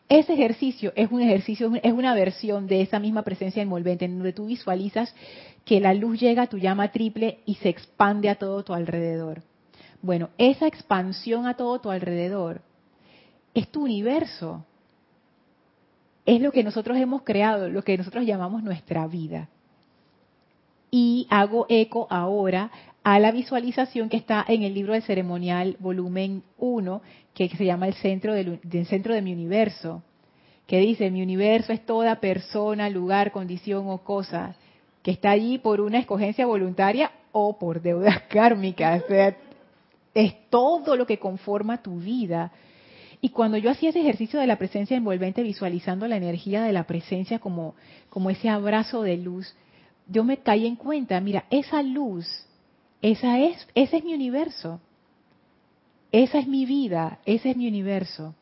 Ese 0.09 0.35
ejercicio 0.35 0.93
es 0.97 1.11
un 1.11 1.23
ejercicio, 1.23 1.73
es 1.83 1.93
una 1.93 2.15
versión 2.15 2.67
de 2.67 2.83
esa 2.83 2.99
misma 2.99 3.23
presencia 3.23 3.63
envolvente, 3.63 4.05
en 4.05 4.17
donde 4.17 4.35
tú 4.35 4.47
visualizas 4.47 5.15
que 5.65 5.81
la 5.81 5.95
luz 5.95 6.21
llega 6.21 6.43
a 6.43 6.47
tu 6.47 6.59
llama 6.59 6.93
triple 6.93 7.39
y 7.47 7.55
se 7.55 7.71
expande 7.71 8.29
a 8.29 8.35
todo 8.35 8.63
tu 8.63 8.75
alrededor. 8.75 9.43
Bueno, 10.05 10.29
esa 10.37 10.67
expansión 10.67 11.47
a 11.47 11.55
todo 11.55 11.81
tu 11.81 11.91
alrededor 11.91 12.61
es 13.55 13.69
tu 13.69 13.85
universo. 13.85 14.63
Es 16.27 16.43
lo 16.43 16.53
que 16.53 16.63
nosotros 16.63 16.99
hemos 16.99 17.23
creado, 17.23 17.71
lo 17.71 17.81
que 17.81 17.97
nosotros 17.97 18.27
llamamos 18.27 18.63
nuestra 18.63 19.07
vida. 19.07 19.49
Y 20.91 21.27
hago 21.31 21.65
eco 21.71 22.07
ahora 22.11 22.71
a 23.03 23.19
la 23.19 23.33
visualización 23.33 24.11
que 24.11 24.19
está 24.19 24.45
en 24.47 24.63
el 24.63 24.75
libro 24.75 24.93
del 24.93 25.03
ceremonial 25.05 25.79
volumen 25.81 26.43
1, 26.59 27.01
que 27.33 27.49
se 27.49 27.65
llama 27.65 27.89
el 27.89 27.95
centro, 27.95 28.35
del, 28.35 28.61
centro 28.85 29.15
de 29.15 29.23
mi 29.23 29.33
universo, 29.33 30.03
que 30.67 30.81
dice, 30.81 31.11
mi 31.11 31.23
universo 31.23 31.73
es 31.73 31.87
toda 31.87 32.21
persona, 32.21 32.91
lugar, 32.91 33.33
condición 33.33 33.89
o 33.89 34.05
cosa 34.05 34.55
que 35.03 35.13
está 35.13 35.31
allí 35.31 35.57
por 35.57 35.81
una 35.81 35.99
escogencia 35.99 36.45
voluntaria 36.45 37.11
o 37.33 37.59
por 37.59 37.81
deudas 37.81 38.21
kármicas. 38.29 39.03
O 39.05 39.09
sea, 39.09 39.35
es 40.15 40.49
todo 40.49 40.97
lo 40.97 41.07
que 41.07 41.19
conforma 41.19 41.83
tu 41.83 41.99
vida. 41.99 42.53
Y 43.21 43.31
cuando 43.31 43.57
yo 43.59 43.71
hacía 43.71 43.91
ese 43.91 44.01
ejercicio 44.01 44.39
de 44.39 44.47
la 44.47 44.59
presencia 44.59 44.97
envolvente, 44.97 45.43
visualizando 45.43 46.07
la 46.07 46.17
energía 46.17 46.63
de 46.63 46.73
la 46.73 46.85
presencia 46.85 47.39
como, 47.39 47.75
como 48.09 48.31
ese 48.31 48.49
abrazo 48.49 49.03
de 49.03 49.17
luz, 49.17 49.55
yo 50.07 50.25
me 50.25 50.39
caí 50.39 50.67
en 50.67 50.77
cuenta, 50.77 51.21
mira, 51.21 51.45
esa 51.51 51.83
luz, 51.83 52.27
esa 53.03 53.41
es, 53.41 53.67
ese 53.75 53.99
es 53.99 54.05
mi 54.05 54.15
universo. 54.15 54.81
Esa 56.13 56.39
es 56.39 56.47
mi 56.47 56.65
vida, 56.65 57.19
ese 57.27 57.51
es 57.51 57.57
mi 57.57 57.67
universo. 57.67 58.37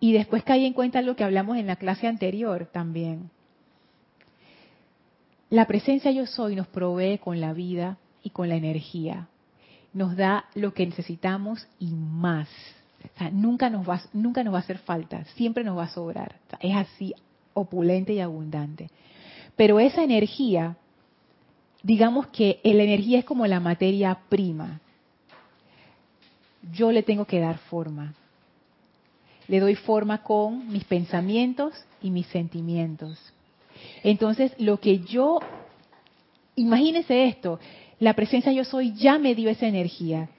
Y 0.00 0.12
después 0.12 0.42
caí 0.42 0.66
en 0.66 0.74
cuenta 0.74 1.00
lo 1.00 1.16
que 1.16 1.24
hablamos 1.24 1.56
en 1.56 1.66
la 1.66 1.76
clase 1.76 2.06
anterior 2.06 2.68
también. 2.70 3.30
La 5.48 5.66
presencia 5.66 6.10
yo 6.10 6.26
soy 6.26 6.56
nos 6.56 6.68
provee 6.68 7.16
con 7.16 7.40
la 7.40 7.54
vida 7.54 7.96
y 8.22 8.28
con 8.28 8.50
la 8.50 8.56
energía. 8.56 9.29
Nos 9.92 10.16
da 10.16 10.44
lo 10.54 10.72
que 10.72 10.86
necesitamos 10.86 11.66
y 11.78 11.92
más. 11.94 12.48
nunca, 13.32 13.70
nos 13.70 13.88
va, 13.88 14.02
nunca 14.12 14.44
nos 14.44 14.54
va 14.54 14.58
a 14.58 14.62
hacer 14.62 14.78
falta, 14.78 15.24
siempre 15.36 15.64
nos 15.64 15.76
va 15.76 15.84
a 15.84 15.94
sobrar. 15.94 16.36
es 16.60 16.76
así, 16.76 17.14
opulente 17.54 18.12
y 18.12 18.20
abundante. 18.20 18.90
Pero 19.56 19.80
esa 19.80 20.02
energía, 20.02 20.76
digamos 21.82 22.28
que 22.28 22.60
la 22.62 22.82
energía 22.82 23.18
es 23.18 23.24
como 23.24 23.46
la 23.46 23.60
materia 23.60 24.18
prima 24.28 24.80
yo 26.72 26.92
le 26.92 27.02
tengo 27.02 27.24
que 27.24 27.40
dar 27.40 27.58
forma. 27.58 28.14
Le 29.48 29.60
doy 29.60 29.74
forma 29.74 30.22
con 30.22 30.68
mis 30.70 30.84
pensamientos 30.84 31.74
y 32.02 32.10
mis 32.10 32.26
sentimientos. 32.26 33.18
Entonces, 34.02 34.52
lo 34.58 34.78
que 34.78 35.00
yo, 35.00 35.40
imagínese 36.54 37.26
esto, 37.26 37.58
la 38.00 38.14
presencia 38.14 38.50
yo 38.50 38.64
soy 38.64 38.94
ya 38.94 39.18
me 39.18 39.34
dio 39.34 39.50
esa 39.50 39.66
energía. 39.66 40.30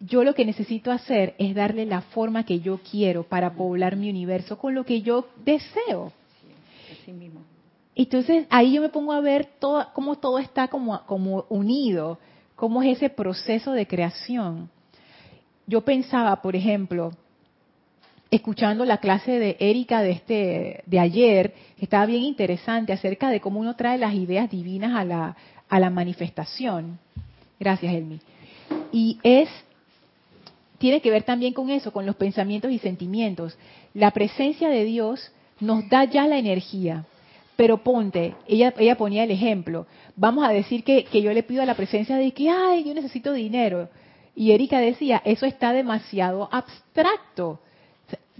Yo 0.00 0.24
lo 0.24 0.34
que 0.34 0.44
necesito 0.44 0.90
hacer 0.90 1.34
es 1.38 1.54
darle 1.54 1.86
la 1.86 2.00
forma 2.00 2.44
que 2.44 2.58
yo 2.58 2.80
quiero 2.90 3.22
para 3.22 3.54
poblar 3.54 3.94
mi 3.94 4.10
universo 4.10 4.58
con 4.58 4.74
lo 4.74 4.84
que 4.84 5.02
yo 5.02 5.28
deseo. 5.44 6.10
Entonces 7.94 8.46
ahí 8.50 8.72
yo 8.72 8.80
me 8.80 8.88
pongo 8.88 9.12
a 9.12 9.20
ver 9.20 9.46
todo, 9.60 9.86
cómo 9.92 10.16
todo 10.16 10.38
está 10.38 10.68
como, 10.68 11.04
como 11.04 11.44
unido, 11.50 12.18
cómo 12.56 12.82
es 12.82 12.96
ese 12.96 13.10
proceso 13.10 13.72
de 13.72 13.86
creación. 13.86 14.70
Yo 15.66 15.82
pensaba, 15.82 16.40
por 16.40 16.56
ejemplo, 16.56 17.12
escuchando 18.30 18.86
la 18.86 18.96
clase 18.96 19.38
de 19.38 19.56
Erika 19.60 20.00
de 20.00 20.10
este 20.12 20.82
de 20.86 20.98
ayer, 20.98 21.52
que 21.76 21.84
estaba 21.84 22.06
bien 22.06 22.22
interesante 22.22 22.92
acerca 22.94 23.28
de 23.28 23.40
cómo 23.40 23.60
uno 23.60 23.76
trae 23.76 23.98
las 23.98 24.14
ideas 24.14 24.50
divinas 24.50 24.96
a 24.96 25.04
la, 25.04 25.36
a 25.72 25.80
la 25.80 25.88
manifestación. 25.88 26.98
Gracias, 27.58 27.94
Elmi. 27.94 28.20
Y 28.92 29.18
es 29.22 29.48
tiene 30.76 31.00
que 31.00 31.10
ver 31.10 31.22
también 31.22 31.54
con 31.54 31.70
eso, 31.70 31.92
con 31.92 32.04
los 32.04 32.16
pensamientos 32.16 32.70
y 32.70 32.78
sentimientos. 32.78 33.56
La 33.94 34.10
presencia 34.10 34.68
de 34.68 34.84
Dios 34.84 35.32
nos 35.60 35.88
da 35.88 36.04
ya 36.04 36.26
la 36.26 36.36
energía, 36.36 37.06
pero 37.56 37.78
ponte, 37.78 38.34
ella, 38.46 38.74
ella 38.76 38.96
ponía 38.96 39.24
el 39.24 39.30
ejemplo, 39.30 39.86
vamos 40.14 40.44
a 40.44 40.50
decir 40.50 40.84
que, 40.84 41.04
que 41.04 41.22
yo 41.22 41.32
le 41.32 41.42
pido 41.42 41.62
a 41.62 41.66
la 41.66 41.76
presencia 41.76 42.16
de 42.16 42.32
que, 42.32 42.50
ay, 42.50 42.84
yo 42.84 42.92
necesito 42.92 43.32
dinero. 43.32 43.88
Y 44.34 44.50
Erika 44.50 44.78
decía, 44.78 45.22
eso 45.24 45.46
está 45.46 45.72
demasiado 45.72 46.50
abstracto. 46.52 47.60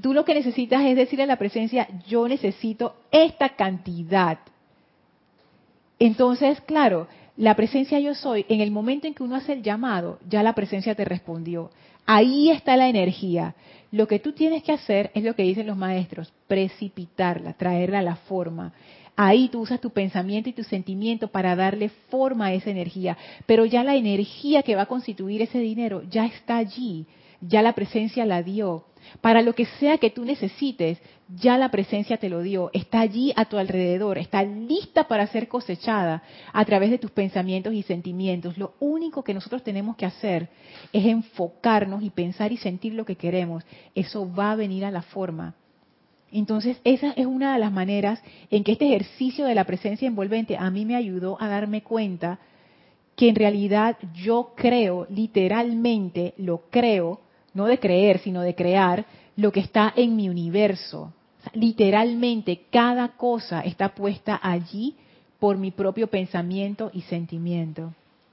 Tú 0.03 0.12
lo 0.12 0.26
que 0.26 0.35
necesitas 0.35 0.85
es 0.85 0.97
decirle 0.97 1.22
a 1.22 1.28
la 1.28 1.37
presencia, 1.37 1.89
yo 2.07 2.28
necesito 2.28 2.97
esta 3.11 3.51
cantidad. 3.51 4.39
Entonces, 5.99 6.61
claro, 6.62 7.07
la 7.37 7.57
presencia 7.57 7.99
yo 7.99 8.14
soy, 8.14 8.45
en 8.49 8.61
el 8.61 8.70
momento 8.70 9.07
en 9.07 9.14
que 9.14 9.22
uno 9.22 9.37
hace 9.37 9.55
el 9.55 9.62
llamado, 9.62 10.18
ya 10.28 10.43
la 10.43 10.55
presencia 10.55 10.95
te 10.95 11.05
respondió. 11.05 11.70
Ahí 12.05 12.51
está 12.51 12.76
la 12.76 12.89
energía. 12.89 13.55
Lo 13.91 14.09
que 14.09 14.18
tú 14.18 14.33
tienes 14.33 14.62
que 14.62 14.72
hacer 14.72 15.11
es 15.14 15.22
lo 15.24 15.35
que 15.35 15.43
dicen 15.43 15.66
los 15.66 15.76
maestros, 15.76 16.33
precipitarla, 16.47 17.55
traerla 17.55 18.01
a 18.01 18.03
la 18.03 18.16
forma. 18.16 18.72
Ahí 19.16 19.49
tú 19.49 19.61
usas 19.61 19.80
tu 19.80 19.91
pensamiento 19.91 20.49
y 20.49 20.55
tu 20.55 20.64
sentimiento 20.64 21.28
para 21.28 21.55
darle 21.55 21.91
forma 22.11 22.47
a 22.47 22.55
esa 22.55 22.70
energía. 22.70 23.16
Pero 23.47 23.64
ya 23.66 23.85
la 23.85 23.97
energía 23.97 24.62
que 24.62 24.74
va 24.74 24.83
a 24.83 24.87
constituir 24.87 25.43
ese 25.43 25.59
dinero 25.59 26.03
ya 26.11 26.26
está 26.26 26.57
allí. 26.57 27.07
Ya 27.41 27.62
la 27.62 27.74
presencia 27.74 28.24
la 28.24 28.43
dio. 28.43 28.85
Para 29.20 29.42
lo 29.42 29.55
que 29.55 29.66
sea 29.66 29.98
que 29.98 30.11
tú 30.11 30.24
necesites, 30.24 30.98
ya 31.28 31.59
la 31.59 31.70
presencia 31.70 32.16
te 32.16 32.28
lo 32.28 32.42
dio. 32.42 32.70
Está 32.72 33.00
allí 33.00 33.32
a 33.36 33.44
tu 33.46 33.59
alrededor. 33.59 34.18
Está 34.18 34.42
lista 34.42 35.09
para 35.09 35.26
ser 35.26 35.48
cosechada 35.48 36.22
a 36.53 36.64
través 36.64 36.90
de 36.90 36.98
tus 36.98 37.11
pensamientos 37.11 37.72
y 37.74 37.82
sentimientos. 37.82 38.59
Lo 38.59 38.74
único 38.80 39.22
que 39.22 39.34
nosotros 39.34 39.62
tenemos 39.62 39.96
que 39.96 40.07
hacer 40.07 40.48
es 40.92 41.07
enfocarnos 41.07 42.03
y 42.03 42.11
pensar 42.11 42.53
y 42.53 42.57
sentir 42.57 42.94
lo 42.94 43.05
que 43.05 43.16
queremos. 43.16 43.64
Eso 43.94 44.32
va 44.32 44.53
a 44.53 44.57
venir 44.57 44.84
a 44.84 44.90
la 44.90 45.03
forma. 45.03 45.55
Entonces, 46.32 46.78
esa 46.84 47.12
es 47.12 47.26
una 47.26 47.53
de 47.53 47.59
las 47.59 47.72
maneras 47.72 48.22
en 48.50 48.64
que 48.64 48.72
este 48.72 48.86
ejercicio 48.86 49.44
de 49.44 49.55
la 49.55 49.64
presencia 49.64 50.09
envolvente 50.09 50.57
a 50.57 50.70
mí 50.70 50.86
me 50.86 50.96
ayudó 50.96 51.36
a 51.40 51.48
darme 51.48 51.82
cuenta 51.82 52.38
que 53.16 53.28
en 53.28 53.34
realidad 53.34 53.98
yo 54.14 54.55
creo, 54.57 55.07
literalmente 55.11 56.32
lo 56.38 56.62
creo, 56.70 57.20
no 57.55 57.66
de 57.66 57.78
creer, 57.78 58.18
sino 58.18 58.42
de 58.42 58.55
crear 58.55 59.05
lo 59.36 59.53
que 59.53 59.61
está 59.61 59.92
en 59.96 60.16
mi 60.16 60.28
universo. 60.28 61.12
literalmente 61.55 62.66
cada 62.70 63.09
cosa 63.16 63.62
está 63.62 63.88
puesta 63.88 64.38
allí 64.40 64.94
por 65.40 65.59
mi 65.59 65.72
propio 65.72 66.07
pensamiento 66.07 66.90
y 66.94 67.03
sentimiento. 67.03 67.92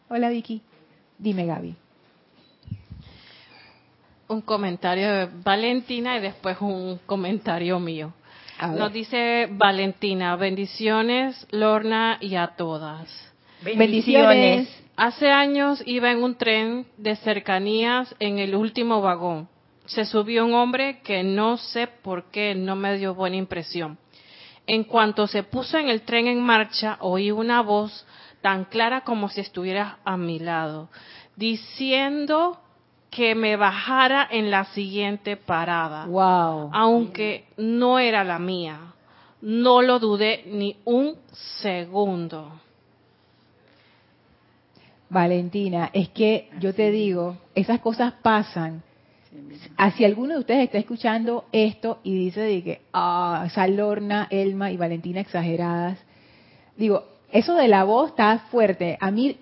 Hola 0.10 0.30
Vicky, 0.30 0.62
dime 1.18 1.46
Gaby 1.46 1.76
un 4.30 4.42
comentario 4.42 5.12
de 5.12 5.30
Valentina 5.44 6.18
y 6.18 6.22
después 6.22 6.58
un 6.62 7.00
comentario 7.06 7.80
mío. 7.80 8.14
Nos 8.78 8.94
dice 8.94 9.48
Valentina, 9.52 10.36
bendiciones 10.36 11.48
Lorna 11.52 12.18
y 12.22 12.36
a 12.36 12.48
todas. 12.48 13.10
Bendiciones. 13.62 14.70
Hace 15.00 15.32
años 15.32 15.82
iba 15.86 16.12
en 16.12 16.22
un 16.22 16.36
tren 16.36 16.86
de 16.98 17.16
cercanías 17.16 18.14
en 18.20 18.38
el 18.38 18.54
último 18.54 19.00
vagón. 19.00 19.48
Se 19.86 20.04
subió 20.04 20.44
un 20.44 20.54
hombre 20.54 21.00
que 21.04 21.24
no 21.24 21.56
sé 21.56 21.88
por 21.88 22.26
qué 22.32 22.54
no 22.54 22.76
me 22.76 22.98
dio 22.98 23.16
buena 23.16 23.38
impresión. 23.38 23.98
En 24.68 24.84
cuanto 24.84 25.26
se 25.26 25.44
puso 25.44 25.78
en 25.78 25.88
el 25.88 26.02
tren 26.02 26.28
en 26.28 26.42
marcha, 26.42 26.98
oí 27.00 27.32
una 27.32 27.62
voz 27.62 28.06
tan 28.42 28.66
clara 28.66 29.06
como 29.06 29.30
si 29.30 29.40
estuviera 29.40 30.00
a 30.04 30.18
mi 30.18 30.38
lado, 30.38 30.90
diciendo 31.38 32.60
que 33.10 33.36
me 33.36 33.56
bajara 33.56 34.28
en 34.30 34.52
la 34.52 34.66
siguiente 34.66 35.38
parada. 35.38 36.08
Wow. 36.08 36.72
Aunque 36.74 37.46
no 37.56 38.00
era 38.00 38.26
la 38.26 38.38
mía. 38.38 38.96
No 39.40 39.82
lo 39.82 39.98
dudé 39.98 40.44
ni 40.46 40.76
un 40.84 41.16
segundo. 41.62 42.60
Valentina, 45.10 45.90
es 45.94 46.10
que 46.10 46.50
yo 46.60 46.74
te 46.74 46.92
digo, 46.92 47.38
esas 47.56 47.80
cosas 47.80 48.14
pasan. 48.22 48.84
Si 49.96 50.06
alguno 50.06 50.34
de 50.34 50.40
ustedes 50.40 50.64
está 50.64 50.78
escuchando 50.78 51.46
esto 51.52 52.00
y 52.04 52.16
dice 52.16 52.42
de 52.42 52.64
que, 52.64 52.82
ah, 52.94 53.48
Salorna, 53.54 54.28
Elma 54.30 54.72
y 54.72 54.78
Valentina 54.78 55.22
exageradas, 55.22 56.00
digo, 56.78 57.04
eso 57.32 57.56
de 57.56 57.68
la 57.68 57.84
voz 57.84 58.10
está 58.12 58.40
fuerte. 58.50 58.98
A 59.00 59.12
mí 59.12 59.38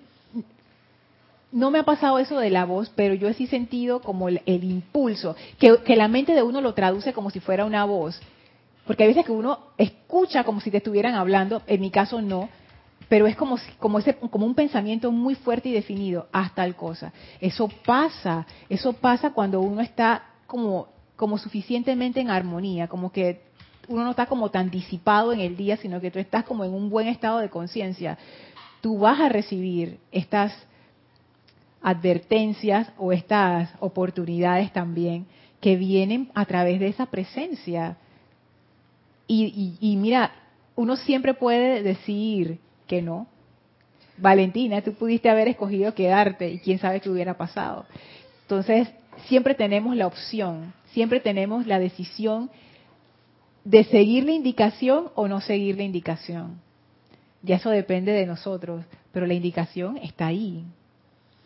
no 1.50 1.70
me 1.70 1.78
ha 1.78 1.84
pasado 1.84 2.18
eso 2.18 2.38
de 2.38 2.50
la 2.50 2.64
voz, 2.64 2.90
pero 2.94 3.14
yo 3.14 3.32
sí 3.32 3.44
he 3.44 3.48
sentido 3.48 4.00
como 4.00 4.28
el, 4.28 4.42
impulso, 4.46 5.36
que, 5.58 5.96
la 5.96 6.08
mente 6.08 6.34
de 6.34 6.42
uno 6.42 6.60
lo 6.60 6.74
traduce 6.74 7.12
como 7.12 7.30
si 7.30 7.40
fuera 7.40 7.64
una 7.64 7.84
voz. 7.84 8.20
Porque 8.86 9.04
hay 9.04 9.08
veces 9.10 9.24
que 9.24 9.32
uno 9.32 9.58
escucha 9.76 10.44
como 10.44 10.60
si 10.60 10.70
te 10.70 10.78
estuvieran 10.78 11.14
hablando, 11.14 11.62
en 11.66 11.80
mi 11.80 11.90
caso 11.90 12.20
no, 12.22 12.48
pero 13.08 13.26
es 13.26 13.36
como, 13.36 13.56
como, 13.78 13.98
ese, 13.98 14.14
como 14.14 14.46
un 14.46 14.54
pensamiento 14.54 15.10
muy 15.10 15.34
fuerte 15.34 15.70
y 15.70 15.72
definido, 15.72 16.28
haz 16.32 16.54
tal 16.54 16.76
cosa. 16.76 17.12
Eso 17.40 17.68
pasa, 17.86 18.46
eso 18.68 18.92
pasa 18.92 19.30
cuando 19.30 19.60
uno 19.60 19.80
está 19.80 20.24
como, 20.46 20.88
como 21.16 21.38
suficientemente 21.38 22.20
en 22.20 22.30
armonía, 22.30 22.88
como 22.88 23.10
que 23.10 23.40
uno 23.88 24.04
no 24.04 24.10
está 24.10 24.26
como 24.26 24.50
tan 24.50 24.70
disipado 24.70 25.32
en 25.32 25.40
el 25.40 25.56
día, 25.56 25.76
sino 25.78 26.00
que 26.00 26.10
tú 26.10 26.18
estás 26.18 26.44
como 26.44 26.64
en 26.64 26.74
un 26.74 26.90
buen 26.90 27.08
estado 27.08 27.38
de 27.38 27.48
conciencia. 27.48 28.18
Tú 28.82 28.98
vas 28.98 29.18
a 29.18 29.28
recibir 29.28 29.98
estas 30.12 30.52
advertencias 31.82 32.92
o 32.98 33.12
estas 33.12 33.70
oportunidades 33.80 34.72
también 34.72 35.26
que 35.60 35.76
vienen 35.76 36.30
a 36.34 36.44
través 36.44 36.78
de 36.80 36.88
esa 36.88 37.06
presencia. 37.06 37.96
Y, 39.26 39.96
mira, 39.98 40.32
uno 40.76 40.96
siempre 40.96 41.34
puede 41.34 41.82
decir 41.82 42.58
que 42.88 43.02
no. 43.02 43.28
Valentina, 44.16 44.82
tú 44.82 44.94
pudiste 44.94 45.30
haber 45.30 45.46
escogido 45.46 45.94
quedarte 45.94 46.50
y 46.50 46.58
quién 46.58 46.80
sabe 46.80 47.00
qué 47.00 47.08
hubiera 47.08 47.36
pasado. 47.36 47.86
Entonces, 48.42 48.88
siempre 49.26 49.54
tenemos 49.54 49.94
la 49.94 50.06
opción, 50.08 50.72
siempre 50.92 51.20
tenemos 51.20 51.66
la 51.66 51.78
decisión 51.78 52.50
de 53.64 53.84
seguir 53.84 54.24
la 54.24 54.32
indicación 54.32 55.10
o 55.14 55.28
no 55.28 55.40
seguir 55.40 55.76
la 55.76 55.84
indicación. 55.84 56.60
Ya 57.42 57.56
eso 57.56 57.70
depende 57.70 58.12
de 58.12 58.26
nosotros, 58.26 58.84
pero 59.12 59.26
la 59.26 59.34
indicación 59.34 59.96
está 59.98 60.26
ahí. 60.26 60.64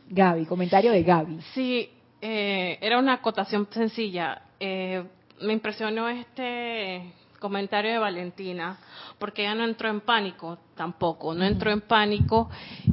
Gaby, 0.09 0.47
comentario 0.47 0.93
de 0.93 1.03
Gaby. 1.03 1.41
Sí, 1.55 1.91
eh, 2.21 2.79
era 2.81 2.99
una 2.99 3.15
acotación 3.15 3.69
sencilla. 3.71 4.43
Eh, 4.61 5.03
me 5.41 5.53
impresionó 5.53 6.09
este 6.09 7.13
comentario 7.43 7.91
de 7.91 7.99
Valentina, 7.99 8.79
porque 9.19 9.43
ella 9.43 9.57
no 9.57 9.65
entró 9.65 9.91
en 9.91 10.01
pánico 10.01 10.59
tampoco, 10.77 11.35
no 11.35 11.45
entró 11.45 11.73
en 11.73 11.81
pánico 11.81 12.49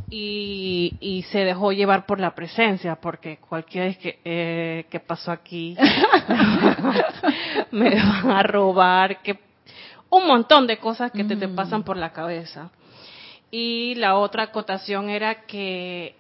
y, 0.10 1.24
se 1.32 1.46
dejó 1.46 1.72
llevar 1.72 2.08
por 2.08 2.20
la 2.20 2.34
presencia, 2.34 2.96
porque 2.96 3.38
cualquiera 3.38 3.94
que, 3.94 4.20
eh, 4.26 4.86
que 4.90 5.00
pasó 5.00 5.32
aquí 5.32 5.78
me 7.72 7.92
van 7.94 8.32
a 8.32 8.42
robar, 8.42 9.22
que 9.22 9.40
un 10.10 10.26
montón 10.26 10.66
de 10.66 10.78
cosas 10.78 11.12
que 11.12 11.24
te, 11.24 11.36
te 11.36 11.48
pasan 11.48 11.84
por 11.84 11.96
la 11.96 12.12
cabeza. 12.12 12.72
Y 13.52 13.94
la 13.96 14.16
otra 14.16 14.44
acotación 14.44 15.10
era 15.10 15.46
que 15.46 16.16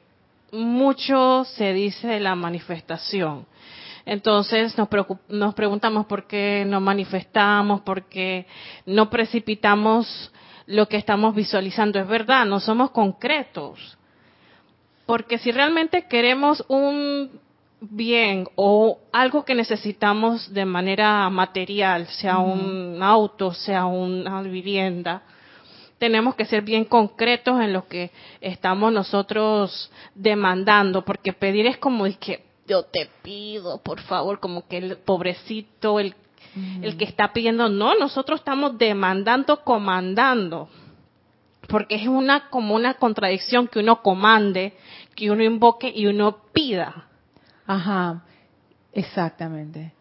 mucho 0.51 1.43
se 1.45 1.73
dice 1.73 2.07
de 2.07 2.19
la 2.19 2.35
manifestación. 2.35 3.47
Entonces 4.05 4.77
nos, 4.77 4.87
nos 5.27 5.53
preguntamos 5.53 6.05
por 6.05 6.27
qué 6.27 6.65
no 6.67 6.79
manifestamos, 6.81 7.81
por 7.81 8.03
qué 8.03 8.45
no 8.85 9.09
precipitamos 9.09 10.31
lo 10.65 10.87
que 10.87 10.97
estamos 10.97 11.33
visualizando. 11.35 11.99
Es 11.99 12.07
verdad, 12.07 12.45
no 12.45 12.59
somos 12.59 12.91
concretos. 12.91 13.97
Porque 15.05 15.39
si 15.39 15.51
realmente 15.51 16.07
queremos 16.07 16.63
un 16.67 17.31
bien 17.81 18.47
o 18.55 18.99
algo 19.11 19.45
que 19.45 19.55
necesitamos 19.55 20.53
de 20.53 20.65
manera 20.65 21.29
material, 21.29 22.07
sea 22.07 22.37
un 22.37 23.01
auto, 23.01 23.53
sea 23.53 23.85
una 23.85 24.41
vivienda, 24.41 25.23
tenemos 25.97 26.35
que 26.35 26.45
ser 26.45 26.61
bien 26.61 26.85
concretos 26.85 27.59
en 27.61 27.73
lo 27.73 27.87
que 27.87 28.11
estamos 28.41 28.91
nosotros 28.93 29.91
demandando, 30.15 31.03
porque 31.03 31.33
pedir 31.33 31.67
es 31.67 31.77
como 31.77 32.05
el 32.05 32.17
que 32.17 32.48
yo 32.69 32.83
te 32.83 33.09
pido, 33.23 33.81
por 33.81 33.99
favor, 34.01 34.39
como 34.39 34.67
que 34.67 34.77
el 34.77 34.97
pobrecito, 34.97 35.99
el, 35.99 36.13
el 36.81 36.97
que 36.97 37.05
está 37.05 37.33
pidiendo, 37.33 37.67
no, 37.67 37.95
nosotros 37.95 38.39
estamos 38.39 38.77
demandando, 38.77 39.63
comandando, 39.63 40.69
porque 41.67 41.95
es 41.95 42.07
una 42.07 42.49
como 42.49 42.75
una 42.75 42.93
contradicción 42.93 43.67
que 43.67 43.79
uno 43.79 44.01
comande, 44.01 44.73
que 45.15 45.31
uno 45.31 45.43
invoque 45.43 45.91
y 45.93 46.05
uno 46.05 46.37
pida. 46.53 47.07
Ajá, 47.65 48.23
exactamente. 48.93 49.93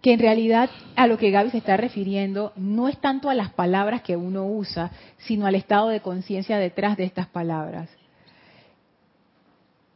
Que 0.00 0.14
en 0.14 0.20
realidad 0.20 0.70
a 0.96 1.06
lo 1.06 1.18
que 1.18 1.30
Gaby 1.30 1.50
se 1.50 1.58
está 1.58 1.76
refiriendo 1.76 2.52
no 2.56 2.88
es 2.88 3.00
tanto 3.00 3.30
a 3.30 3.34
las 3.34 3.52
palabras 3.52 4.02
que 4.02 4.16
uno 4.16 4.46
usa, 4.46 4.90
sino 5.18 5.46
al 5.46 5.54
estado 5.54 5.88
de 5.88 6.00
conciencia 6.00 6.58
detrás 6.58 6.96
de 6.96 7.04
estas 7.04 7.28
palabras. 7.28 7.88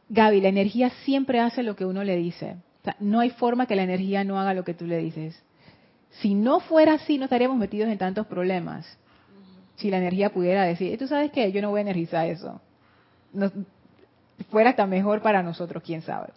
Gaby, 0.09 0.41
la 0.41 0.49
energía 0.49 0.89
siempre 1.03 1.39
hace 1.39 1.63
lo 1.63 1.75
que 1.75 1.85
uno 1.85 2.03
le 2.03 2.15
dice. 2.15 2.57
no 2.99 3.19
hay 3.19 3.31
forma 3.31 3.65
que 3.65 3.75
la 3.75 3.83
energía 3.83 4.23
no 4.23 4.39
haga 4.39 4.53
lo 4.53 4.63
que 4.63 4.73
tú 4.73 4.87
le 4.87 4.97
dices. 4.97 5.41
Si 6.21 6.33
no 6.33 6.59
fuera 6.61 6.93
así, 6.93 7.17
no 7.17 7.25
estaríamos 7.25 7.57
metidos 7.57 7.89
en 7.89 7.97
tantos 7.97 8.25
problemas. 8.27 8.97
Si 9.75 9.91
la 9.91 9.97
energía 9.97 10.31
pudiera 10.31 10.63
decir, 10.63 10.97
tú 10.97 11.07
sabes 11.07 11.31
que 11.31 11.51
yo 11.51 11.61
no 11.61 11.69
voy 11.69 11.79
a 11.79 11.81
energizar 11.81 12.27
eso. 12.27 12.61
fuera 14.49 14.71
hasta 14.71 14.87
mejor 14.87 15.21
para 15.21 15.43
nosotros, 15.43 15.83
quién 15.83 16.01
sabe. 16.01 16.29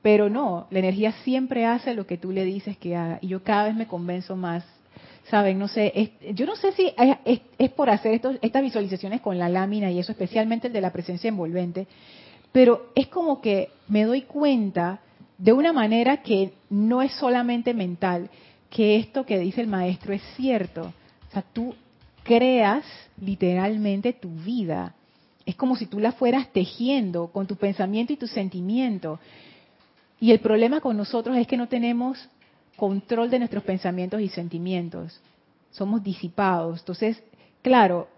Pero 0.00 0.28
no, 0.28 0.66
la 0.70 0.80
energía 0.80 1.12
siempre 1.24 1.64
hace 1.64 1.94
lo 1.94 2.06
que 2.06 2.18
tú 2.18 2.32
le 2.32 2.44
dices 2.44 2.76
que 2.76 2.96
haga. 2.96 3.18
Y 3.20 3.28
yo 3.28 3.44
cada 3.44 3.64
vez 3.64 3.76
me 3.76 3.86
convenzo 3.86 4.34
más. 4.34 4.64
Saben, 5.30 5.56
no 5.56 5.68
sé, 5.68 6.14
yo 6.34 6.46
no 6.46 6.56
sé 6.56 6.72
si 6.72 6.92
es, 7.24 7.70
por 7.70 7.88
hacer 7.88 8.20
estas 8.40 8.62
visualizaciones 8.62 9.20
con 9.20 9.38
la 9.38 9.48
lámina 9.48 9.88
y 9.92 10.00
eso, 10.00 10.10
especialmente 10.10 10.66
el 10.66 10.72
de 10.72 10.80
la 10.80 10.90
presencia 10.90 11.28
envolvente, 11.28 11.86
pero 12.52 12.90
es 12.94 13.08
como 13.08 13.40
que 13.40 13.70
me 13.88 14.04
doy 14.04 14.22
cuenta 14.22 15.00
de 15.38 15.52
una 15.52 15.72
manera 15.72 16.18
que 16.18 16.52
no 16.70 17.02
es 17.02 17.12
solamente 17.12 17.74
mental, 17.74 18.30
que 18.70 18.96
esto 18.96 19.26
que 19.26 19.38
dice 19.38 19.60
el 19.60 19.66
maestro 19.66 20.12
es 20.12 20.22
cierto. 20.36 20.92
O 21.28 21.32
sea, 21.32 21.42
tú 21.42 21.74
creas 22.22 22.84
literalmente 23.20 24.12
tu 24.12 24.30
vida. 24.30 24.94
Es 25.44 25.56
como 25.56 25.76
si 25.76 25.86
tú 25.86 25.98
la 25.98 26.12
fueras 26.12 26.52
tejiendo 26.52 27.28
con 27.28 27.46
tu 27.46 27.56
pensamiento 27.56 28.12
y 28.12 28.16
tu 28.16 28.26
sentimiento. 28.26 29.18
Y 30.20 30.30
el 30.30 30.38
problema 30.38 30.80
con 30.80 30.96
nosotros 30.96 31.36
es 31.36 31.46
que 31.46 31.56
no 31.56 31.68
tenemos 31.68 32.28
control 32.76 33.30
de 33.30 33.40
nuestros 33.40 33.64
pensamientos 33.64 34.20
y 34.20 34.28
sentimientos. 34.28 35.20
Somos 35.72 36.02
disipados. 36.02 36.80
Entonces, 36.80 37.22
claro, 37.62 38.08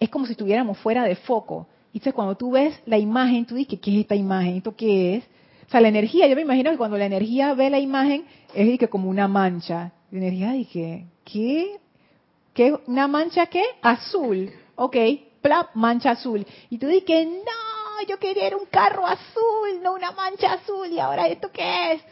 es 0.00 0.08
como 0.08 0.26
si 0.26 0.32
estuviéramos 0.32 0.78
fuera 0.78 1.04
de 1.04 1.16
foco. 1.16 1.66
Entonces 1.94 2.14
cuando 2.14 2.36
tú 2.36 2.50
ves 2.50 2.78
la 2.86 2.98
imagen, 2.98 3.46
tú 3.46 3.54
dices, 3.54 3.78
¿qué 3.80 3.94
es 3.94 4.00
esta 4.00 4.16
imagen? 4.16 4.56
¿Esto 4.56 4.74
qué 4.74 5.16
es? 5.16 5.24
O 5.66 5.70
sea, 5.70 5.80
la 5.80 5.88
energía, 5.88 6.26
yo 6.26 6.36
me 6.36 6.42
imagino 6.42 6.70
que 6.70 6.76
cuando 6.76 6.98
la 6.98 7.06
energía 7.06 7.54
ve 7.54 7.70
la 7.70 7.78
imagen, 7.78 8.24
es 8.52 8.78
que 8.78 8.88
como 8.88 9.08
una 9.08 9.28
mancha. 9.28 9.92
La 10.10 10.18
energía 10.18 10.52
dije, 10.52 11.06
¿qué? 11.24 11.78
¿Qué? 12.52 12.76
¿Una 12.86 13.08
mancha 13.08 13.46
qué? 13.46 13.62
Azul. 13.80 14.50
Ok, 14.74 14.96
plap, 15.40 15.74
mancha 15.74 16.10
azul. 16.10 16.44
Y 16.68 16.78
tú 16.78 16.88
dices, 16.88 17.26
no, 17.26 18.06
yo 18.08 18.18
quería 18.18 18.56
un 18.56 18.66
carro 18.66 19.06
azul, 19.06 19.80
no 19.82 19.94
una 19.94 20.10
mancha 20.12 20.54
azul, 20.54 20.88
y 20.90 20.98
ahora 20.98 21.28
esto 21.28 21.50
qué 21.52 21.92
es. 21.92 22.02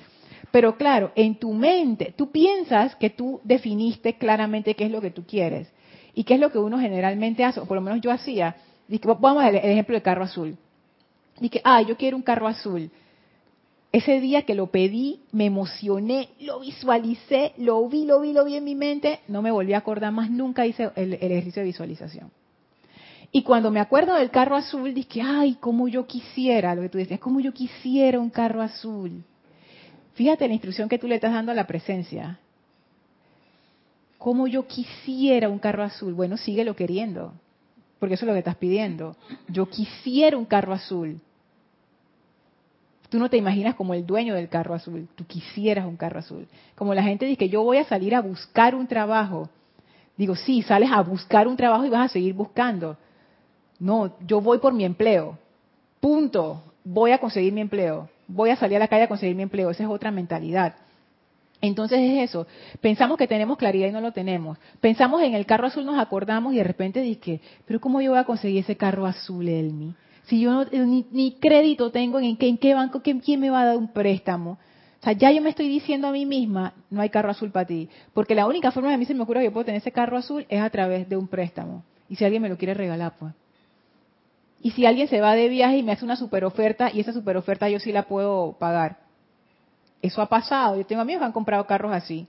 Pero 0.52 0.76
claro, 0.76 1.12
en 1.16 1.34
tu 1.36 1.52
mente, 1.52 2.14
tú 2.16 2.30
piensas 2.30 2.94
que 2.96 3.10
tú 3.10 3.40
definiste 3.42 4.16
claramente 4.16 4.74
qué 4.74 4.84
es 4.84 4.90
lo 4.90 5.00
que 5.00 5.10
tú 5.10 5.24
quieres. 5.26 5.72
Y 6.14 6.24
qué 6.24 6.34
es 6.34 6.40
lo 6.40 6.52
que 6.52 6.58
uno 6.58 6.78
generalmente 6.78 7.42
hace, 7.44 7.58
o 7.60 7.64
por 7.64 7.76
lo 7.76 7.80
menos 7.80 8.00
yo 8.00 8.10
hacía. 8.10 8.56
Vamos 9.00 9.42
al 9.42 9.56
ejemplo 9.56 9.94
del 9.94 10.02
carro 10.02 10.24
azul. 10.24 10.56
Dije, 11.40 11.60
ah, 11.64 11.82
yo 11.82 11.96
quiero 11.96 12.16
un 12.16 12.22
carro 12.22 12.46
azul. 12.46 12.90
Ese 13.90 14.20
día 14.20 14.42
que 14.42 14.54
lo 14.54 14.68
pedí, 14.68 15.20
me 15.32 15.46
emocioné, 15.46 16.30
lo 16.40 16.60
visualicé, 16.60 17.52
lo 17.58 17.86
vi, 17.88 18.06
lo 18.06 18.20
vi, 18.20 18.32
lo 18.32 18.44
vi 18.44 18.56
en 18.56 18.64
mi 18.64 18.74
mente, 18.74 19.20
no 19.28 19.42
me 19.42 19.50
volví 19.50 19.74
a 19.74 19.78
acordar 19.78 20.12
más, 20.12 20.30
nunca 20.30 20.66
hice 20.66 20.90
el 20.96 21.12
ejercicio 21.14 21.60
de 21.60 21.66
visualización. 21.66 22.30
Y 23.32 23.42
cuando 23.42 23.70
me 23.70 23.80
acuerdo 23.80 24.14
del 24.14 24.30
carro 24.30 24.56
azul, 24.56 24.92
dije, 24.92 25.22
ay, 25.22 25.56
cómo 25.58 25.88
yo 25.88 26.06
quisiera, 26.06 26.74
lo 26.74 26.82
que 26.82 26.90
tú 26.90 26.98
decías, 26.98 27.20
cómo 27.20 27.40
yo 27.40 27.52
quisiera 27.52 28.20
un 28.20 28.28
carro 28.28 28.60
azul. 28.60 29.24
Fíjate 30.14 30.46
la 30.46 30.54
instrucción 30.54 30.88
que 30.88 30.98
tú 30.98 31.08
le 31.08 31.14
estás 31.14 31.32
dando 31.32 31.52
a 31.52 31.54
la 31.54 31.66
presencia. 31.66 32.38
Cómo 34.18 34.46
yo 34.46 34.66
quisiera 34.66 35.48
un 35.48 35.58
carro 35.58 35.82
azul. 35.82 36.12
Bueno, 36.12 36.36
síguelo 36.36 36.76
queriendo, 36.76 37.32
porque 38.02 38.14
eso 38.16 38.24
es 38.24 38.26
lo 38.26 38.32
que 38.32 38.40
estás 38.40 38.56
pidiendo. 38.56 39.14
Yo 39.46 39.68
quisiera 39.68 40.36
un 40.36 40.44
carro 40.44 40.72
azul. 40.72 41.20
Tú 43.08 43.20
no 43.20 43.30
te 43.30 43.36
imaginas 43.36 43.76
como 43.76 43.94
el 43.94 44.04
dueño 44.04 44.34
del 44.34 44.48
carro 44.48 44.74
azul, 44.74 45.06
tú 45.14 45.24
quisieras 45.24 45.86
un 45.86 45.96
carro 45.96 46.18
azul. 46.18 46.48
Como 46.74 46.94
la 46.94 47.04
gente 47.04 47.26
dice 47.26 47.38
que 47.38 47.48
yo 47.48 47.62
voy 47.62 47.76
a 47.76 47.84
salir 47.84 48.14
a 48.16 48.20
buscar 48.20 48.74
un 48.74 48.88
trabajo. 48.88 49.48
Digo, 50.16 50.34
sí, 50.34 50.62
sales 50.62 50.90
a 50.90 51.00
buscar 51.02 51.46
un 51.46 51.56
trabajo 51.56 51.84
y 51.84 51.90
vas 51.90 52.06
a 52.10 52.12
seguir 52.12 52.34
buscando 52.34 52.96
no, 53.82 54.12
yo 54.24 54.40
voy 54.40 54.58
por 54.58 54.72
mi 54.72 54.84
empleo. 54.84 55.36
Punto. 55.98 56.62
Voy 56.84 57.10
a 57.10 57.18
conseguir 57.18 57.52
mi 57.52 57.60
empleo. 57.60 58.08
Voy 58.28 58.50
a 58.50 58.56
salir 58.56 58.76
a 58.76 58.78
la 58.78 58.86
calle 58.86 59.02
a 59.02 59.08
conseguir 59.08 59.34
mi 59.34 59.42
empleo. 59.42 59.70
Esa 59.70 59.82
es 59.82 59.88
otra 59.88 60.12
mentalidad. 60.12 60.76
Entonces 61.62 62.00
es 62.00 62.28
eso. 62.28 62.46
Pensamos 62.80 63.16
que 63.16 63.28
tenemos 63.28 63.56
claridad 63.56 63.88
y 63.88 63.92
no 63.92 64.00
lo 64.00 64.12
tenemos. 64.12 64.58
Pensamos 64.80 65.22
en 65.22 65.34
el 65.34 65.46
carro 65.46 65.68
azul, 65.68 65.86
nos 65.86 65.98
acordamos 65.98 66.52
y 66.52 66.56
de 66.56 66.64
repente 66.64 67.00
dije, 67.00 67.40
pero 67.64 67.80
¿cómo 67.80 68.00
yo 68.00 68.10
voy 68.10 68.18
a 68.18 68.24
conseguir 68.24 68.58
ese 68.58 68.76
carro 68.76 69.06
azul, 69.06 69.48
Elmi? 69.48 69.94
Si 70.24 70.40
yo 70.40 70.52
no, 70.52 70.66
ni, 70.72 71.32
crédito 71.40 71.90
tengo, 71.90 72.18
¿en 72.18 72.36
qué, 72.36 72.48
¿en 72.48 72.58
qué 72.58 72.74
banco? 72.74 73.00
¿quién, 73.00 73.20
¿Quién 73.20 73.38
me 73.40 73.48
va 73.48 73.62
a 73.62 73.66
dar 73.66 73.76
un 73.76 73.88
préstamo? 73.88 74.58
O 75.00 75.04
sea, 75.04 75.12
ya 75.12 75.30
yo 75.30 75.40
me 75.40 75.50
estoy 75.50 75.68
diciendo 75.68 76.08
a 76.08 76.12
mí 76.12 76.26
misma, 76.26 76.74
no 76.90 77.00
hay 77.00 77.10
carro 77.10 77.30
azul 77.30 77.52
para 77.52 77.66
ti. 77.66 77.88
Porque 78.12 78.34
la 78.34 78.46
única 78.46 78.72
forma 78.72 78.90
de 78.90 78.98
mí 78.98 79.04
se 79.04 79.14
me 79.14 79.22
ocurre 79.22 79.40
que 79.40 79.46
yo 79.46 79.52
puedo 79.52 79.64
tener 79.64 79.80
ese 79.80 79.92
carro 79.92 80.16
azul 80.16 80.44
es 80.48 80.60
a 80.60 80.70
través 80.70 81.08
de 81.08 81.16
un 81.16 81.28
préstamo. 81.28 81.84
Y 82.08 82.16
si 82.16 82.24
alguien 82.24 82.42
me 82.42 82.48
lo 82.48 82.56
quiere 82.56 82.74
regalar, 82.74 83.14
pues. 83.18 83.34
Y 84.60 84.72
si 84.72 84.84
alguien 84.84 85.06
se 85.06 85.20
va 85.20 85.34
de 85.34 85.48
viaje 85.48 85.78
y 85.78 85.82
me 85.84 85.92
hace 85.92 86.04
una 86.04 86.16
super 86.16 86.44
oferta 86.44 86.90
y 86.92 87.00
esa 87.00 87.12
super 87.12 87.36
oferta 87.36 87.68
yo 87.68 87.78
sí 87.78 87.92
la 87.92 88.04
puedo 88.04 88.56
pagar. 88.58 89.01
Eso 90.02 90.20
ha 90.20 90.26
pasado. 90.26 90.76
Yo 90.76 90.84
tengo 90.84 91.00
amigos 91.00 91.20
que 91.20 91.26
han 91.26 91.32
comprado 91.32 91.66
carros 91.66 91.92
así. 91.92 92.26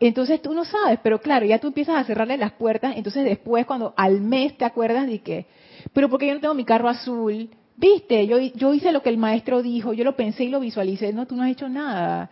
Entonces 0.00 0.42
tú 0.42 0.52
no 0.52 0.64
sabes, 0.64 0.98
pero 1.02 1.20
claro, 1.20 1.46
ya 1.46 1.58
tú 1.58 1.68
empiezas 1.68 1.96
a 1.96 2.04
cerrarle 2.04 2.36
las 2.36 2.52
puertas. 2.52 2.96
Entonces 2.96 3.24
después, 3.24 3.64
cuando 3.64 3.94
al 3.96 4.20
mes 4.20 4.56
te 4.58 4.64
acuerdas 4.64 5.06
de 5.06 5.20
que, 5.20 5.46
pero 5.92 6.10
porque 6.10 6.26
yo 6.26 6.34
no 6.34 6.40
tengo 6.40 6.54
mi 6.54 6.64
carro 6.64 6.88
azul, 6.88 7.48
viste, 7.76 8.26
yo, 8.26 8.38
yo 8.38 8.74
hice 8.74 8.92
lo 8.92 9.02
que 9.02 9.10
el 9.10 9.18
maestro 9.18 9.62
dijo, 9.62 9.92
yo 9.92 10.04
lo 10.04 10.16
pensé 10.16 10.44
y 10.44 10.48
lo 10.48 10.60
visualicé. 10.60 11.12
No, 11.12 11.26
tú 11.26 11.36
no 11.36 11.44
has 11.44 11.50
hecho 11.50 11.68
nada. 11.68 12.30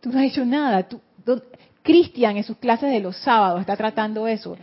Tú 0.00 0.10
no 0.10 0.18
has 0.18 0.24
hecho 0.24 0.44
nada. 0.44 0.88
Cristian 1.82 2.36
en 2.38 2.44
sus 2.44 2.56
clases 2.56 2.90
de 2.90 3.00
los 3.00 3.16
sábados 3.18 3.60
está 3.60 3.76
tratando 3.76 4.26
eso 4.26 4.56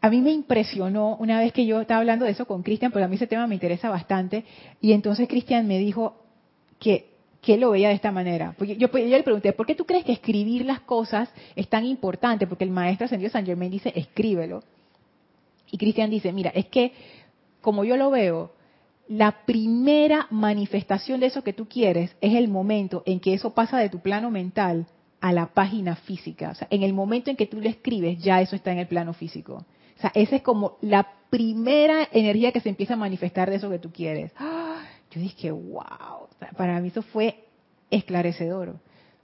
a 0.00 0.08
mí 0.08 0.20
me 0.20 0.30
impresionó 0.30 1.16
una 1.16 1.40
vez 1.40 1.52
que 1.52 1.66
yo 1.66 1.80
estaba 1.80 2.00
hablando 2.00 2.24
de 2.24 2.30
eso 2.30 2.46
con 2.46 2.62
Cristian, 2.62 2.90
porque 2.90 3.04
a 3.04 3.08
mí 3.08 3.16
ese 3.16 3.26
tema 3.26 3.46
me 3.46 3.54
interesa 3.54 3.90
bastante, 3.90 4.44
y 4.80 4.92
entonces 4.92 5.28
Cristian 5.28 5.66
me 5.66 5.78
dijo 5.78 6.16
que, 6.78 7.09
que 7.40 7.56
lo 7.56 7.70
veía 7.70 7.88
de 7.88 7.94
esta 7.94 8.12
manera. 8.12 8.54
Porque 8.56 8.76
yo, 8.76 8.88
yo, 8.88 9.16
le 9.16 9.22
pregunté, 9.22 9.52
¿por 9.52 9.66
qué 9.66 9.74
tú 9.74 9.86
crees 9.86 10.04
que 10.04 10.12
escribir 10.12 10.64
las 10.64 10.80
cosas 10.80 11.30
es 11.56 11.68
tan 11.68 11.84
importante? 11.84 12.46
Porque 12.46 12.64
el 12.64 12.70
maestro 12.70 13.06
ascendido 13.06 13.30
San 13.30 13.46
Germain 13.46 13.70
dice, 13.70 13.92
escríbelo. 13.94 14.62
Y 15.70 15.78
Cristian 15.78 16.10
dice, 16.10 16.32
mira, 16.32 16.50
es 16.50 16.66
que 16.66 16.92
como 17.60 17.84
yo 17.84 17.96
lo 17.96 18.10
veo, 18.10 18.52
la 19.08 19.44
primera 19.44 20.26
manifestación 20.30 21.20
de 21.20 21.26
eso 21.26 21.42
que 21.42 21.52
tú 21.52 21.68
quieres 21.68 22.14
es 22.20 22.34
el 22.34 22.48
momento 22.48 23.02
en 23.06 23.20
que 23.20 23.34
eso 23.34 23.54
pasa 23.54 23.78
de 23.78 23.88
tu 23.88 24.00
plano 24.00 24.30
mental 24.30 24.86
a 25.20 25.32
la 25.32 25.46
página 25.46 25.96
física. 25.96 26.50
O 26.50 26.54
sea, 26.54 26.68
en 26.70 26.82
el 26.82 26.92
momento 26.92 27.30
en 27.30 27.36
que 27.36 27.46
tú 27.46 27.60
lo 27.60 27.68
escribes, 27.68 28.18
ya 28.22 28.40
eso 28.40 28.56
está 28.56 28.72
en 28.72 28.78
el 28.78 28.86
plano 28.86 29.12
físico. 29.12 29.64
O 29.98 30.00
sea, 30.00 30.12
esa 30.14 30.36
es 30.36 30.42
como 30.42 30.78
la 30.80 31.06
primera 31.28 32.08
energía 32.12 32.52
que 32.52 32.60
se 32.60 32.68
empieza 32.68 32.94
a 32.94 32.96
manifestar 32.96 33.50
de 33.50 33.56
eso 33.56 33.68
que 33.68 33.78
tú 33.78 33.90
quieres. 33.92 34.32
Yo 35.10 35.20
dije, 35.20 35.50
wow, 35.50 36.28
para 36.56 36.80
mí 36.80 36.88
eso 36.88 37.02
fue 37.02 37.44
esclarecedor, 37.90 38.76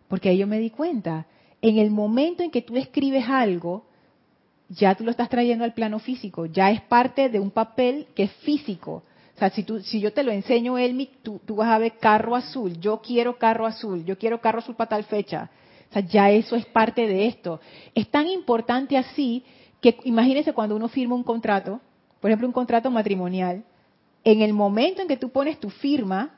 porque 0.08 0.28
ahí 0.28 0.38
yo 0.38 0.46
me 0.46 0.58
di 0.58 0.70
cuenta, 0.70 1.26
en 1.62 1.78
el 1.78 1.90
momento 1.90 2.42
en 2.42 2.50
que 2.50 2.62
tú 2.62 2.76
escribes 2.76 3.28
algo, 3.28 3.86
ya 4.68 4.94
tú 4.94 5.04
lo 5.04 5.10
estás 5.10 5.28
trayendo 5.28 5.64
al 5.64 5.74
plano 5.74 5.98
físico, 5.98 6.46
ya 6.46 6.70
es 6.70 6.80
parte 6.82 7.28
de 7.28 7.40
un 7.40 7.50
papel 7.50 8.08
que 8.14 8.24
es 8.24 8.32
físico. 8.32 9.02
O 9.34 9.38
sea, 9.38 9.50
si, 9.50 9.64
tú, 9.64 9.80
si 9.80 10.00
yo 10.00 10.12
te 10.12 10.22
lo 10.22 10.32
enseño, 10.32 10.78
Elmi, 10.78 11.10
tú, 11.22 11.40
tú 11.44 11.56
vas 11.56 11.68
a 11.68 11.78
ver 11.78 11.98
carro 11.98 12.34
azul, 12.34 12.80
yo 12.80 13.00
quiero 13.02 13.38
carro 13.38 13.66
azul, 13.66 14.04
yo 14.04 14.16
quiero 14.18 14.40
carro 14.40 14.60
azul 14.60 14.74
para 14.74 14.88
tal 14.88 15.04
fecha. 15.04 15.50
O 15.90 15.92
sea, 15.92 16.02
ya 16.02 16.30
eso 16.30 16.56
es 16.56 16.64
parte 16.66 17.06
de 17.06 17.26
esto. 17.26 17.60
Es 17.94 18.08
tan 18.10 18.26
importante 18.28 18.96
así 18.96 19.44
que 19.80 19.98
imagínense 20.04 20.52
cuando 20.52 20.74
uno 20.74 20.88
firma 20.88 21.14
un 21.14 21.22
contrato, 21.22 21.80
por 22.20 22.30
ejemplo 22.30 22.48
un 22.48 22.52
contrato 22.52 22.90
matrimonial, 22.90 23.62
en 24.24 24.40
el 24.40 24.52
momento 24.52 25.02
en 25.02 25.08
que 25.08 25.16
tú 25.16 25.30
pones 25.30 25.60
tu 25.60 25.70
firma, 25.70 26.35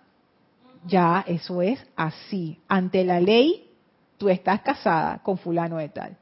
ya 0.87 1.24
eso 1.26 1.62
es 1.62 1.85
así. 1.97 2.59
Ante 2.68 3.05
la 3.05 3.20
ley, 3.20 3.68
tú 4.16 4.29
estás 4.29 4.61
casada 4.61 5.18
con 5.22 5.39
fulano 5.39 5.79
de 5.79 5.89
tal. 5.89 6.16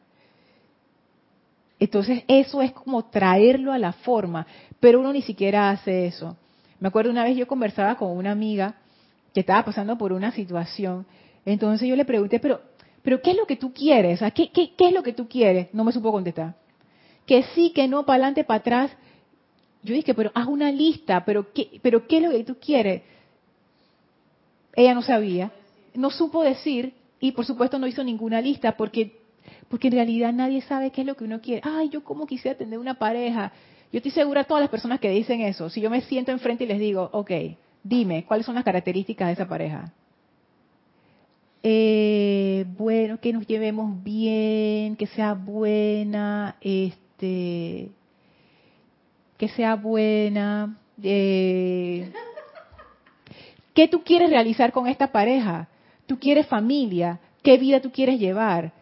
Entonces 1.78 2.24
eso 2.28 2.62
es 2.62 2.72
como 2.72 3.04
traerlo 3.06 3.72
a 3.72 3.78
la 3.78 3.92
forma, 3.92 4.46
pero 4.80 5.00
uno 5.00 5.12
ni 5.12 5.22
siquiera 5.22 5.70
hace 5.70 6.06
eso. 6.06 6.36
Me 6.80 6.88
acuerdo 6.88 7.10
una 7.10 7.24
vez 7.24 7.36
yo 7.36 7.46
conversaba 7.46 7.96
con 7.96 8.16
una 8.16 8.32
amiga 8.32 8.76
que 9.34 9.40
estaba 9.40 9.64
pasando 9.64 9.98
por 9.98 10.12
una 10.12 10.32
situación, 10.32 11.06
entonces 11.44 11.88
yo 11.88 11.96
le 11.96 12.04
pregunté, 12.04 12.40
pero, 12.40 12.60
pero 13.02 13.20
¿qué 13.20 13.32
es 13.32 13.36
lo 13.36 13.46
que 13.46 13.56
tú 13.56 13.72
quieres? 13.72 14.20
¿qué, 14.34 14.50
qué, 14.50 14.74
qué 14.74 14.88
es 14.88 14.92
lo 14.92 15.02
que 15.02 15.12
tú 15.12 15.28
quieres? 15.28 15.68
No 15.72 15.84
me 15.84 15.92
supo 15.92 16.10
contestar. 16.10 16.54
Que 17.26 17.42
sí, 17.54 17.70
que 17.74 17.88
no, 17.88 18.06
para 18.06 18.16
adelante, 18.16 18.44
para 18.44 18.58
atrás. 18.58 18.90
Yo 19.82 19.94
dije, 19.94 20.14
pero 20.14 20.32
haz 20.34 20.46
una 20.46 20.72
lista, 20.72 21.24
pero 21.24 21.52
¿qué, 21.52 21.78
pero 21.82 22.06
¿qué 22.06 22.16
es 22.16 22.22
lo 22.22 22.30
que 22.30 22.44
tú 22.44 22.56
quieres? 22.58 23.02
Ella 24.76 24.94
no 24.94 25.02
sabía, 25.02 25.50
no 25.94 26.10
supo 26.10 26.42
decir 26.42 26.92
y 27.18 27.32
por 27.32 27.46
supuesto 27.46 27.78
no 27.78 27.86
hizo 27.86 28.04
ninguna 28.04 28.40
lista 28.40 28.76
porque 28.76 29.18
porque 29.68 29.88
en 29.88 29.94
realidad 29.94 30.32
nadie 30.32 30.60
sabe 30.62 30.90
qué 30.90 31.00
es 31.00 31.06
lo 31.06 31.16
que 31.16 31.24
uno 31.24 31.40
quiere. 31.40 31.62
Ay, 31.64 31.88
yo 31.88 32.04
como 32.04 32.26
quisiera 32.26 32.56
tener 32.56 32.78
una 32.78 32.94
pareja. 32.94 33.52
Yo 33.92 33.98
estoy 33.98 34.12
segura 34.12 34.44
todas 34.44 34.60
las 34.60 34.70
personas 34.70 35.00
que 35.00 35.10
dicen 35.10 35.40
eso. 35.40 35.70
Si 35.70 35.80
yo 35.80 35.90
me 35.90 36.00
siento 36.02 36.32
enfrente 36.32 36.64
y 36.64 36.66
les 36.66 36.78
digo, 36.78 37.08
ok, 37.12 37.30
dime, 37.82 38.24
¿cuáles 38.24 38.46
son 38.46 38.54
las 38.54 38.64
características 38.64 39.28
de 39.28 39.32
esa 39.32 39.48
pareja? 39.48 39.92
Eh, 41.62 42.64
bueno, 42.76 43.18
que 43.20 43.32
nos 43.32 43.46
llevemos 43.46 44.02
bien, 44.02 44.96
que 44.96 45.06
sea 45.08 45.34
buena, 45.34 46.56
este, 46.60 47.90
que 49.36 49.48
sea 49.48 49.74
buena. 49.74 50.78
Eh, 51.02 52.12
¿Qué 53.76 53.88
tú 53.88 54.02
quieres 54.02 54.30
realizar 54.30 54.72
con 54.72 54.86
esta 54.86 55.12
pareja? 55.12 55.68
¿Tú 56.06 56.18
quieres 56.18 56.46
familia? 56.46 57.20
¿Qué 57.42 57.58
vida 57.58 57.80
tú 57.80 57.92
quieres 57.92 58.18
llevar? 58.18 58.72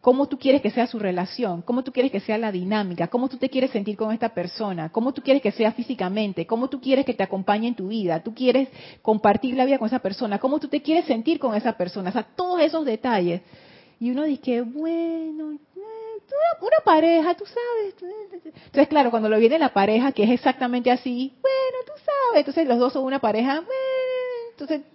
cómo 0.00 0.28
tú 0.28 0.38
quieres 0.38 0.62
que 0.62 0.70
sea 0.70 0.86
su 0.86 0.98
relación, 0.98 1.60
cómo 1.60 1.84
tú 1.84 1.92
quieres 1.92 2.10
que 2.10 2.20
sea 2.20 2.38
la 2.38 2.50
dinámica, 2.50 3.08
cómo 3.08 3.28
tú 3.28 3.36
te 3.36 3.50
quieres 3.50 3.70
sentir 3.70 3.98
con 3.98 4.12
esta 4.12 4.30
persona, 4.30 4.88
cómo 4.88 5.12
tú 5.12 5.20
quieres 5.20 5.42
que 5.42 5.52
sea 5.52 5.72
físicamente, 5.72 6.46
cómo 6.46 6.70
tú 6.70 6.80
quieres 6.80 7.04
que 7.04 7.12
te 7.12 7.22
acompañe 7.22 7.68
en 7.68 7.74
tu 7.74 7.88
vida, 7.88 8.22
tú 8.22 8.34
quieres 8.34 8.70
compartir 9.02 9.56
la 9.56 9.66
vida 9.66 9.78
con 9.78 9.88
esa 9.88 9.98
persona, 9.98 10.38
cómo 10.38 10.58
tú 10.58 10.68
te 10.68 10.80
quieres 10.80 11.04
sentir 11.04 11.38
con 11.38 11.54
esa 11.54 11.74
persona, 11.74 12.08
o 12.08 12.12
sea, 12.14 12.22
todos 12.22 12.60
esos 12.62 12.86
detalles. 12.86 13.42
Y 13.98 14.10
uno 14.10 14.24
dice, 14.24 14.62
bueno, 14.62 15.52
eh, 15.52 15.60
una 16.60 16.78
pareja, 16.82 17.34
tú 17.34 17.44
sabes. 17.44 17.94
Entonces, 18.44 18.88
claro, 18.88 19.10
cuando 19.10 19.28
lo 19.28 19.38
viene 19.38 19.58
la 19.58 19.74
pareja, 19.74 20.12
que 20.12 20.24
es 20.24 20.30
exactamente 20.30 20.90
así, 20.90 21.34
bueno, 21.42 21.84
tú 21.84 21.92
sabes, 22.02 22.40
entonces 22.40 22.66
los 22.66 22.78
dos 22.78 22.94
son 22.94 23.04
una 23.04 23.18
pareja, 23.18 23.56
bueno, 23.56 23.99
entonces, 24.60 24.86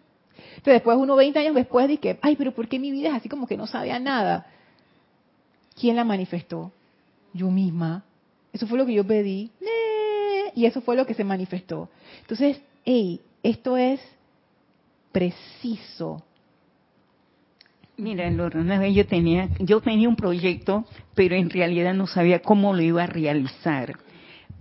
después 0.63 0.97
uno 0.97 1.15
20 1.15 1.39
años 1.39 1.55
después 1.55 1.87
dice, 1.87 2.19
ay, 2.21 2.35
pero 2.35 2.53
¿por 2.53 2.67
qué 2.67 2.79
mi 2.79 2.91
vida 2.91 3.09
es 3.09 3.15
así 3.15 3.29
como 3.29 3.47
que 3.47 3.57
no 3.57 3.67
sabe 3.67 3.91
a 3.91 3.99
nada? 3.99 4.47
¿Quién 5.79 5.95
la 5.95 6.03
manifestó? 6.03 6.71
Yo 7.33 7.49
misma. 7.51 8.03
Eso 8.53 8.67
fue 8.67 8.77
lo 8.77 8.85
que 8.85 8.93
yo 8.93 9.05
pedí. 9.05 9.51
Y 10.55 10.65
eso 10.65 10.81
fue 10.81 10.95
lo 10.95 11.05
que 11.05 11.13
se 11.13 11.23
manifestó. 11.23 11.89
Entonces, 12.21 12.61
hey, 12.85 13.19
esto 13.43 13.75
es 13.75 13.99
preciso. 15.11 16.23
Mira, 17.97 18.27
una 18.27 18.79
vez 18.79 18.95
yo 18.95 19.05
tenía, 19.05 19.49
yo 19.59 19.81
tenía 19.81 20.07
un 20.07 20.15
proyecto, 20.15 20.85
pero 21.13 21.35
en 21.35 21.49
realidad 21.49 21.93
no 21.93 22.07
sabía 22.07 22.41
cómo 22.41 22.73
lo 22.73 22.81
iba 22.81 23.03
a 23.03 23.07
realizar. 23.07 23.97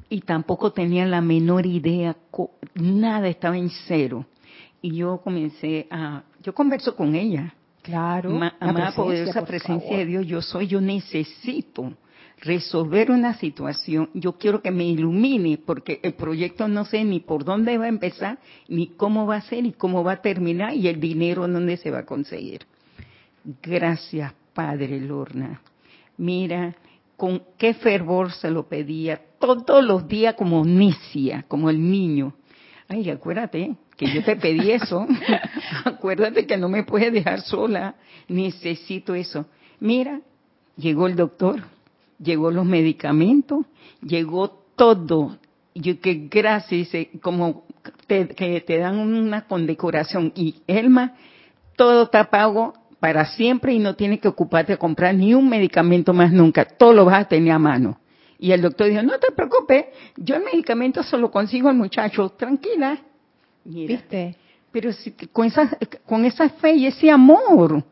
Y 0.09 0.21
tampoco 0.21 0.73
tenía 0.73 1.07
la 1.07 1.21
menor 1.21 1.67
idea, 1.67 2.17
nada 2.75 3.29
estaba 3.29 3.57
en 3.57 3.71
cero. 3.87 4.27
Y 4.85 4.97
yo 4.97 5.17
comencé 5.25 5.87
a, 5.91 6.25
yo 6.43 6.53
converso 6.53 6.95
con 6.95 7.15
ella, 7.15 7.55
Claro. 7.81 8.39
amada 8.61 8.93
poderosa 8.93 9.43
presencia 9.43 9.97
de 9.97 10.05
Dios, 10.05 10.27
yo 10.27 10.43
soy, 10.43 10.67
yo 10.67 10.79
necesito 10.79 11.95
resolver 12.43 13.11
una 13.11 13.33
situación, 13.33 14.11
yo 14.13 14.35
quiero 14.35 14.61
que 14.61 14.71
me 14.71 14.85
ilumine, 14.85 15.57
porque 15.57 16.01
el 16.03 16.13
proyecto 16.13 16.69
no 16.69 16.85
sé 16.85 17.03
ni 17.03 17.21
por 17.21 17.47
dónde 17.47 17.79
va 17.79 17.87
a 17.87 17.89
empezar, 17.89 18.39
ni 18.69 18.89
cómo 18.89 19.27
va 19.27 19.37
a 19.37 19.41
ser, 19.41 19.63
ni 19.63 19.73
cómo 19.73 20.05
va 20.05 20.13
a 20.13 20.21
terminar, 20.21 20.75
y 20.75 20.87
el 20.87 21.01
dinero 21.01 21.49
dónde 21.49 21.79
se 21.79 21.91
va 21.91 22.01
a 22.01 22.05
conseguir. 22.05 22.67
Gracias, 23.63 24.35
Padre 24.53 25.01
Lorna. 25.01 25.63
Mira, 26.19 26.77
con 27.17 27.43
qué 27.57 27.73
fervor 27.73 28.33
se 28.33 28.51
lo 28.51 28.69
pedía, 28.69 29.19
todos 29.39 29.83
los 29.83 30.07
días 30.07 30.35
como 30.35 30.63
necia, 30.63 31.47
como 31.49 31.71
el 31.71 31.91
niño. 31.91 32.35
Ay, 32.87 33.09
acuérdate, 33.09 33.77
que 33.97 34.07
yo 34.13 34.25
te 34.25 34.37
pedí 34.37 34.71
eso. 34.71 35.07
Acuérdate 35.85 36.47
que 36.47 36.57
no 36.57 36.69
me 36.69 36.85
puedes 36.85 37.13
dejar 37.13 37.41
sola. 37.41 37.95
Necesito 38.29 39.15
eso. 39.15 39.47
Mira, 39.81 40.21
llegó 40.77 41.07
el 41.07 41.17
doctor, 41.17 41.63
llegó 42.19 42.51
los 42.51 42.65
medicamentos, 42.65 43.65
llegó 44.03 44.51
todo. 44.77 45.39
Yo 45.75 46.01
que 46.01 46.29
gracias, 46.31 46.89
como 47.21 47.65
te, 48.07 48.29
que 48.29 48.61
te 48.61 48.79
dan 48.79 48.99
una 48.99 49.47
condecoración. 49.47 50.33
Y 50.35 50.57
Elma, 50.67 51.15
todo 51.77 52.05
está 52.05 52.31
pago 52.31 52.75
para 53.01 53.27
siempre 53.27 53.75
y 53.75 53.79
no 53.79 53.97
tienes 53.97 54.21
que 54.21 54.29
ocuparte 54.29 54.73
de 54.73 54.79
comprar 54.79 55.15
ni 55.15 55.35
un 55.35 55.49
medicamento 55.49 56.13
más 56.15 56.33
nunca. 56.33 56.65
Todo 56.65 56.93
lo 56.93 57.05
vas 57.05 57.21
a 57.21 57.29
tener 57.29 57.53
a 57.53 57.59
mano. 57.59 57.99
Y 58.39 58.53
el 58.53 58.63
doctor 58.63 58.89
dijo, 58.89 59.03
no 59.03 59.19
te 59.19 59.33
preocupes, 59.33 59.87
yo 60.17 60.37
el 60.37 60.45
medicamento 60.45 61.03
solo 61.03 61.31
consigo 61.31 61.69
al 61.69 61.77
muchacho, 61.77 62.31
tranquila, 62.31 62.99
¿Viste? 63.65 64.37
Pero 64.71 64.93
si, 64.93 65.13
con, 65.13 65.47
esa, 65.47 65.79
con 66.05 66.25
esa 66.25 66.49
fe 66.51 66.75
y 66.75 66.87
ese 66.87 67.11
amor, 67.11 67.85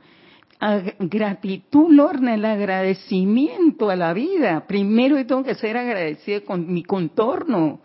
gratitud, 0.98 1.90
Lorna, 1.90 2.34
el 2.34 2.44
agradecimiento 2.44 3.90
a 3.90 3.96
la 3.96 4.12
vida. 4.12 4.66
Primero 4.66 5.16
yo 5.16 5.26
tengo 5.26 5.44
que 5.44 5.54
ser 5.54 5.76
agradecida 5.76 6.40
con 6.42 6.72
mi 6.72 6.84
contorno. 6.84 7.80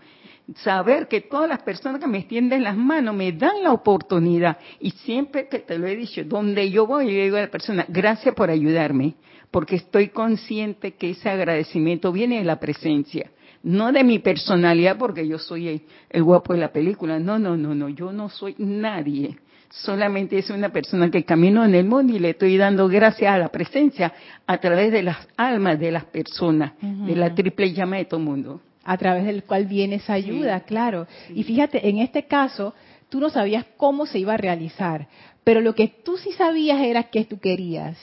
Saber 0.63 1.07
que 1.07 1.21
todas 1.21 1.49
las 1.49 1.61
personas 1.63 1.99
que 1.99 2.07
me 2.07 2.19
extienden 2.19 2.63
las 2.63 2.77
manos 2.77 3.13
me 3.13 3.33
dan 3.33 3.63
la 3.63 3.73
oportunidad. 3.73 4.57
Y 4.79 4.91
siempre 4.91 5.47
que 5.49 5.59
te 5.59 5.77
lo 5.77 5.87
he 5.87 5.95
dicho, 5.95 6.23
donde 6.23 6.69
yo 6.69 6.87
voy, 6.87 7.05
yo 7.07 7.23
digo 7.23 7.37
a 7.37 7.41
la 7.41 7.51
persona, 7.51 7.85
gracias 7.89 8.33
por 8.33 8.49
ayudarme, 8.49 9.15
porque 9.51 9.75
estoy 9.75 10.09
consciente 10.09 10.93
que 10.93 11.11
ese 11.11 11.29
agradecimiento 11.29 12.11
viene 12.11 12.37
de 12.37 12.45
la 12.45 12.59
presencia 12.59 13.29
no 13.67 13.91
de 13.91 14.03
mi 14.03 14.19
personalidad 14.19 14.97
porque 14.97 15.27
yo 15.27 15.37
soy 15.37 15.83
el, 16.09 16.23
guapo 16.23 16.53
de 16.53 16.59
la 16.59 16.71
película, 16.71 17.19
no, 17.19 17.37
no, 17.37 17.57
no, 17.57 17.75
no, 17.75 17.89
yo 17.89 18.13
no 18.13 18.29
soy 18.29 18.55
nadie, 18.57 19.37
solamente 19.69 20.37
es 20.37 20.49
una 20.49 20.69
persona 20.69 21.11
que 21.11 21.25
camino 21.25 21.65
en 21.65 21.75
el 21.75 21.85
mundo 21.85 22.15
y 22.15 22.19
le 22.19 22.29
estoy 22.29 22.55
dando 22.55 22.87
gracias 22.87 23.33
a 23.33 23.37
la 23.37 23.49
presencia 23.49 24.13
a 24.45 24.57
través 24.59 24.93
de 24.93 25.03
las 25.03 25.17
almas 25.35 25.77
de 25.79 25.91
las 25.91 26.05
personas, 26.05 26.73
de 26.81 27.15
la 27.15 27.35
triple 27.35 27.73
llama 27.73 27.97
de 27.97 28.05
todo 28.05 28.21
mundo. 28.21 28.61
A 28.85 28.97
través 28.97 29.25
del 29.25 29.43
cual 29.43 29.65
viene 29.65 29.95
esa 29.95 30.13
ayuda, 30.13 30.61
claro. 30.61 31.07
Y 31.35 31.43
fíjate, 31.43 31.89
en 31.89 31.97
este 31.97 32.23
caso, 32.23 32.73
tú 33.09 33.19
no 33.19 33.29
sabías 33.29 33.65
cómo 33.75 34.05
se 34.05 34.17
iba 34.17 34.35
a 34.35 34.37
realizar, 34.37 35.09
pero 35.43 35.59
lo 35.59 35.75
que 35.75 35.89
tú 35.89 36.15
sí 36.15 36.31
sabías 36.31 36.79
era 36.81 37.03
que 37.03 37.25
tú 37.25 37.37
querías. 37.37 37.97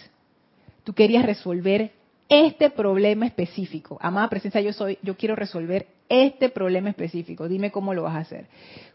Tú 0.84 0.92
querías 0.92 1.24
resolver 1.24 1.92
este 2.28 2.70
problema 2.70 3.26
específico. 3.26 3.98
Amada 4.00 4.28
presencia, 4.28 4.60
yo 4.60 4.72
soy, 4.72 4.98
yo 5.02 5.16
quiero 5.16 5.36
resolver 5.36 5.86
este 6.08 6.48
problema 6.48 6.90
específico. 6.90 7.48
Dime 7.48 7.70
cómo 7.70 7.94
lo 7.94 8.02
vas 8.02 8.16
a 8.16 8.20
hacer. 8.20 8.46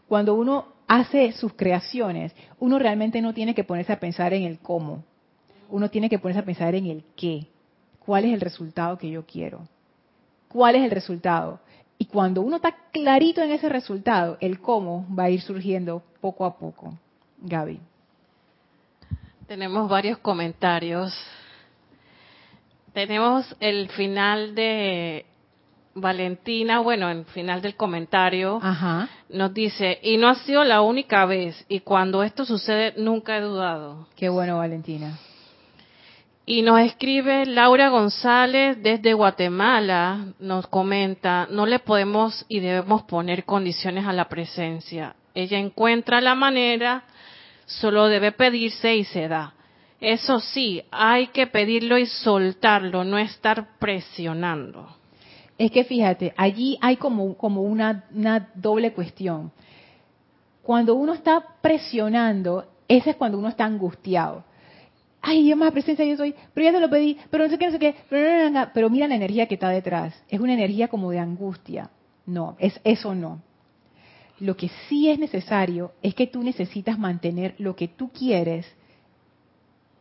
Cuando 0.08 0.34
uno 0.34 0.66
hace 0.86 1.32
sus 1.32 1.52
creaciones, 1.54 2.34
uno 2.58 2.78
realmente 2.78 3.20
no 3.22 3.32
tiene 3.32 3.54
que 3.54 3.64
ponerse 3.64 3.92
a 3.92 4.00
pensar 4.00 4.34
en 4.34 4.42
el 4.42 4.58
cómo. 4.58 5.04
Uno 5.68 5.88
tiene 5.88 6.08
que 6.08 6.18
ponerse 6.18 6.40
a 6.40 6.44
pensar 6.44 6.74
en 6.74 6.86
el 6.86 7.04
qué. 7.16 7.46
¿Cuál 8.04 8.24
es 8.24 8.34
el 8.34 8.40
resultado 8.40 8.98
que 8.98 9.10
yo 9.10 9.24
quiero? 9.24 9.68
¿Cuál 10.48 10.74
es 10.74 10.82
el 10.82 10.90
resultado? 10.90 11.60
Y 11.96 12.06
cuando 12.06 12.42
uno 12.42 12.56
está 12.56 12.74
clarito 12.92 13.42
en 13.42 13.52
ese 13.52 13.68
resultado, 13.68 14.36
el 14.40 14.58
cómo 14.58 15.06
va 15.14 15.24
a 15.24 15.30
ir 15.30 15.42
surgiendo 15.42 16.02
poco 16.20 16.44
a 16.44 16.58
poco. 16.58 16.98
Gaby. 17.38 17.78
Tenemos 19.46 19.88
varios 19.88 20.18
comentarios 20.18 21.14
tenemos 22.92 23.56
el 23.60 23.88
final 23.90 24.54
de 24.54 25.26
Valentina, 25.94 26.80
bueno, 26.80 27.10
el 27.10 27.24
final 27.26 27.62
del 27.62 27.76
comentario, 27.76 28.60
nos 29.28 29.54
dice, 29.54 29.98
y 30.02 30.16
no 30.16 30.28
ha 30.28 30.34
sido 30.36 30.64
la 30.64 30.82
única 30.82 31.26
vez, 31.26 31.64
y 31.68 31.80
cuando 31.80 32.22
esto 32.22 32.44
sucede 32.44 32.94
nunca 32.96 33.36
he 33.36 33.40
dudado. 33.40 34.08
Qué 34.16 34.28
bueno, 34.28 34.58
Valentina. 34.58 35.18
Y 36.46 36.62
nos 36.62 36.80
escribe 36.80 37.46
Laura 37.46 37.90
González 37.90 38.76
desde 38.82 39.14
Guatemala, 39.14 40.26
nos 40.40 40.66
comenta, 40.66 41.46
no 41.50 41.66
le 41.66 41.78
podemos 41.78 42.44
y 42.48 42.60
debemos 42.60 43.02
poner 43.04 43.44
condiciones 43.44 44.06
a 44.06 44.12
la 44.12 44.28
presencia. 44.28 45.14
Ella 45.34 45.58
encuentra 45.58 46.20
la 46.20 46.34
manera, 46.34 47.04
solo 47.66 48.08
debe 48.08 48.32
pedirse 48.32 48.96
y 48.96 49.04
se 49.04 49.28
da. 49.28 49.54
Eso 50.00 50.40
sí, 50.40 50.82
hay 50.90 51.28
que 51.28 51.46
pedirlo 51.46 51.98
y 51.98 52.06
soltarlo, 52.06 53.04
no 53.04 53.18
estar 53.18 53.78
presionando. 53.78 54.96
Es 55.58 55.70
que 55.70 55.84
fíjate, 55.84 56.32
allí 56.38 56.78
hay 56.80 56.96
como, 56.96 57.36
como 57.36 57.60
una, 57.60 58.04
una 58.14 58.48
doble 58.54 58.94
cuestión. 58.94 59.52
Cuando 60.62 60.94
uno 60.94 61.12
está 61.12 61.44
presionando, 61.60 62.64
ese 62.88 63.10
es 63.10 63.16
cuando 63.16 63.38
uno 63.38 63.48
está 63.48 63.66
angustiado. 63.66 64.44
ay, 65.20 65.46
yo 65.46 65.56
más 65.56 65.72
presencia 65.72 66.04
yo 66.06 66.16
soy, 66.16 66.34
pero 66.54 66.64
ya 66.64 66.72
te 66.72 66.80
lo 66.80 66.88
pedí, 66.88 67.18
pero 67.28 67.44
no 67.44 67.50
sé 67.50 67.58
qué, 67.58 67.66
no 67.66 67.72
sé 67.72 67.78
qué, 67.78 67.94
pero, 68.08 68.88
mira 68.88 69.06
la 69.06 69.16
energía 69.16 69.46
que 69.46 69.54
está 69.54 69.68
detrás. 69.68 70.14
Es 70.30 70.40
una 70.40 70.54
energía 70.54 70.88
como 70.88 71.10
de 71.10 71.18
angustia. 71.18 71.90
No, 72.24 72.56
es 72.58 72.80
eso 72.84 73.14
no. 73.14 73.42
Lo 74.38 74.56
que 74.56 74.70
sí 74.88 75.10
es 75.10 75.18
necesario 75.18 75.92
es 76.00 76.14
que 76.14 76.26
tú 76.26 76.42
necesitas 76.42 76.98
mantener 76.98 77.54
lo 77.58 77.76
que 77.76 77.88
tú 77.88 78.10
quieres. 78.10 78.66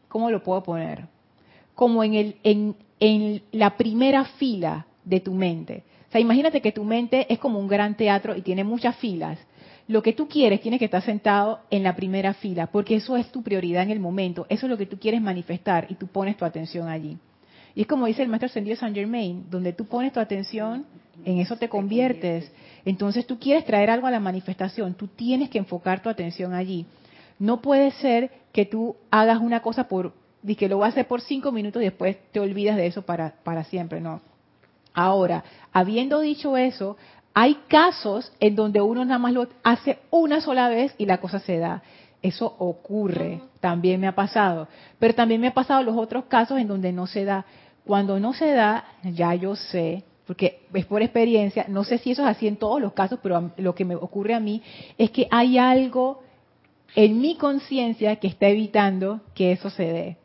¿Cómo 0.10 0.30
lo 0.30 0.44
puedo 0.44 0.62
poner? 0.62 1.08
Como 1.76 2.04
en, 2.04 2.16
el, 2.16 2.36
en, 2.44 2.76
en 3.00 3.42
la 3.54 3.78
primera 3.78 4.26
fila 4.26 4.86
de 5.06 5.22
tu 5.22 5.34
mente. 5.34 5.84
O 6.10 6.12
sea, 6.12 6.20
imagínate 6.20 6.62
que 6.62 6.72
tu 6.72 6.84
mente 6.84 7.32
es 7.32 7.40
como 7.40 7.60
un 7.60 7.68
gran 7.68 7.96
teatro 7.96 8.36
y 8.36 8.42
tiene 8.42 8.64
muchas 8.64 8.96
filas. 8.98 9.40
Lo 9.88 10.04
que 10.04 10.14
tú 10.14 10.28
quieres 10.28 10.62
tiene 10.62 10.78
que 10.78 10.86
estar 10.86 11.02
sentado 11.02 11.62
en 11.70 11.84
la 11.84 11.96
primera 11.96 12.34
fila, 12.34 12.68
porque 12.68 12.96
eso 12.96 13.16
es 13.16 13.32
tu 13.32 13.42
prioridad 13.42 13.84
en 13.84 13.92
el 13.92 14.00
momento, 14.00 14.46
eso 14.50 14.66
es 14.66 14.70
lo 14.70 14.78
que 14.78 14.86
tú 14.86 15.00
quieres 15.00 15.22
manifestar 15.22 15.88
y 15.90 15.96
tú 15.96 16.08
pones 16.08 16.38
tu 16.38 16.46
atención 16.46 16.88
allí. 16.88 17.18
Y 17.76 17.82
es 17.82 17.88
como 17.88 18.08
dice 18.08 18.24
el 18.24 18.30
maestro 18.30 18.48
ascendido 18.48 18.76
Saint 18.76 18.96
Germain, 18.96 19.46
donde 19.50 19.74
tú 19.74 19.86
pones 19.86 20.12
tu 20.12 20.20
atención, 20.20 20.86
en 21.26 21.40
eso 21.40 21.58
te 21.58 21.70
conviertes. 21.70 22.52
Entonces 22.86 23.26
tú 23.26 23.40
quieres 23.40 23.66
traer 23.66 23.90
algo 23.90 24.08
a 24.08 24.12
la 24.12 24.20
manifestación, 24.20 24.96
tú 24.96 25.08
tienes 25.08 25.50
que 25.50 25.58
enfocar 25.58 26.02
tu 26.02 26.10
atención 26.10 26.54
allí. 26.54 26.86
No 27.38 27.62
puede 27.62 27.92
ser 27.92 28.32
que 28.52 28.66
tú 28.66 28.96
hagas 29.12 29.40
una 29.40 29.62
cosa 29.62 29.88
por, 29.88 30.14
y 30.44 30.56
que 30.56 30.70
lo 30.70 30.80
vas 30.80 30.88
a 30.88 30.92
hacer 30.92 31.08
por 31.08 31.22
cinco 31.22 31.52
minutos 31.52 31.82
y 31.82 31.86
después 31.86 32.18
te 32.32 32.40
olvidas 32.40 32.78
de 32.78 32.88
eso 32.88 33.02
para, 33.04 33.36
para 33.44 33.64
siempre, 33.64 34.02
no. 34.02 34.22
Ahora, 34.94 35.44
habiendo 35.72 36.20
dicho 36.20 36.58
eso, 36.58 36.98
hay 37.34 37.56
casos 37.68 38.32
en 38.40 38.56
donde 38.56 38.82
uno 38.82 39.06
nada 39.06 39.20
más 39.20 39.34
lo 39.34 39.48
hace 39.64 40.00
una 40.10 40.42
sola 40.42 40.68
vez 40.70 40.94
y 40.98 41.06
la 41.06 41.20
cosa 41.20 41.40
se 41.40 41.58
da. 41.58 41.84
Eso 42.22 42.54
ocurre, 42.58 43.42
también 43.60 44.02
me 44.02 44.08
ha 44.08 44.16
pasado. 44.16 44.68
Pero 44.98 45.14
también 45.14 45.40
me 45.40 45.48
ha 45.48 45.54
pasado 45.54 45.84
los 45.84 45.96
otros 45.96 46.26
casos 46.26 46.60
en 46.60 46.68
donde 46.68 46.92
no 46.92 47.08
se 47.08 47.24
da. 47.24 47.46
Cuando 47.86 48.20
no 48.20 48.34
se 48.34 48.52
da, 48.52 48.84
ya 49.04 49.34
yo 49.36 49.56
sé, 49.56 50.04
porque 50.28 50.62
es 50.74 50.86
por 50.86 51.02
experiencia, 51.02 51.66
no 51.70 51.84
sé 51.84 51.98
si 51.98 52.12
eso 52.12 52.24
es 52.24 52.28
así 52.28 52.48
en 52.48 52.58
todos 52.58 52.82
los 52.82 52.94
casos, 52.94 53.20
pero 53.24 53.52
lo 53.58 53.74
que 53.74 53.86
me 53.86 53.96
ocurre 53.96 54.34
a 54.34 54.40
mí 54.40 54.62
es 54.98 55.10
que 55.12 55.28
hay 55.32 55.58
algo 55.58 56.22
en 56.96 57.22
mi 57.22 57.36
conciencia 57.36 58.16
que 58.18 58.28
está 58.28 58.48
evitando 58.48 59.22
que 59.36 59.52
eso 59.52 59.70
se 59.70 59.84
dé 59.84 60.18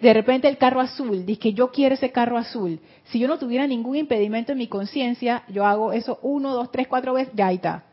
de 0.00 0.14
repente 0.14 0.48
el 0.48 0.56
carro 0.56 0.80
azul, 0.80 1.26
dice 1.26 1.40
que 1.40 1.52
yo 1.52 1.70
quiero 1.70 1.94
ese 1.94 2.10
carro 2.10 2.38
azul. 2.38 2.80
Si 3.04 3.18
yo 3.18 3.28
no 3.28 3.38
tuviera 3.38 3.66
ningún 3.66 3.96
impedimento 3.96 4.52
en 4.52 4.58
mi 4.58 4.66
conciencia, 4.66 5.44
yo 5.48 5.66
hago 5.66 5.92
eso 5.92 6.18
uno, 6.22 6.54
dos, 6.54 6.72
tres, 6.72 6.88
cuatro 6.88 7.12
veces, 7.12 7.34
ya 7.34 7.52
está 7.52 7.84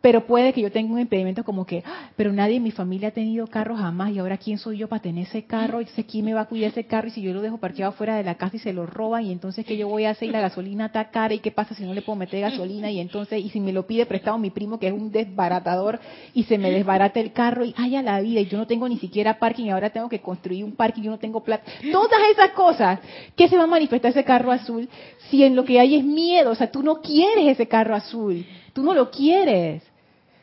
pero 0.00 0.26
puede 0.26 0.52
que 0.52 0.62
yo 0.62 0.72
tenga 0.72 0.92
un 0.92 1.00
impedimento 1.00 1.44
como 1.44 1.66
que, 1.66 1.82
ah, 1.84 2.10
pero 2.16 2.32
nadie 2.32 2.56
en 2.56 2.62
mi 2.62 2.70
familia 2.70 3.08
ha 3.08 3.12
tenido 3.12 3.46
carro 3.46 3.76
jamás 3.76 4.12
y 4.12 4.18
ahora 4.18 4.38
quién 4.38 4.58
soy 4.58 4.78
yo 4.78 4.88
para 4.88 5.02
tener 5.02 5.26
ese 5.26 5.44
carro 5.44 5.80
y 5.80 5.86
sé 5.86 6.04
quién 6.04 6.24
me 6.24 6.34
va 6.34 6.42
a 6.42 6.44
cuidar 6.46 6.70
ese 6.70 6.84
carro 6.84 7.08
y 7.08 7.10
si 7.10 7.22
yo 7.22 7.32
lo 7.32 7.42
dejo 7.42 7.58
parqueado 7.58 7.92
fuera 7.92 8.16
de 8.16 8.24
la 8.24 8.36
casa 8.36 8.56
y 8.56 8.60
se 8.60 8.72
lo 8.72 8.86
roban 8.86 9.24
y 9.26 9.32
entonces 9.32 9.66
qué 9.66 9.76
yo 9.76 9.88
voy 9.88 10.04
a 10.04 10.10
hacer 10.10 10.28
y 10.28 10.32
la 10.32 10.40
gasolina 10.40 10.86
está 10.86 11.10
cara 11.10 11.34
y 11.34 11.40
qué 11.40 11.50
pasa 11.50 11.74
si 11.74 11.84
no 11.84 11.92
le 11.92 12.02
puedo 12.02 12.16
meter 12.16 12.40
gasolina 12.40 12.90
y 12.90 13.00
entonces 13.00 13.44
y 13.44 13.50
si 13.50 13.60
me 13.60 13.72
lo 13.72 13.86
pide 13.86 14.06
prestado 14.06 14.38
mi 14.38 14.50
primo 14.50 14.78
que 14.78 14.88
es 14.88 14.92
un 14.92 15.10
desbaratador 15.10 16.00
y 16.34 16.44
se 16.44 16.56
me 16.56 16.70
desbarata 16.70 17.20
el 17.20 17.32
carro 17.32 17.64
y 17.64 17.74
ay 17.76 17.96
a 17.96 18.02
la 18.02 18.20
vida 18.20 18.40
y 18.40 18.46
yo 18.46 18.58
no 18.58 18.66
tengo 18.66 18.88
ni 18.88 18.98
siquiera 18.98 19.38
parking 19.38 19.66
y 19.66 19.70
ahora 19.70 19.90
tengo 19.90 20.08
que 20.08 20.20
construir 20.20 20.64
un 20.64 20.72
parking 20.72 21.02
y 21.02 21.04
yo 21.04 21.10
no 21.10 21.18
tengo 21.18 21.42
plata. 21.42 21.64
Todas 21.92 22.20
esas 22.32 22.50
cosas, 22.50 23.00
¿qué 23.36 23.48
se 23.48 23.56
va 23.56 23.64
a 23.64 23.66
manifestar 23.66 24.10
ese 24.10 24.24
carro 24.24 24.50
azul 24.50 24.88
si 25.30 25.44
en 25.44 25.56
lo 25.56 25.64
que 25.64 25.78
hay 25.78 25.96
es 25.96 26.04
miedo? 26.04 26.50
O 26.50 26.54
sea, 26.54 26.70
tú 26.70 26.82
no 26.82 27.00
quieres 27.00 27.46
ese 27.46 27.68
carro 27.68 27.94
azul, 27.94 28.46
tú 28.72 28.82
no 28.82 28.94
lo 28.94 29.10
quieres. 29.10 29.89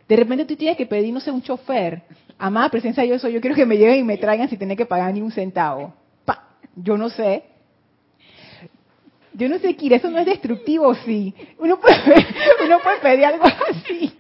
De 0.08 0.16
repente 0.16 0.46
tú 0.46 0.56
tienes 0.56 0.78
que 0.78 0.86
pedir, 0.86 1.14
no 1.14 1.20
sé, 1.20 1.32
un 1.32 1.42
chofer. 1.42 2.04
Amada 2.38 2.70
presencia 2.70 3.04
yo 3.04 3.20
soy, 3.20 3.34
yo 3.34 3.42
quiero 3.42 3.56
que 3.56 3.66
me 3.66 3.78
lleguen 3.78 4.00
y 4.00 4.04
me 4.04 4.18
traigan 4.18 4.48
sin 4.48 4.60
tener 4.60 4.78
que 4.78 4.86
pagar 4.86 5.14
ni 5.14 5.22
un 5.22 5.32
centavo. 5.32 5.94
Pa, 6.24 6.56
yo 6.76 6.98
no 6.98 7.10
sé. 7.10 7.44
Yo 9.34 9.50
no 9.50 9.60
sé, 9.60 9.76
Kira, 9.76 9.98
eso 9.98 10.10
no 10.10 10.20
es 10.20 10.26
destructivo, 10.26 10.94
sí. 10.96 11.34
Uno 11.60 11.80
puede, 11.80 11.98
uno 12.66 12.80
puede 12.82 13.00
pedir 13.02 13.26
algo 13.26 13.46
así. 13.46 14.14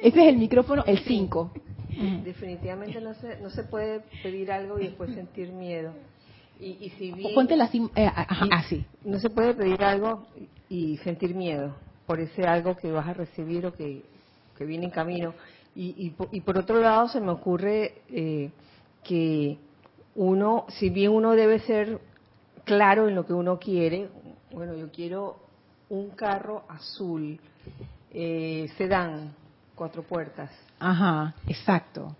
Este 0.00 0.20
es 0.20 0.28
el 0.28 0.36
micrófono, 0.36 0.84
el 0.86 0.98
5. 1.00 1.52
Definitivamente 2.24 3.00
no 3.00 3.14
se, 3.14 3.38
no 3.40 3.50
se 3.50 3.64
puede 3.64 4.00
pedir 4.22 4.52
algo 4.52 4.78
y 4.78 4.84
después 4.84 5.12
sentir 5.14 5.50
miedo. 5.50 5.92
Y, 6.60 6.76
y 6.80 6.90
si 6.90 7.10
bien, 7.12 7.34
Ponte 7.34 7.56
la, 7.56 7.68
eh, 7.96 8.10
así. 8.52 8.84
No 9.04 9.18
se 9.18 9.30
puede 9.30 9.54
pedir 9.54 9.82
algo 9.82 10.26
y 10.68 10.98
sentir 10.98 11.34
miedo 11.34 11.74
por 12.06 12.20
ese 12.20 12.46
algo 12.46 12.76
que 12.76 12.90
vas 12.90 13.06
a 13.06 13.14
recibir 13.14 13.66
o 13.66 13.74
que 13.74 14.02
que 14.58 14.64
viene 14.64 14.86
en 14.86 14.90
camino. 14.90 15.34
Y, 15.74 16.12
y, 16.32 16.40
por 16.40 16.58
otro 16.58 16.80
lado 16.80 17.08
se 17.08 17.20
me 17.20 17.30
ocurre 17.30 18.02
eh, 18.10 18.50
que 19.04 19.58
uno, 20.16 20.66
si 20.70 20.90
bien 20.90 21.12
uno 21.12 21.36
debe 21.36 21.60
ser 21.60 22.00
claro 22.64 23.06
en 23.06 23.14
lo 23.14 23.24
que 23.24 23.32
uno 23.32 23.60
quiere, 23.60 24.08
bueno, 24.50 24.74
yo 24.74 24.90
quiero 24.90 25.36
un 25.88 26.10
carro 26.10 26.64
azul, 26.68 27.38
eh, 28.12 28.68
sedán, 28.76 29.34
cuatro 29.76 30.02
puertas. 30.02 30.50
Ajá, 30.80 31.34
exacto. 31.46 32.16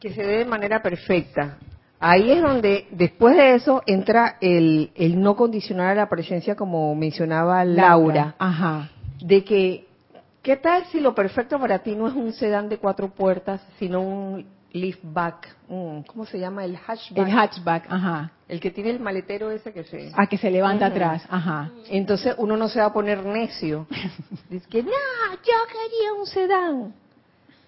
Que 0.00 0.14
se 0.14 0.22
dé 0.22 0.38
de 0.38 0.44
manera 0.46 0.82
perfecta. 0.82 1.58
Ahí 2.00 2.30
es 2.30 2.40
donde, 2.40 2.86
después 2.90 3.36
de 3.36 3.54
eso, 3.54 3.82
entra 3.86 4.38
el, 4.40 4.90
el 4.94 5.20
no 5.20 5.36
condicionar 5.36 5.90
a 5.90 5.94
la 5.94 6.08
presencia, 6.08 6.56
como 6.56 6.94
mencionaba 6.94 7.64
Laura. 7.66 8.34
Ajá. 8.38 8.90
De 9.20 9.44
que 9.44 9.86
¿Qué 10.44 10.58
tal 10.58 10.84
si 10.92 11.00
lo 11.00 11.14
perfecto 11.14 11.58
para 11.58 11.78
ti 11.78 11.96
no 11.96 12.06
es 12.06 12.12
un 12.12 12.34
sedán 12.34 12.68
de 12.68 12.76
cuatro 12.76 13.08
puertas, 13.08 13.62
sino 13.78 14.02
un 14.02 14.46
liftback? 14.72 15.56
¿Cómo 15.68 16.26
se 16.26 16.38
llama? 16.38 16.66
El 16.66 16.76
hatchback. 16.76 17.26
El 17.26 17.32
hatchback, 17.32 17.86
ajá. 17.88 18.30
El 18.46 18.60
que 18.60 18.70
tiene 18.70 18.90
el 18.90 19.00
maletero 19.00 19.50
ese 19.50 19.72
que 19.72 19.84
se... 19.84 20.12
Ah, 20.14 20.26
que 20.26 20.36
se 20.36 20.50
levanta 20.50 20.84
atrás, 20.84 21.24
ajá. 21.30 21.70
Entonces 21.88 22.34
uno 22.36 22.58
no 22.58 22.68
se 22.68 22.78
va 22.78 22.86
a 22.86 22.92
poner 22.92 23.24
necio. 23.24 23.86
Dice 24.50 24.68
que, 24.68 24.82
no, 24.82 24.90
yo 24.90 25.54
quería 25.66 26.12
un 26.12 26.26
sedán. 26.26 26.94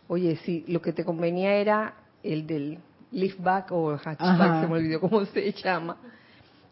Oye, 0.06 0.36
sí, 0.44 0.62
lo 0.68 0.82
que 0.82 0.92
te 0.92 1.02
convenía 1.02 1.54
era 1.54 1.94
el 2.22 2.46
del 2.46 2.78
liftback 3.10 3.72
o 3.72 3.96
hatchback, 3.96 4.60
se 4.60 4.66
me 4.66 4.74
olvidó 4.74 5.00
cómo 5.00 5.24
se 5.24 5.50
llama. 5.52 5.96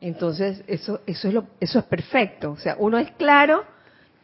Entonces, 0.02 0.62
eso, 0.66 1.00
eso, 1.06 1.28
es 1.28 1.32
lo, 1.34 1.46
eso 1.60 1.78
es 1.78 1.84
perfecto. 1.86 2.50
O 2.50 2.56
sea, 2.58 2.76
uno 2.78 2.98
es 2.98 3.10
claro 3.12 3.64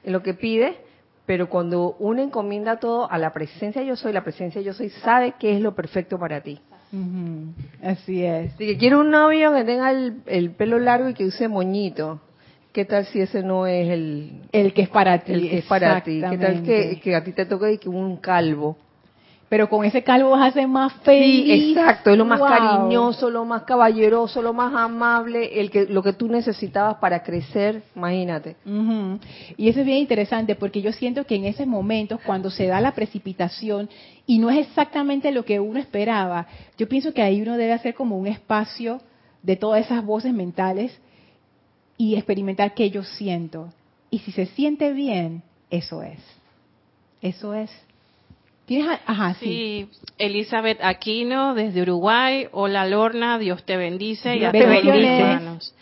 en 0.04 0.12
lo 0.12 0.22
que 0.22 0.34
pide 0.34 0.89
pero 1.26 1.48
cuando 1.48 1.96
uno 1.98 2.22
encomienda 2.22 2.78
todo 2.78 3.10
a 3.10 3.18
la 3.18 3.32
presencia 3.32 3.82
yo 3.82 3.96
soy, 3.96 4.12
la 4.12 4.24
presencia 4.24 4.60
yo 4.60 4.72
soy 4.72 4.90
sabe 4.90 5.34
qué 5.38 5.54
es 5.54 5.60
lo 5.60 5.74
perfecto 5.74 6.18
para 6.18 6.40
ti. 6.40 6.60
Así 7.82 8.24
es. 8.24 8.52
Si 8.58 8.66
que 8.66 8.76
quiero 8.76 9.00
un 9.00 9.10
novio 9.10 9.52
que 9.54 9.64
tenga 9.64 9.90
el, 9.92 10.50
pelo 10.52 10.78
largo 10.78 11.08
y 11.08 11.14
que 11.14 11.24
use 11.24 11.48
moñito. 11.48 12.20
¿Qué 12.72 12.84
tal 12.84 13.04
si 13.06 13.20
ese 13.20 13.42
no 13.42 13.66
es 13.66 13.88
el, 13.88 14.42
el 14.52 14.72
que 14.72 14.82
es 14.82 14.88
para 14.88 15.18
ti? 15.18 15.32
El 15.32 15.50
que 15.50 15.58
es 15.58 15.64
para 15.64 16.02
ti. 16.02 16.22
¿Qué 16.30 16.38
tal 16.38 16.62
que, 16.62 17.00
que 17.00 17.16
a 17.16 17.24
ti 17.24 17.32
te 17.32 17.46
toque 17.46 17.80
un 17.86 18.16
calvo? 18.18 18.76
Pero 19.50 19.68
con 19.68 19.84
ese 19.84 20.04
calvo 20.04 20.30
vas 20.30 20.48
a 20.48 20.52
ser 20.52 20.68
más 20.68 20.92
feliz. 21.02 21.44
Sí, 21.44 21.72
exacto, 21.72 22.12
es 22.12 22.16
lo 22.16 22.24
más 22.24 22.40
cariñoso, 22.40 23.30
lo 23.30 23.44
más 23.44 23.64
caballeroso, 23.64 24.40
lo 24.42 24.52
más 24.52 24.72
amable, 24.72 25.60
el 25.60 25.72
que 25.72 25.86
lo 25.86 26.04
que 26.04 26.12
tú 26.12 26.28
necesitabas 26.28 26.98
para 26.98 27.24
crecer, 27.24 27.82
imagínate. 27.96 28.54
Y 29.56 29.68
eso 29.68 29.80
es 29.80 29.86
bien 29.86 29.98
interesante 29.98 30.54
porque 30.54 30.80
yo 30.80 30.92
siento 30.92 31.26
que 31.26 31.34
en 31.34 31.46
ese 31.46 31.66
momento, 31.66 32.20
cuando 32.24 32.48
se 32.48 32.68
da 32.68 32.80
la 32.80 32.92
precipitación 32.92 33.90
y 34.24 34.38
no 34.38 34.50
es 34.50 34.68
exactamente 34.68 35.32
lo 35.32 35.44
que 35.44 35.58
uno 35.58 35.80
esperaba, 35.80 36.46
yo 36.78 36.88
pienso 36.88 37.12
que 37.12 37.22
ahí 37.22 37.42
uno 37.42 37.56
debe 37.56 37.72
hacer 37.72 37.94
como 37.94 38.16
un 38.16 38.28
espacio 38.28 39.00
de 39.42 39.56
todas 39.56 39.84
esas 39.84 40.04
voces 40.04 40.32
mentales 40.32 40.96
y 41.98 42.14
experimentar 42.14 42.72
qué 42.74 42.90
yo 42.90 43.02
siento. 43.02 43.72
Y 44.10 44.20
si 44.20 44.30
se 44.30 44.46
siente 44.46 44.92
bien, 44.92 45.42
eso 45.70 46.04
es. 46.04 46.20
Eso 47.20 47.52
es. 47.52 47.89
Ajá, 49.06 49.34
sí. 49.34 49.88
Elizabeth 50.16 50.78
Aquino 50.82 51.54
desde 51.54 51.82
Uruguay. 51.82 52.46
Hola 52.52 52.86
Lorna, 52.86 53.38
Dios 53.38 53.64
te 53.64 53.76
bendice 53.76 54.36
y 54.36 54.44
a 54.44 54.52
todos 54.52 54.84
los 54.84 54.94
hermanos. 54.94 55.74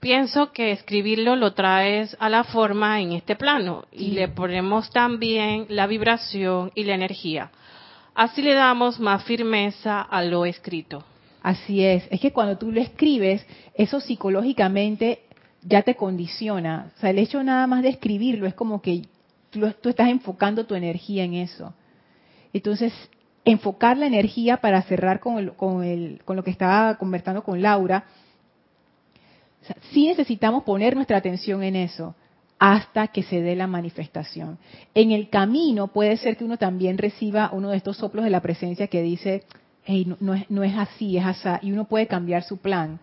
Pienso 0.00 0.50
que 0.52 0.72
escribirlo 0.72 1.36
lo 1.36 1.54
traes 1.54 2.16
a 2.18 2.28
la 2.28 2.42
forma 2.42 3.00
en 3.00 3.12
este 3.12 3.36
plano 3.36 3.84
y 3.92 4.10
le 4.10 4.28
ponemos 4.28 4.90
también 4.90 5.66
la 5.68 5.86
vibración 5.86 6.72
y 6.74 6.84
la 6.84 6.94
energía. 6.94 7.50
Así 8.14 8.42
le 8.42 8.54
damos 8.54 8.98
más 8.98 9.22
firmeza 9.24 10.00
a 10.00 10.22
lo 10.22 10.46
escrito. 10.46 11.04
Así 11.42 11.84
es. 11.84 12.08
Es 12.10 12.20
que 12.20 12.32
cuando 12.32 12.58
tú 12.58 12.72
lo 12.72 12.80
escribes, 12.80 13.46
eso 13.74 14.00
psicológicamente 14.00 15.20
ya 15.62 15.82
te 15.82 15.94
condiciona. 15.94 16.90
O 16.96 17.00
sea, 17.00 17.10
el 17.10 17.18
hecho 17.18 17.42
nada 17.44 17.68
más 17.68 17.82
de 17.84 17.90
escribirlo 17.90 18.46
es 18.46 18.54
como 18.54 18.82
que 18.82 19.02
tú, 19.50 19.60
tú 19.80 19.90
estás 19.90 20.08
enfocando 20.08 20.66
tu 20.66 20.74
energía 20.74 21.22
en 21.22 21.34
eso. 21.34 21.72
Entonces, 22.52 22.92
enfocar 23.44 23.96
la 23.96 24.06
energía 24.06 24.58
para 24.58 24.82
cerrar 24.82 25.20
con, 25.20 25.46
lo 25.46 26.44
que 26.44 26.50
estaba 26.50 26.96
conversando 26.96 27.42
con 27.42 27.62
Laura, 27.62 28.04
sí 29.92 30.08
necesitamos 30.08 30.64
poner 30.64 30.96
nuestra 30.96 31.16
atención 31.16 31.62
en 31.62 31.76
eso 31.76 32.14
hasta 32.58 33.08
que 33.08 33.22
se 33.22 33.42
dé 33.42 33.54
la 33.54 33.66
manifestación. 33.66 34.58
En 34.94 35.12
el 35.12 35.28
camino 35.28 35.88
puede 35.88 36.16
ser 36.16 36.36
que 36.36 36.44
uno 36.44 36.56
también 36.56 36.98
reciba 36.98 37.50
uno 37.52 37.70
de 37.70 37.76
estos 37.76 37.98
soplos 37.98 38.24
de 38.24 38.30
la 38.30 38.40
presencia 38.40 38.88
que 38.88 39.02
dice, 39.02 39.44
no, 40.20 40.34
es, 40.34 40.50
no 40.50 40.64
es 40.64 40.76
así, 40.76 41.16
es 41.16 41.24
así, 41.24 41.48
y 41.62 41.72
uno 41.72 41.84
puede 41.84 42.06
cambiar 42.06 42.42
su 42.42 42.56
plan, 42.56 42.98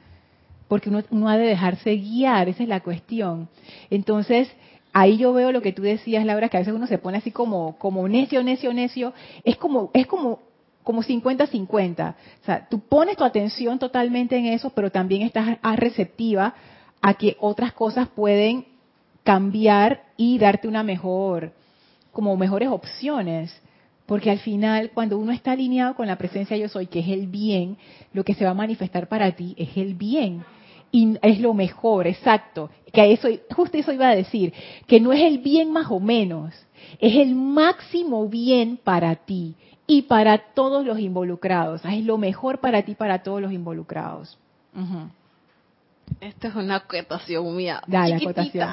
porque 0.68 0.90
uno, 0.90 1.04
uno 1.12 1.30
ha 1.30 1.38
de 1.38 1.46
dejarse 1.46 1.96
guiar, 1.96 2.50
esa 2.50 2.64
es 2.64 2.70
la 2.70 2.82
cuestión. 2.82 3.48
Entonces, 3.90 4.50
ahí 4.94 5.18
yo 5.18 5.34
veo 5.34 5.52
lo 5.52 5.62
que 5.62 5.74
tú 5.74 5.82
decías, 5.82 6.26
Laura, 6.26 6.48
que 6.48 6.58
a 6.58 6.62
veces 6.62 6.74
uno 6.74 6.88
se 6.88 7.00
pone 7.00 7.18
así 7.18 7.32
como, 7.32 7.78
como 7.78 8.08
necio, 8.08 8.44
necio, 8.44 8.74
necio, 8.74 9.14
es 9.44 9.58
como, 9.58 9.90
es 9.94 10.08
como, 10.08 10.40
como 10.84 11.02
50-50. 11.02 12.12
O 12.42 12.46
sea, 12.46 12.68
tú 12.70 12.80
pones 12.80 13.18
tu 13.18 13.24
atención 13.24 13.80
totalmente 13.80 14.38
en 14.38 14.46
eso, 14.46 14.70
pero 14.70 14.92
también 14.92 15.24
estás 15.24 15.58
receptiva 15.76 16.54
a 17.02 17.16
que 17.16 17.36
otras 17.40 17.74
cosas 17.74 18.08
pueden 18.08 18.66
cambiar 19.24 20.04
y 20.16 20.38
darte 20.38 20.68
una 20.68 20.84
mejor, 20.84 21.52
como 22.12 22.38
mejores 22.38 22.70
opciones. 22.70 23.60
Porque 24.06 24.30
al 24.30 24.40
final, 24.40 24.92
cuando 24.94 25.18
uno 25.18 25.32
está 25.32 25.54
alineado 25.54 25.96
con 25.96 26.08
la 26.08 26.18
presencia 26.18 26.58
yo 26.58 26.68
soy, 26.70 26.88
que 26.88 27.00
es 27.00 27.08
el 27.08 27.28
bien, 27.28 27.78
lo 28.14 28.24
que 28.24 28.36
se 28.36 28.46
va 28.46 28.52
a 28.52 28.56
manifestar 28.56 29.08
para 29.08 29.32
ti 29.32 29.56
es 29.58 29.76
el 29.76 29.96
bien. 29.96 30.44
Y 30.92 31.18
es 31.22 31.40
lo 31.40 31.54
mejor, 31.54 32.06
exacto. 32.06 32.70
Que 32.94 33.12
eso, 33.12 33.28
justo 33.56 33.76
eso 33.78 33.92
iba 33.92 34.08
a 34.08 34.16
decir, 34.16 34.54
que 34.88 35.00
no 35.00 35.12
es 35.12 35.22
el 35.22 35.40
bien 35.40 35.72
más 35.72 35.88
o 35.90 36.00
menos, 36.00 36.54
es 37.00 37.16
el 37.16 37.34
máximo 37.36 38.30
bien 38.30 38.78
para 38.78 39.16
ti 39.16 39.56
y 39.88 40.04
para 40.04 40.38
todos 40.54 40.86
los 40.86 41.00
involucrados. 41.00 41.84
Es 41.86 42.06
lo 42.06 42.18
mejor 42.18 42.60
para 42.60 42.84
ti, 42.84 42.96
para 42.96 43.24
todos 43.24 43.42
los 43.42 43.52
involucrados. 43.52 44.38
Esto 46.22 46.48
es 46.48 46.56
una 46.56 46.78
acotación 46.78 47.56
mía. 47.56 47.82
Dale, 47.88 48.16
acotación. 48.16 48.70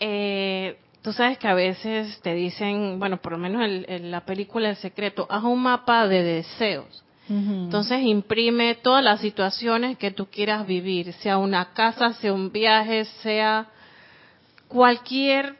Eh, 0.00 0.78
tú 1.02 1.12
sabes 1.12 1.38
que 1.38 1.48
a 1.48 1.54
veces 1.54 2.20
te 2.22 2.34
dicen, 2.34 2.98
bueno, 2.98 3.18
por 3.20 3.32
lo 3.32 3.38
menos 3.38 3.62
en, 3.66 4.10
la 4.10 4.24
película 4.24 4.70
El 4.70 4.76
Secreto, 4.76 5.26
haz 5.28 5.44
un 5.44 5.62
mapa 5.62 6.08
de 6.08 6.22
deseos. 6.22 7.03
Entonces 7.28 8.02
imprime 8.02 8.74
todas 8.74 9.02
las 9.02 9.20
situaciones 9.20 9.96
que 9.96 10.10
tú 10.10 10.26
quieras 10.26 10.66
vivir, 10.66 11.12
sea 11.14 11.38
una 11.38 11.72
casa, 11.72 12.12
sea 12.14 12.34
un 12.34 12.52
viaje, 12.52 13.06
sea 13.22 13.66
cualquier 14.68 15.56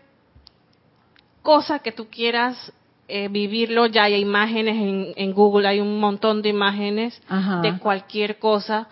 cosa 1.41 1.79
que 1.79 1.91
tú 1.91 2.09
quieras 2.11 2.73
eh, 3.09 3.29
vivirlo. 3.29 3.87
Ya 3.87 4.05
hay 4.05 4.17
imágenes 4.17 4.77
en, 4.77 5.15
en, 5.17 5.33
Google, 5.33 5.67
hay 5.67 5.81
un 5.81 5.99
montón 6.01 6.43
de 6.43 6.51
imágenes 6.51 7.21
de 7.63 7.79
cualquier 7.79 8.39
cosa 8.39 8.89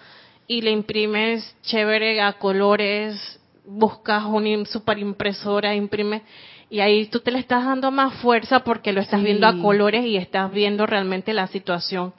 y 0.47 0.63
le 0.63 0.71
imprimes 0.71 1.55
chévere 1.63 2.23
a 2.23 2.33
colores 2.35 3.39
buscas 3.65 4.25
una 4.25 4.65
super 4.65 4.99
impresora, 4.99 5.75
imprime 5.75 6.23
y 6.69 6.81
ahí 6.81 7.07
tú 7.07 7.21
te 7.21 7.31
le 7.31 7.39
estás 7.39 7.65
dando 7.65 7.91
más 7.91 8.15
fuerza 8.15 8.61
porque 8.65 8.93
lo 8.93 9.01
estás 9.03 9.23
viendo 9.23 9.47
a 9.47 9.59
colores 9.59 10.07
y 10.07 10.17
estás 10.17 10.51
viendo 10.51 10.87
realmente 10.87 11.35
la 11.35 11.47
situación. 11.47 12.15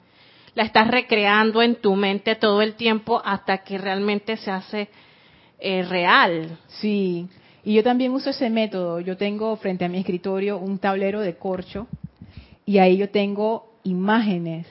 La 0.54 0.64
estás 0.64 0.88
recreando 0.88 1.62
en 1.62 1.76
tu 1.76 1.94
mente 1.96 2.36
todo 2.36 2.62
el 2.62 2.74
tiempo 2.74 3.20
hasta 3.24 3.58
que 3.58 3.78
realmente 3.78 4.36
se 4.36 4.50
hace 4.50 4.88
eh, 5.58 5.82
real. 5.82 6.58
Sí, 6.68 7.28
y 7.64 7.74
yo 7.74 7.82
también 7.82 8.12
uso 8.12 8.30
ese 8.30 8.50
método. 8.50 9.00
Yo 9.00 9.16
tengo 9.16 9.56
frente 9.56 9.84
a 9.84 9.88
mi 9.88 9.98
escritorio 9.98 10.58
un 10.58 10.78
tablero 10.78 11.20
de 11.20 11.36
corcho 11.36 11.88
y 12.64 12.78
ahí 12.78 12.96
yo 12.96 13.10
tengo 13.10 13.72
imágenes 13.82 14.66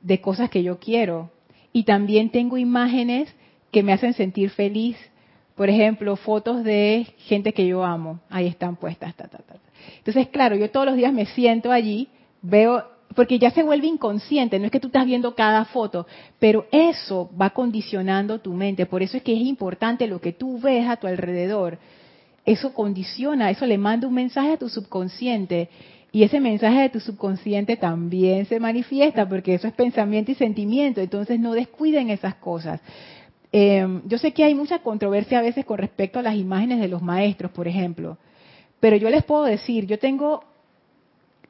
de 0.00 0.20
cosas 0.20 0.50
que 0.50 0.62
yo 0.62 0.78
quiero. 0.78 1.30
Y 1.72 1.84
también 1.84 2.30
tengo 2.30 2.56
imágenes 2.58 3.34
que 3.70 3.82
me 3.82 3.92
hacen 3.92 4.14
sentir 4.14 4.50
feliz 4.50 4.96
por 5.54 5.68
ejemplo, 5.68 6.16
fotos 6.16 6.64
de 6.64 7.06
gente 7.18 7.52
que 7.52 7.66
yo 7.66 7.84
amo, 7.84 8.20
ahí 8.30 8.46
están 8.46 8.76
puestas. 8.76 9.14
Entonces, 9.98 10.28
claro, 10.28 10.56
yo 10.56 10.70
todos 10.70 10.86
los 10.86 10.96
días 10.96 11.12
me 11.12 11.26
siento 11.26 11.70
allí, 11.70 12.08
veo, 12.40 12.84
porque 13.14 13.38
ya 13.38 13.50
se 13.50 13.62
vuelve 13.62 13.86
inconsciente, 13.86 14.58
no 14.58 14.66
es 14.66 14.70
que 14.70 14.80
tú 14.80 14.88
estás 14.88 15.06
viendo 15.06 15.34
cada 15.34 15.64
foto, 15.66 16.06
pero 16.38 16.66
eso 16.70 17.30
va 17.40 17.50
condicionando 17.50 18.40
tu 18.40 18.52
mente. 18.52 18.86
Por 18.86 19.02
eso 19.02 19.16
es 19.16 19.22
que 19.22 19.34
es 19.34 19.40
importante 19.40 20.06
lo 20.06 20.20
que 20.20 20.32
tú 20.32 20.60
ves 20.60 20.88
a 20.88 20.96
tu 20.96 21.06
alrededor. 21.06 21.78
Eso 22.44 22.72
condiciona, 22.74 23.50
eso 23.50 23.66
le 23.66 23.78
manda 23.78 24.08
un 24.08 24.14
mensaje 24.14 24.52
a 24.52 24.56
tu 24.56 24.68
subconsciente. 24.68 25.68
Y 26.10 26.24
ese 26.24 26.40
mensaje 26.40 26.80
de 26.80 26.88
tu 26.90 27.00
subconsciente 27.00 27.76
también 27.76 28.44
se 28.46 28.60
manifiesta, 28.60 29.28
porque 29.28 29.54
eso 29.54 29.66
es 29.66 29.72
pensamiento 29.72 30.30
y 30.30 30.34
sentimiento. 30.34 31.00
Entonces 31.00 31.40
no 31.40 31.52
descuiden 31.52 32.10
esas 32.10 32.34
cosas. 32.34 32.80
Eh, 33.52 33.86
yo 34.06 34.18
sé 34.18 34.32
que 34.32 34.44
hay 34.44 34.54
mucha 34.54 34.78
controversia 34.78 35.38
a 35.38 35.42
veces 35.42 35.66
con 35.66 35.78
respecto 35.78 36.18
a 36.18 36.22
las 36.22 36.36
imágenes 36.36 36.80
de 36.80 36.88
los 36.88 37.02
maestros, 37.02 37.50
por 37.52 37.68
ejemplo, 37.68 38.16
pero 38.80 38.96
yo 38.96 39.10
les 39.10 39.24
puedo 39.24 39.44
decir, 39.44 39.86
yo 39.86 39.98
tengo, 39.98 40.42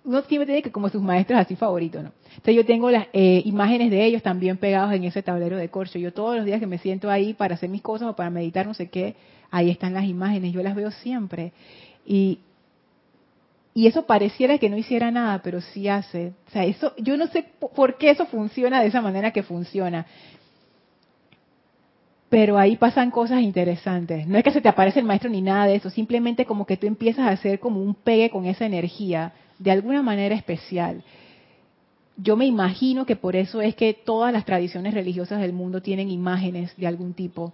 uno 0.05 0.23
siempre 0.23 0.47
tiene 0.47 0.63
que 0.63 0.73
como 0.73 0.89
sus 0.89 1.01
maestros 1.01 1.39
así 1.39 1.55
favoritos, 1.55 2.03
¿no? 2.03 2.13
Entonces 2.29 2.57
yo 2.57 2.67
tengo 2.67 2.91
las 2.91 3.07
eh, 3.13 3.43
imágenes 3.45 3.91
de 3.91 4.05
ellos 4.05 4.23
también 4.23 4.57
pegados 4.57 4.93
en 4.93 5.05
ese 5.05 5.23
tablero 5.23 5.57
de 5.57 5.69
corcho. 5.69 5.99
Yo 5.99 6.13
todos 6.13 6.37
los 6.37 6.45
días 6.45 6.61
que 6.61 6.67
me 6.67 6.79
siento 6.79 7.11
ahí 7.11 7.35
para 7.35 7.55
hacer 7.55 7.69
mis 7.69 7.83
cosas 7.83 8.09
o 8.09 8.17
para 8.17 8.31
meditar, 8.31 8.67
no 8.67 8.75
sé 8.75 8.89
qué, 8.91 9.15
ahí 9.51 9.71
están 9.71 9.95
las 9.95 10.05
imágenes, 10.05 10.53
yo 10.53 10.63
las 10.63 10.75
veo 10.75 10.91
siempre. 10.91 11.53
Y, 12.05 12.41
y 13.75 13.87
eso 13.87 14.07
pareciera 14.07 14.59
que 14.59 14.69
no 14.69 14.77
hiciera 14.77 15.11
nada, 15.11 15.41
pero 15.43 15.61
sí 15.61 15.89
hace. 15.89 16.33
O 16.49 16.51
sea, 16.51 16.65
eso, 16.65 16.95
yo 16.99 17.17
no 17.17 17.29
sé 17.29 17.45
por 17.77 17.97
qué 17.97 18.11
eso 18.11 18.27
funciona 18.27 18.81
de 18.81 18.89
esa 18.89 19.03
manera 19.03 19.31
que 19.31 19.43
funciona 19.43 20.07
pero 22.33 22.57
ahí 22.57 22.77
pasan 22.77 23.11
cosas 23.11 23.43
interesantes. 23.43 24.27
No 24.27 24.39
es 24.39 24.43
que 24.43 24.53
se 24.53 24.63
te 24.63 24.69
aparece 24.71 25.01
el 25.01 25.05
maestro 25.05 25.29
ni 25.29 25.43
nada 25.43 25.67
de 25.67 25.75
eso, 25.75 25.91
simplemente 25.91 26.47
como 26.47 26.65
que 26.65 26.79
tú 26.79 26.87
empiezas 26.87 27.27
a 27.27 27.33
hacer 27.33 27.61
como 27.61 27.83
un 27.83 27.95
pegue 27.95 28.31
con 28.31 28.47
esa 28.47 28.65
energía 28.65 29.35
de 29.63 29.71
alguna 29.71 30.03
manera 30.03 30.35
especial. 30.35 31.05
Yo 32.17 32.37
me 32.37 32.47
imagino 32.47 33.07
que 33.07 33.17
por 33.17 33.37
eso 33.37 33.61
es 33.61 33.75
que 33.75 33.95
todas 33.95 34.33
las 34.33 34.45
tradiciones 34.45 34.93
religiosas 34.93 35.41
del 35.41 35.53
mundo 35.53 35.81
tienen 35.81 36.11
imágenes 36.11 36.77
de 36.77 36.87
algún 36.87 37.15
tipo. 37.15 37.53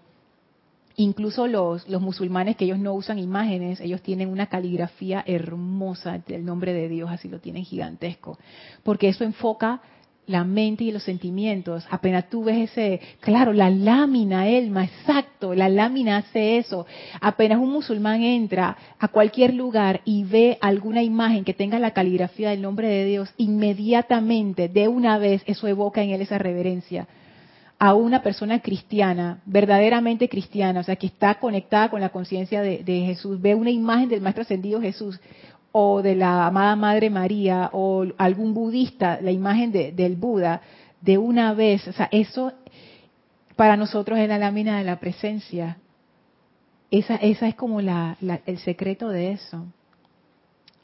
Incluso 0.97 1.47
los, 1.47 1.87
musulmanes 2.01 2.57
que 2.57 2.65
ellos 2.65 2.79
no 2.79 2.95
usan 2.95 3.19
imágenes, 3.19 3.81
ellos 3.81 4.03
tienen 4.03 4.31
una 4.31 4.47
caligrafía 4.47 5.23
hermosa 5.27 6.19
del 6.19 6.45
nombre 6.45 6.73
de 6.73 6.89
Dios, 6.89 7.11
así 7.11 7.29
lo 7.29 7.39
tienen 7.39 7.65
gigantesco, 7.65 8.37
porque 8.83 9.09
eso 9.09 9.23
enfoca 9.23 9.81
la 10.29 10.45
mente 10.45 10.85
y 10.85 10.93
los 10.93 11.03
sentimientos. 11.03 11.87
Apenas 11.91 12.29
tú 12.31 12.45
ves 12.45 12.71
ese, 12.71 13.01
claro, 13.21 13.53
la 13.53 13.71
lámina, 13.71 14.47
Elma, 14.49 14.85
exacto, 14.85 15.55
la 15.55 15.69
lámina 15.69 16.19
hace 16.19 16.59
eso. 16.59 16.87
Apenas 17.21 17.59
un 17.59 17.73
musulmán 17.73 18.23
entra 18.23 18.77
a 18.99 19.09
cualquier 19.09 19.55
lugar 19.55 20.01
y 20.05 20.25
ve 20.25 20.59
alguna 20.61 21.03
imagen 21.03 21.45
que 21.45 21.55
tenga 21.55 21.79
la 21.79 21.93
caligrafía 21.93 22.51
del 22.51 22.63
nombre 22.63 22.89
de 22.89 23.05
Dios, 23.07 23.33
inmediatamente, 23.37 24.69
de 24.69 24.89
una 24.89 25.19
vez, 25.19 25.43
eso 25.47 25.67
evoca 25.67 26.03
en 26.03 26.11
él 26.11 26.21
esa 26.21 26.39
reverencia. 26.39 27.09
A 27.81 27.95
una 27.95 28.23
persona 28.23 28.59
cristiana, 28.59 29.39
verdaderamente 29.47 30.29
cristiana, 30.29 30.81
o 30.81 30.83
sea, 30.83 30.97
que 30.97 31.07
está 31.07 31.37
conectada 31.37 31.89
con 31.91 32.01
la 32.01 32.09
conciencia 32.09 32.61
de, 32.61 32.83
de 32.83 33.03
Jesús, 33.03 33.41
ve 33.41 33.55
una 33.55 33.71
imagen 33.71 34.09
del 34.09 34.21
Maestro 34.21 34.43
Ascendido 34.43 34.81
Jesús, 34.81 35.21
o 35.73 36.03
de 36.03 36.15
la 36.17 36.47
amada 36.47 36.77
Madre 36.77 37.11
María 37.11 37.71
o 37.73 38.05
algún 38.17 38.55
budista, 38.55 39.21
la 39.21 39.31
imagen 39.31 39.73
de, 39.73 39.93
del 39.93 40.17
Buda, 40.17 40.63
de 41.01 41.19
una 41.19 41.55
vez, 41.55 41.87
o 41.87 41.93
sea, 41.93 42.09
eso 42.11 42.53
para 43.57 43.77
nosotros 43.77 44.19
es 44.19 44.29
la 44.29 44.39
lámina 44.39 44.79
de 44.79 44.85
la 44.85 45.01
presencia. 45.01 45.79
Esa, 46.91 47.17
esa 47.17 47.49
es 47.49 47.55
como 47.55 47.81
la, 47.81 48.17
el 48.47 48.59
secreto 48.59 49.09
de 49.09 49.33
eso. 49.33 49.67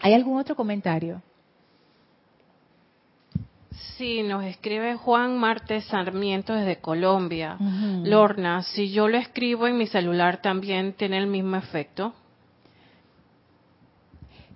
¿Hay 0.00 0.12
algún 0.12 0.38
otro 0.38 0.54
comentario? 0.54 1.22
Sí, 3.96 4.22
nos 4.22 4.44
escribe 4.44 4.96
Juan 4.96 5.38
Martes 5.38 5.84
Sarmiento 5.84 6.52
desde 6.52 6.80
Colombia. 6.80 7.56
Lorna, 8.04 8.62
si 8.62 8.90
yo 8.90 9.08
lo 9.08 9.18
escribo 9.18 9.66
en 9.66 9.78
mi 9.78 9.86
celular 9.86 10.42
también 10.42 10.92
tiene 10.94 11.18
el 11.18 11.26
mismo 11.26 11.56
efecto. 11.56 12.12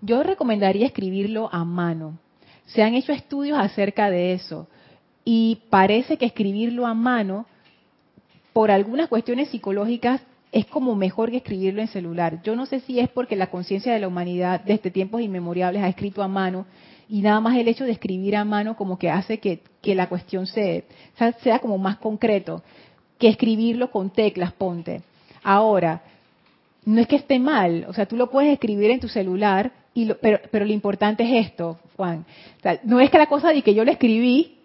Yo 0.00 0.22
recomendaría 0.22 0.86
escribirlo 0.86 1.48
a 1.52 1.64
mano. 1.64 2.18
Se 2.66 2.82
han 2.82 2.94
hecho 2.94 3.12
estudios 3.12 3.58
acerca 3.58 4.10
de 4.10 4.32
eso 4.32 4.68
y 5.24 5.62
parece 5.70 6.16
que 6.16 6.26
escribirlo 6.26 6.86
a 6.86 6.94
mano, 6.94 7.46
por 8.52 8.70
algunas 8.70 9.08
cuestiones 9.08 9.48
psicológicas, 9.50 10.22
es 10.52 10.66
como 10.66 10.94
mejor 10.94 11.30
que 11.30 11.36
escribirlo 11.38 11.80
en 11.80 11.88
celular. 11.88 12.40
Yo 12.42 12.56
no 12.56 12.66
sé 12.66 12.80
si 12.80 12.98
es 12.98 13.08
porque 13.08 13.36
la 13.36 13.48
conciencia 13.48 13.92
de 13.92 14.00
la 14.00 14.08
humanidad 14.08 14.62
desde 14.64 14.90
tiempos 14.90 15.20
inmemoriales 15.20 15.82
ha 15.82 15.88
escrito 15.88 16.22
a 16.22 16.28
mano 16.28 16.66
y 17.08 17.20
nada 17.20 17.40
más 17.40 17.56
el 17.56 17.68
hecho 17.68 17.84
de 17.84 17.92
escribir 17.92 18.36
a 18.36 18.44
mano 18.44 18.76
como 18.76 18.98
que 18.98 19.10
hace 19.10 19.38
que, 19.38 19.60
la 19.94 20.08
cuestión 20.08 20.46
se, 20.46 20.84
sea 21.42 21.58
como 21.58 21.78
más 21.78 21.98
concreto 21.98 22.62
que 23.18 23.28
escribirlo 23.28 23.90
con 23.90 24.10
teclas, 24.10 24.52
ponte. 24.52 25.02
Ahora, 25.42 26.02
no 26.84 27.00
es 27.00 27.06
que 27.06 27.16
esté 27.16 27.38
mal, 27.38 27.86
o 27.88 27.92
sea, 27.92 28.06
tú 28.06 28.16
lo 28.16 28.30
puedes 28.30 28.52
escribir 28.52 28.90
en 28.90 29.00
tu 29.00 29.08
celular 29.08 29.72
pero, 30.20 30.40
pero 30.50 30.64
lo 30.64 30.72
importante 30.72 31.22
es 31.24 31.46
esto, 31.46 31.78
Juan. 31.96 32.24
no 32.84 33.00
es 33.00 33.10
que 33.10 33.18
la 33.18 33.26
cosa 33.26 33.52
de 33.52 33.62
que 33.62 33.74
yo 33.74 33.84
lo 33.84 33.90
escribí 33.90 34.58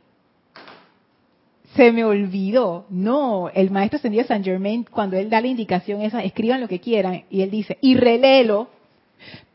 se 1.76 1.92
me 1.92 2.04
olvidó. 2.04 2.86
No, 2.90 3.50
el 3.50 3.72
maestro 3.72 3.98
ascendido 3.98 4.26
San 4.26 4.44
Germain, 4.44 4.86
cuando 4.90 5.18
él 5.18 5.30
da 5.30 5.42
la 5.42 5.48
indicación 5.48 6.02
esa, 6.02 6.24
escriban 6.24 6.62
lo 6.62 6.68
que 6.68 6.80
quieran, 6.80 7.24
y 7.30 7.42
él 7.42 7.50
dice, 7.50 7.78
y 7.82 7.96
reléelo 7.96 8.70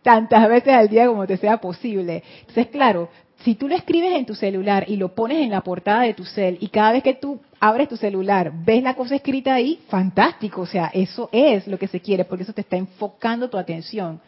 tantas 0.03 0.49
veces 0.49 0.75
al 0.75 0.89
día 0.89 1.07
como 1.07 1.27
te 1.27 1.37
sea 1.37 1.59
posible. 1.59 2.23
Entonces, 2.41 2.69
claro, 2.69 3.11
si 3.45 3.55
tú 3.55 3.69
lo 3.69 3.75
escribes 3.75 4.15
en 4.15 4.27
tu 4.27 4.35
celular 4.35 4.85
y 4.89 4.97
lo 4.97 5.15
pones 5.15 5.39
en 5.39 5.51
la 5.51 5.61
portada 5.61 6.03
de 6.03 6.15
tu 6.15 6.25
cel 6.25 6.59
y 6.61 6.69
cada 6.69 6.93
vez 6.93 7.03
que 7.03 7.15
tú 7.15 7.41
abres 7.61 7.89
tu 7.89 7.97
celular 7.97 8.53
ves 8.65 8.83
la 8.83 8.95
cosa 8.95 9.15
escrita 9.15 9.55
ahí, 9.55 9.79
fantástico, 9.89 10.63
o 10.63 10.67
sea, 10.67 10.91
eso 10.93 11.29
es 11.31 11.67
lo 11.69 11.79
que 11.79 11.87
se 11.89 12.01
quiere 12.01 12.25
porque 12.25 12.45
eso 12.45 12.53
te 12.53 12.63
está 12.63 12.77
enfocando 12.77 13.49
tu 13.49 13.59
atención. 13.59 14.21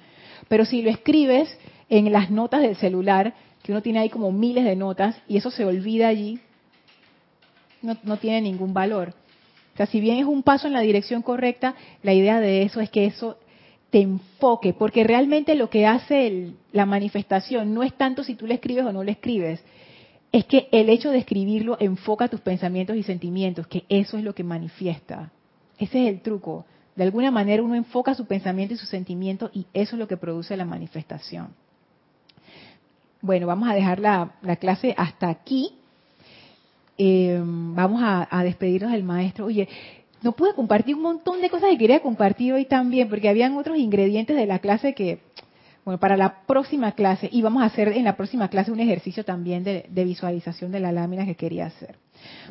Pero 0.51 0.65
si 0.65 0.83
lo 0.83 0.91
escribes 0.91 1.49
en 1.89 2.11
las 2.11 2.29
notas 2.29 2.61
del 2.61 2.75
celular, 2.75 3.35
que 3.63 3.71
uno 3.71 3.83
tiene 3.83 4.01
ahí 4.01 4.09
como 4.09 4.33
miles 4.33 4.65
de 4.65 4.75
notas 4.75 5.17
y 5.29 5.37
eso 5.37 5.53
se 5.53 5.65
olvida 5.65 6.09
allí, 6.09 6.41
no, 7.83 8.17
tiene 8.17 8.41
ningún 8.41 8.75
valor. 8.75 9.15
O 9.75 9.77
sea, 9.77 9.87
si 9.87 10.01
bien 10.01 10.19
es 10.19 10.25
un 10.25 10.43
paso 10.43 10.67
en 10.67 10.73
la 10.73 10.81
dirección 10.81 11.23
correcta, 11.23 11.77
la 12.03 12.15
idea 12.15 12.41
de 12.41 12.63
eso 12.63 12.81
es 12.81 12.91
que 12.91 13.07
eso 13.07 13.39
te 13.91 14.01
enfoque, 14.01 14.73
porque 14.73 15.05
realmente 15.05 15.55
lo 15.55 15.71
que 15.71 15.87
hace 15.87 16.51
la 16.73 16.85
manifestación 16.85 17.73
no 17.73 17.85
es 17.85 17.95
tanto 17.95 18.25
si 18.25 18.35
tú 18.35 18.49
le 18.49 18.55
escribes 18.55 18.85
o 18.85 18.93
no 18.93 19.05
le 19.05 19.13
escribes, 19.13 19.63
es 20.33 20.47
que 20.47 20.67
el 20.73 20.89
hecho 20.89 21.13
de 21.13 21.19
escribirlo 21.19 21.77
enfoca 21.79 22.27
tus 22.27 22.41
pensamientos 22.41 22.97
y 22.97 23.05
sentimientos, 23.05 23.69
que 23.69 23.85
eso 23.89 24.19
es 24.19 24.25
lo 24.25 24.35
que 24.35 24.43
manifiesta. 24.43 25.31
Ese 25.79 26.03
es 26.03 26.09
el 26.09 26.23
truco. 26.23 26.67
De 26.97 27.05
alguna 27.05 27.31
manera 27.31 27.63
uno 27.63 27.75
enfoca 27.75 28.15
su 28.15 28.27
pensamiento 28.27 28.75
y 28.75 28.77
su 28.77 28.87
sentimiento 28.87 29.51
y 29.53 29.67
eso 29.73 29.97
es 29.97 30.01
lo 30.01 30.09
que 30.09 30.17
produce 30.17 30.57
la 30.57 30.65
manifestación. 30.65 31.49
Bueno, 33.23 33.47
vamos 33.47 33.69
a 33.69 33.75
dejar 33.75 34.01
la, 34.01 34.33
clase 34.59 34.95
hasta 34.97 35.29
aquí. 35.29 35.75
Eh, 36.99 37.41
vamos 37.43 38.03
a, 38.03 38.29
a 38.31 38.43
despedirnos 38.43 38.93
del 38.93 39.05
maestro. 39.05 39.47
Oye, 39.47 39.69
no 40.23 40.33
pude 40.33 40.55
compartir 40.55 40.95
un 40.95 41.03
montón 41.03 41.41
de 41.41 41.49
cosas 41.49 41.71
que 41.71 41.79
quería 41.79 42.01
compartir 42.01 42.53
hoy 42.53 42.67
también, 42.67 43.09
porque 43.09 43.29
habían 43.29 43.57
otros 43.57 43.79
ingredientes 43.79 44.37
de 44.37 44.47
la 44.47 44.59
clase 44.59 44.95
que, 44.95 45.21
bueno, 45.85 45.99
para 45.99 46.17
la 46.17 46.43
próxima 46.47 46.93
clase, 46.93 47.29
y 47.33 47.43
vamos 47.43 47.63
a 47.63 47.67
hacer 47.67 47.89
en 47.89 48.05
la 48.05 48.17
próxima 48.17 48.49
clase 48.49 48.71
un 48.71 48.81
ejercicio 48.81 49.25
también 49.25 49.65
de, 49.65 49.87
visualización 50.05 50.73
de 50.73 50.81
la 50.81 50.93
lámina 50.93 51.25
que 51.25 51.37
quería 51.37 51.67
hacer. 51.67 51.97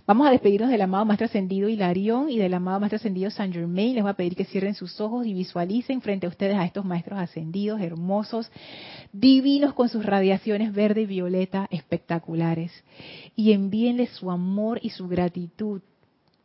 Vamos 0.05 0.27
a 0.27 0.31
despedirnos 0.31 0.69
del 0.69 0.81
amado 0.81 1.05
Maestro 1.05 1.25
Ascendido 1.25 1.69
Hilarión 1.69 2.29
y 2.29 2.37
del 2.37 2.53
amado 2.53 2.79
Maestro 2.79 2.97
Ascendido 2.97 3.29
San 3.31 3.51
Germain. 3.51 3.93
Les 3.93 4.03
voy 4.03 4.11
a 4.11 4.15
pedir 4.15 4.35
que 4.35 4.45
cierren 4.45 4.75
sus 4.75 4.99
ojos 5.01 5.25
y 5.25 5.33
visualicen 5.33 6.01
frente 6.01 6.25
a 6.25 6.29
ustedes 6.29 6.57
a 6.57 6.65
estos 6.65 6.85
Maestros 6.85 7.19
Ascendidos, 7.19 7.81
hermosos, 7.81 8.51
divinos 9.13 9.73
con 9.73 9.89
sus 9.89 10.05
radiaciones 10.05 10.73
verde 10.73 11.01
y 11.01 11.05
violeta 11.05 11.67
espectaculares. 11.71 12.71
Y 13.35 13.51
envíenles 13.51 14.09
su 14.11 14.31
amor 14.31 14.79
y 14.81 14.89
su 14.89 15.07
gratitud 15.07 15.81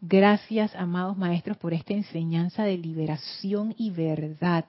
Gracias, 0.06 0.76
amados 0.76 1.16
maestros, 1.16 1.56
por 1.56 1.72
esta 1.72 1.94
enseñanza 1.94 2.64
de 2.64 2.76
liberación 2.76 3.74
y 3.78 3.88
verdad. 3.88 4.66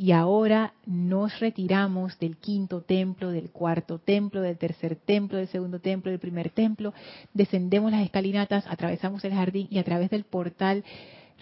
Y 0.00 0.12
ahora 0.12 0.72
nos 0.86 1.40
retiramos 1.40 2.18
del 2.18 2.38
quinto 2.38 2.80
templo, 2.80 3.28
del 3.28 3.50
cuarto 3.50 3.98
templo, 3.98 4.40
del 4.40 4.56
tercer 4.56 4.96
templo, 4.96 5.36
del 5.36 5.48
segundo 5.48 5.78
templo, 5.78 6.10
del 6.10 6.18
primer 6.18 6.48
templo. 6.48 6.94
Descendemos 7.34 7.92
las 7.92 8.02
escalinatas, 8.02 8.64
atravesamos 8.66 9.22
el 9.26 9.34
jardín 9.34 9.68
y 9.70 9.76
a 9.76 9.84
través 9.84 10.08
del 10.08 10.24
portal 10.24 10.84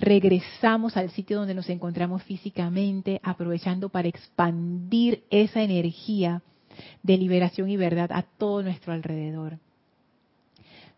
regresamos 0.00 0.96
al 0.96 1.10
sitio 1.10 1.38
donde 1.38 1.54
nos 1.54 1.70
encontramos 1.70 2.24
físicamente, 2.24 3.20
aprovechando 3.22 3.90
para 3.90 4.08
expandir 4.08 5.22
esa 5.30 5.62
energía 5.62 6.42
de 7.04 7.16
liberación 7.16 7.70
y 7.70 7.76
verdad 7.76 8.10
a 8.10 8.22
todo 8.22 8.64
nuestro 8.64 8.92
alrededor. 8.92 9.60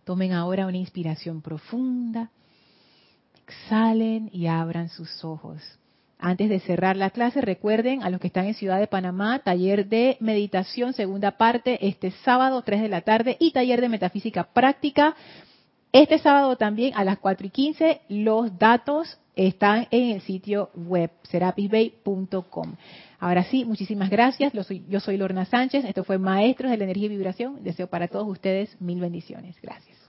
Tomen 0.04 0.32
ahora 0.32 0.66
una 0.66 0.78
inspiración 0.78 1.42
profunda, 1.42 2.30
exhalen 3.46 4.30
y 4.32 4.46
abran 4.46 4.88
sus 4.88 5.22
ojos. 5.22 5.60
Antes 6.20 6.50
de 6.50 6.60
cerrar 6.60 6.96
la 6.96 7.10
clase, 7.10 7.40
recuerden 7.40 8.02
a 8.02 8.10
los 8.10 8.20
que 8.20 8.26
están 8.26 8.46
en 8.46 8.54
Ciudad 8.54 8.78
de 8.78 8.86
Panamá, 8.86 9.38
taller 9.38 9.88
de 9.88 10.16
meditación, 10.20 10.92
segunda 10.92 11.32
parte, 11.32 11.86
este 11.86 12.10
sábado, 12.10 12.62
3 12.62 12.82
de 12.82 12.88
la 12.88 13.00
tarde, 13.00 13.36
y 13.40 13.52
taller 13.52 13.80
de 13.80 13.88
metafísica 13.88 14.44
práctica. 14.44 15.16
Este 15.92 16.18
sábado 16.18 16.56
también 16.56 16.92
a 16.94 17.04
las 17.04 17.18
4 17.18 17.46
y 17.46 17.50
15, 17.50 18.00
los 18.08 18.58
datos 18.58 19.18
están 19.34 19.88
en 19.90 20.10
el 20.10 20.20
sitio 20.20 20.70
web, 20.74 21.10
serapisbay.com. 21.22 22.74
Ahora 23.18 23.44
sí, 23.44 23.64
muchísimas 23.64 24.10
gracias. 24.10 24.52
Yo 24.88 25.00
soy 25.00 25.16
Lorna 25.16 25.44
Sánchez. 25.44 25.84
Esto 25.84 26.04
fue 26.04 26.18
Maestros 26.18 26.70
de 26.70 26.76
la 26.76 26.84
Energía 26.84 27.06
y 27.06 27.10
Vibración. 27.10 27.62
Deseo 27.62 27.86
para 27.86 28.08
todos 28.08 28.28
ustedes 28.28 28.80
mil 28.80 29.00
bendiciones. 29.00 29.56
Gracias. 29.62 29.99